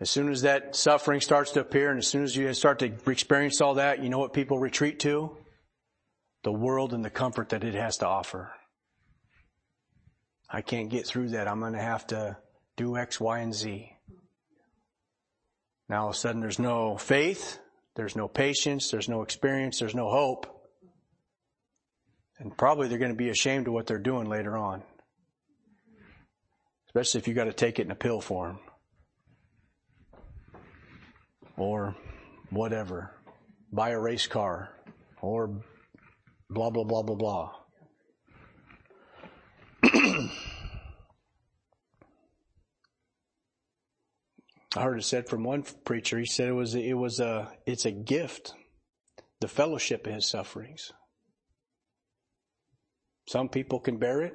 As 0.00 0.10
soon 0.10 0.30
as 0.30 0.42
that 0.42 0.74
suffering 0.74 1.20
starts 1.20 1.52
to 1.52 1.60
appear 1.60 1.90
and 1.90 1.98
as 1.98 2.08
soon 2.08 2.24
as 2.24 2.34
you 2.34 2.52
start 2.54 2.80
to 2.80 2.92
experience 3.10 3.60
all 3.60 3.74
that, 3.74 4.02
you 4.02 4.08
know 4.08 4.18
what 4.18 4.32
people 4.32 4.58
retreat 4.58 4.98
to? 5.00 5.36
the 6.42 6.52
world 6.52 6.92
and 6.92 7.04
the 7.04 7.10
comfort 7.10 7.50
that 7.50 7.64
it 7.64 7.74
has 7.74 7.98
to 7.98 8.06
offer. 8.06 8.52
I 10.50 10.60
can't 10.60 10.90
get 10.90 11.06
through 11.06 11.30
that. 11.30 11.48
I'm 11.48 11.60
going 11.60 11.72
to 11.74 11.80
have 11.80 12.06
to 12.08 12.36
do 12.76 12.96
X, 12.96 13.20
Y, 13.20 13.38
and 13.40 13.54
Z. 13.54 13.92
Now 15.88 16.02
all 16.02 16.08
of 16.08 16.14
a 16.14 16.18
sudden 16.18 16.40
there's 16.40 16.58
no 16.58 16.96
faith, 16.96 17.58
there's 17.96 18.16
no 18.16 18.28
patience, 18.28 18.90
there's 18.90 19.08
no 19.08 19.22
experience, 19.22 19.78
there's 19.78 19.94
no 19.94 20.08
hope. 20.08 20.46
And 22.38 22.56
probably 22.56 22.88
they're 22.88 22.98
going 22.98 23.12
to 23.12 23.16
be 23.16 23.28
ashamed 23.28 23.68
of 23.68 23.74
what 23.74 23.86
they're 23.86 23.98
doing 23.98 24.28
later 24.28 24.56
on. 24.56 24.82
Especially 26.86 27.18
if 27.18 27.28
you 27.28 27.34
got 27.34 27.44
to 27.44 27.52
take 27.52 27.78
it 27.78 27.86
in 27.86 27.90
a 27.90 27.94
pill 27.94 28.20
form. 28.20 28.58
Or 31.56 31.94
whatever. 32.50 33.14
Buy 33.70 33.90
a 33.90 33.98
race 33.98 34.26
car. 34.26 34.70
Or 35.20 35.62
blah, 36.50 36.70
blah, 36.70 36.84
blah, 36.84 37.02
blah, 37.02 37.14
blah. 37.14 37.52
I 44.74 44.82
heard 44.82 44.98
it 44.98 45.04
said 45.04 45.28
from 45.28 45.44
one 45.44 45.64
preacher. 45.84 46.18
He 46.18 46.24
said 46.24 46.48
it 46.48 46.52
was 46.52 46.74
it 46.74 46.94
was 46.94 47.20
a 47.20 47.52
it's 47.66 47.84
a 47.84 47.90
gift, 47.90 48.54
the 49.40 49.48
fellowship 49.48 50.06
of 50.06 50.14
his 50.14 50.26
sufferings. 50.26 50.92
Some 53.28 53.48
people 53.48 53.80
can 53.80 53.98
bear 53.98 54.22
it, 54.22 54.34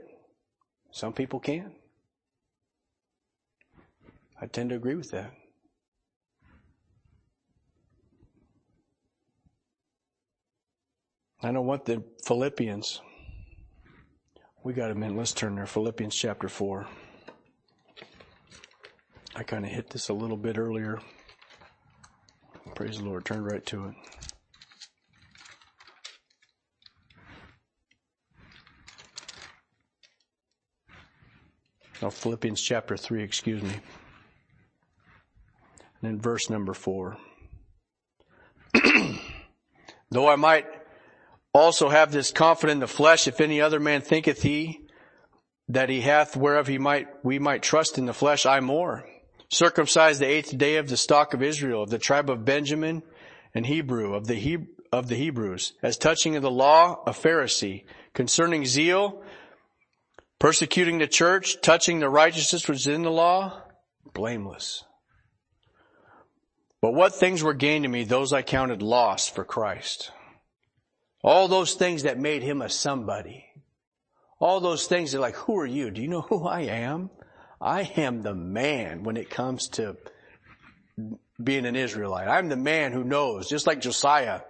some 0.91 1.13
people 1.13 1.39
can't. 1.39 1.73
I 4.39 4.45
tend 4.45 4.69
to 4.69 4.75
agree 4.75 4.95
with 4.95 5.11
that. 5.11 5.33
I 11.41 11.51
don't 11.51 11.65
want 11.65 11.85
the 11.85 12.03
Philippians. 12.25 13.01
We 14.63 14.73
got 14.73 14.91
a 14.91 14.95
minute. 14.95 15.17
Let's 15.17 15.33
turn 15.33 15.55
there. 15.55 15.65
Philippians 15.65 16.15
chapter 16.15 16.49
4. 16.49 16.87
I 19.37 19.43
kind 19.43 19.63
of 19.63 19.71
hit 19.71 19.91
this 19.91 20.09
a 20.09 20.13
little 20.13 20.35
bit 20.35 20.57
earlier. 20.57 20.99
Praise 22.73 22.97
the 22.97 23.03
Lord. 23.05 23.23
Turn 23.23 23.43
right 23.43 23.63
to 23.67 23.85
it. 23.85 23.93
No, 32.01 32.09
Philippians 32.09 32.59
chapter 32.59 32.97
3, 32.97 33.21
excuse 33.21 33.61
me. 33.61 33.73
And 36.01 36.11
in 36.11 36.19
verse 36.19 36.49
number 36.49 36.73
4. 36.73 37.17
Though 40.09 40.27
I 40.27 40.35
might 40.35 40.65
also 41.53 41.89
have 41.89 42.11
this 42.11 42.31
confidence 42.31 42.73
in 42.73 42.79
the 42.79 42.87
flesh, 42.87 43.27
if 43.27 43.39
any 43.39 43.61
other 43.61 43.79
man 43.79 44.01
thinketh 44.01 44.41
he 44.41 44.87
that 45.69 45.89
he 45.89 46.01
hath 46.01 46.35
whereof 46.35 46.65
he 46.65 46.79
might, 46.79 47.07
we 47.23 47.37
might 47.37 47.61
trust 47.61 47.99
in 47.99 48.07
the 48.07 48.13
flesh, 48.13 48.47
I 48.47 48.61
more. 48.61 49.05
Circumcised 49.49 50.19
the 50.19 50.27
eighth 50.27 50.57
day 50.57 50.77
of 50.77 50.89
the 50.89 50.97
stock 50.97 51.33
of 51.33 51.41
Israel, 51.41 51.83
of 51.83 51.89
the 51.89 51.97
tribe 51.97 52.29
of 52.29 52.45
Benjamin 52.45 53.03
and 53.53 53.65
Hebrew, 53.65 54.13
of 54.13 54.27
the, 54.27 54.35
he- 54.35 54.67
of 54.91 55.07
the 55.07 55.15
Hebrews, 55.15 55.73
as 55.81 55.97
touching 55.97 56.35
of 56.35 56.41
the 56.41 56.51
law, 56.51 57.01
a 57.05 57.11
Pharisee, 57.11 57.85
concerning 58.13 58.65
zeal, 58.65 59.23
persecuting 60.39 60.97
the 60.97 61.07
church, 61.07 61.61
touching 61.61 61.99
the 61.99 62.09
righteousness 62.09 62.67
which 62.67 62.79
is 62.79 62.87
in 62.87 63.03
the 63.03 63.11
law, 63.11 63.61
blameless. 64.13 64.83
But 66.81 66.93
what 66.93 67.15
things 67.15 67.41
were 67.41 67.53
gained 67.53 67.83
to 67.83 67.89
me, 67.89 68.03
those 68.03 68.33
I 68.33 68.43
counted 68.43 68.81
loss 68.81 69.27
for 69.27 69.43
Christ. 69.43 70.11
All 71.23 71.47
those 71.47 71.73
things 71.73 72.03
that 72.03 72.19
made 72.19 72.43
him 72.43 72.61
a 72.61 72.69
somebody. 72.69 73.45
All 74.39 74.59
those 74.59 74.85
things 74.85 75.11
that 75.11 75.19
like, 75.19 75.35
who 75.35 75.57
are 75.57 75.65
you? 75.65 75.89
Do 75.89 76.01
you 76.01 76.07
know 76.07 76.21
who 76.21 76.47
I 76.47 76.61
am? 76.61 77.09
I 77.59 77.81
am 77.81 78.21
the 78.21 78.35
man 78.35 79.03
when 79.03 79.17
it 79.17 79.29
comes 79.29 79.67
to 79.69 79.97
being 81.41 81.65
an 81.65 81.75
Israelite. 81.75 82.27
I'm 82.27 82.49
the 82.49 82.55
man 82.55 82.91
who 82.91 83.03
knows, 83.03 83.49
just 83.49 83.67
like 83.67 83.81
Josiah. 83.81 84.41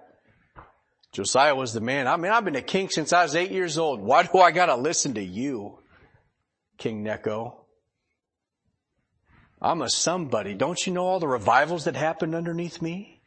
Josiah 1.14 1.56
was 1.56 1.74
the 1.74 1.82
man. 1.82 2.08
I 2.08 2.18
mean, 2.18 2.32
I've 2.32 2.46
been 2.46 2.56
a 2.56 2.62
king 2.62 2.90
since 2.90 3.14
I 3.14 3.24
was 3.24 3.36
eight 3.36 3.52
years 3.52 3.78
old. 3.78 4.02
Why 4.02 4.24
do 4.24 4.40
I 4.40 4.52
gotta 4.52 4.76
listen 4.76 5.16
to 5.16 5.24
you, 5.24 5.80
King 6.78 7.04
Necho? 7.04 7.66
I'm 9.62 9.82
a 9.82 9.90
somebody. 9.90 10.54
Don't 10.54 10.86
you 10.86 10.94
know 10.94 11.06
all 11.06 11.20
the 11.20 11.28
revivals 11.28 11.86
that 11.86 11.96
happened 11.96 12.36
underneath 12.36 12.82
me? 12.82 13.22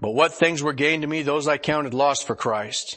But 0.00 0.12
what 0.12 0.32
things 0.32 0.62
were 0.62 0.72
gained 0.72 1.02
to 1.02 1.08
me, 1.08 1.22
those 1.22 1.46
I 1.46 1.58
counted 1.58 1.92
lost 1.92 2.26
for 2.26 2.34
Christ. 2.34 2.96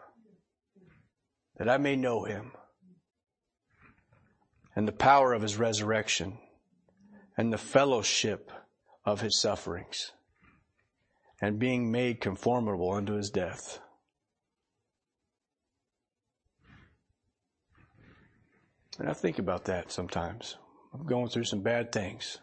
that 1.61 1.69
I 1.69 1.77
may 1.77 1.95
know 1.95 2.23
him 2.23 2.53
and 4.75 4.87
the 4.87 4.91
power 4.91 5.31
of 5.31 5.43
his 5.43 5.57
resurrection 5.57 6.39
and 7.37 7.53
the 7.53 7.57
fellowship 7.59 8.51
of 9.05 9.21
his 9.21 9.39
sufferings 9.39 10.11
and 11.39 11.59
being 11.59 11.91
made 11.91 12.19
conformable 12.19 12.91
unto 12.91 13.13
his 13.13 13.29
death. 13.29 13.77
And 18.97 19.07
I 19.07 19.13
think 19.13 19.37
about 19.37 19.65
that 19.65 19.91
sometimes. 19.91 20.57
I'm 20.95 21.05
going 21.05 21.29
through 21.29 21.43
some 21.43 21.61
bad 21.61 21.91
things. 21.91 22.39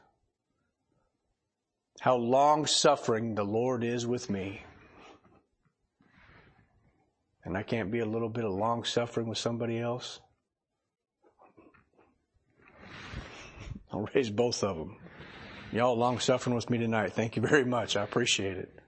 How 1.98 2.14
long 2.14 2.66
suffering 2.66 3.34
the 3.34 3.42
Lord 3.42 3.82
is 3.82 4.06
with 4.06 4.30
me. 4.30 4.62
And 7.49 7.57
I 7.57 7.62
can't 7.62 7.90
be 7.90 8.01
a 8.01 8.05
little 8.05 8.28
bit 8.28 8.44
of 8.44 8.53
long 8.53 8.84
suffering 8.84 9.26
with 9.26 9.38
somebody 9.38 9.80
else. 9.80 10.20
I'll 13.90 14.07
raise 14.14 14.28
both 14.28 14.62
of 14.62 14.76
them. 14.76 14.99
Y'all 15.72 15.96
long 15.96 16.18
suffering 16.18 16.55
with 16.55 16.68
me 16.68 16.76
tonight. 16.76 17.14
Thank 17.14 17.36
you 17.36 17.42
very 17.42 17.64
much. 17.64 17.96
I 17.96 18.05
appreciate 18.05 18.59
it. 18.59 18.78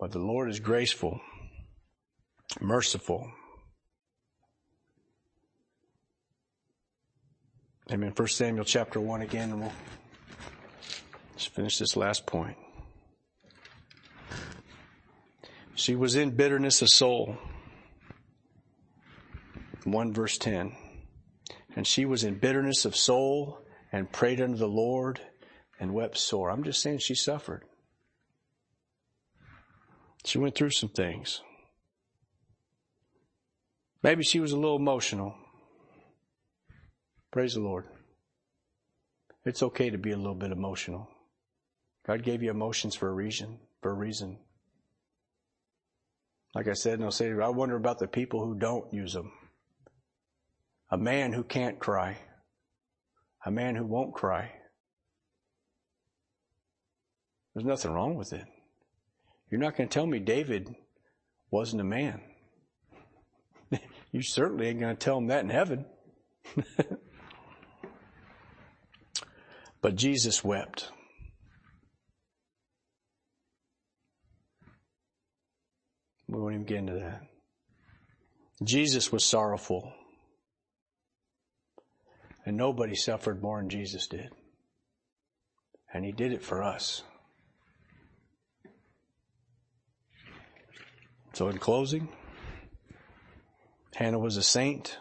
But 0.00 0.10
the 0.10 0.18
Lord 0.18 0.50
is 0.50 0.58
graceful, 0.58 1.20
merciful. 2.60 3.30
Amen. 7.92 8.10
First 8.14 8.36
Samuel 8.36 8.64
chapter 8.64 8.98
one 8.98 9.22
again, 9.22 9.52
and 9.52 9.60
we'll 9.60 9.72
just 11.36 11.50
finish 11.50 11.78
this 11.78 11.96
last 11.96 12.26
point. 12.26 12.56
She 15.78 15.94
was 15.94 16.16
in 16.16 16.32
bitterness 16.32 16.82
of 16.82 16.88
soul. 16.88 17.36
1 19.84 20.12
verse 20.12 20.36
10. 20.36 20.72
And 21.76 21.86
she 21.86 22.04
was 22.04 22.24
in 22.24 22.40
bitterness 22.40 22.84
of 22.84 22.96
soul 22.96 23.60
and 23.92 24.10
prayed 24.10 24.40
unto 24.40 24.56
the 24.56 24.66
Lord 24.66 25.20
and 25.78 25.94
wept 25.94 26.18
sore. 26.18 26.50
I'm 26.50 26.64
just 26.64 26.82
saying 26.82 26.98
she 26.98 27.14
suffered. 27.14 27.62
She 30.24 30.36
went 30.36 30.56
through 30.56 30.70
some 30.70 30.88
things. 30.88 31.42
Maybe 34.02 34.24
she 34.24 34.40
was 34.40 34.50
a 34.50 34.58
little 34.58 34.78
emotional. 34.78 35.36
Praise 37.30 37.54
the 37.54 37.60
Lord. 37.60 37.84
It's 39.44 39.62
okay 39.62 39.90
to 39.90 39.98
be 39.98 40.10
a 40.10 40.16
little 40.16 40.34
bit 40.34 40.50
emotional. 40.50 41.08
God 42.04 42.24
gave 42.24 42.42
you 42.42 42.50
emotions 42.50 42.96
for 42.96 43.08
a 43.08 43.14
reason, 43.14 43.60
for 43.80 43.92
a 43.92 43.94
reason. 43.94 44.38
Like 46.58 46.66
I 46.66 46.72
said, 46.72 46.94
and 46.94 47.04
I'll 47.04 47.12
say, 47.12 47.30
I 47.30 47.48
wonder 47.50 47.76
about 47.76 48.00
the 48.00 48.08
people 48.08 48.44
who 48.44 48.56
don't 48.58 48.92
use 48.92 49.12
them. 49.12 49.30
A 50.90 50.98
man 50.98 51.32
who 51.32 51.44
can't 51.44 51.78
cry. 51.78 52.18
A 53.46 53.50
man 53.52 53.76
who 53.76 53.86
won't 53.86 54.12
cry. 54.12 54.50
There's 57.54 57.64
nothing 57.64 57.92
wrong 57.92 58.16
with 58.16 58.32
it. 58.32 58.44
You're 59.48 59.60
not 59.60 59.76
going 59.76 59.88
to 59.88 59.94
tell 59.94 60.04
me 60.04 60.18
David 60.18 60.74
wasn't 61.52 61.80
a 61.80 61.84
man. 61.84 62.22
you 64.10 64.22
certainly 64.22 64.66
ain't 64.66 64.80
going 64.80 64.96
to 64.96 65.00
tell 65.00 65.18
him 65.18 65.28
that 65.28 65.44
in 65.44 65.50
heaven. 65.50 65.86
but 69.80 69.94
Jesus 69.94 70.42
wept. 70.42 70.90
We 76.28 76.38
won't 76.38 76.54
even 76.54 76.66
get 76.66 76.78
into 76.78 76.94
that. 76.94 77.22
Jesus 78.62 79.10
was 79.10 79.24
sorrowful. 79.24 79.92
And 82.44 82.56
nobody 82.56 82.94
suffered 82.94 83.42
more 83.42 83.58
than 83.60 83.68
Jesus 83.68 84.06
did. 84.06 84.30
And 85.92 86.04
he 86.04 86.12
did 86.12 86.32
it 86.32 86.42
for 86.42 86.62
us. 86.62 87.02
So 91.32 91.48
in 91.48 91.58
closing, 91.58 92.08
Hannah 93.94 94.18
was 94.18 94.36
a 94.36 94.42
saint. 94.42 94.98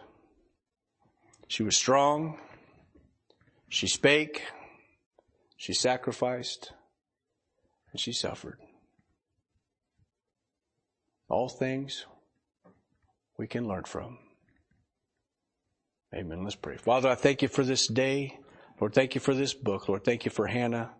She 1.47 1.63
was 1.63 1.75
strong. 1.75 2.37
She 3.69 3.87
spake. 3.87 4.43
She 5.57 5.73
sacrificed. 5.73 6.73
And 7.91 7.99
she 7.99 8.11
suffered. 8.11 8.59
All 11.29 11.49
things 11.49 12.05
we 13.37 13.47
can 13.47 13.67
learn 13.67 13.83
from. 13.83 14.17
Amen. 16.15 16.43
Let's 16.43 16.55
pray. 16.55 16.77
Father, 16.77 17.09
I 17.09 17.15
thank 17.15 17.41
you 17.41 17.47
for 17.47 17.63
this 17.63 17.87
day. 17.87 18.39
Lord, 18.79 18.93
thank 18.93 19.15
you 19.15 19.21
for 19.21 19.33
this 19.33 19.53
book. 19.53 19.89
Lord, 19.89 20.03
thank 20.03 20.23
you 20.23 20.31
for 20.31 20.47
Hannah. 20.47 20.91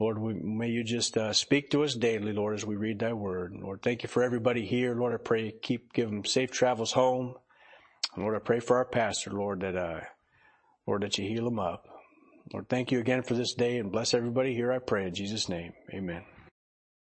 Lord, 0.00 0.18
we, 0.18 0.32
may 0.34 0.68
you 0.68 0.82
just 0.82 1.16
uh, 1.16 1.32
speak 1.32 1.70
to 1.70 1.84
us 1.84 1.94
daily, 1.94 2.32
Lord, 2.32 2.54
as 2.54 2.64
we 2.64 2.74
read 2.74 2.98
thy 2.98 3.12
word. 3.12 3.54
Lord, 3.54 3.82
thank 3.82 4.02
you 4.02 4.08
for 4.08 4.22
everybody 4.22 4.64
here. 4.64 4.94
Lord, 4.94 5.12
I 5.12 5.18
pray 5.18 5.52
keep 5.62 5.92
give 5.92 6.10
them 6.10 6.24
safe 6.24 6.50
travels 6.50 6.92
home. 6.92 7.34
Lord, 8.16 8.34
I 8.34 8.38
pray 8.38 8.60
for 8.60 8.78
our 8.78 8.86
pastor, 8.86 9.30
Lord, 9.30 9.60
that 9.60 9.76
uh, 9.76 10.00
Lord, 10.86 11.02
that 11.02 11.18
you 11.18 11.28
heal 11.28 11.46
him 11.46 11.60
up. 11.60 11.86
Lord, 12.52 12.68
thank 12.68 12.90
you 12.90 12.98
again 12.98 13.22
for 13.22 13.34
this 13.34 13.52
day 13.52 13.76
and 13.78 13.92
bless 13.92 14.14
everybody 14.14 14.54
here. 14.54 14.72
I 14.72 14.78
pray 14.78 15.06
in 15.06 15.14
Jesus' 15.14 15.48
name. 15.48 15.74
Amen. 15.94 16.24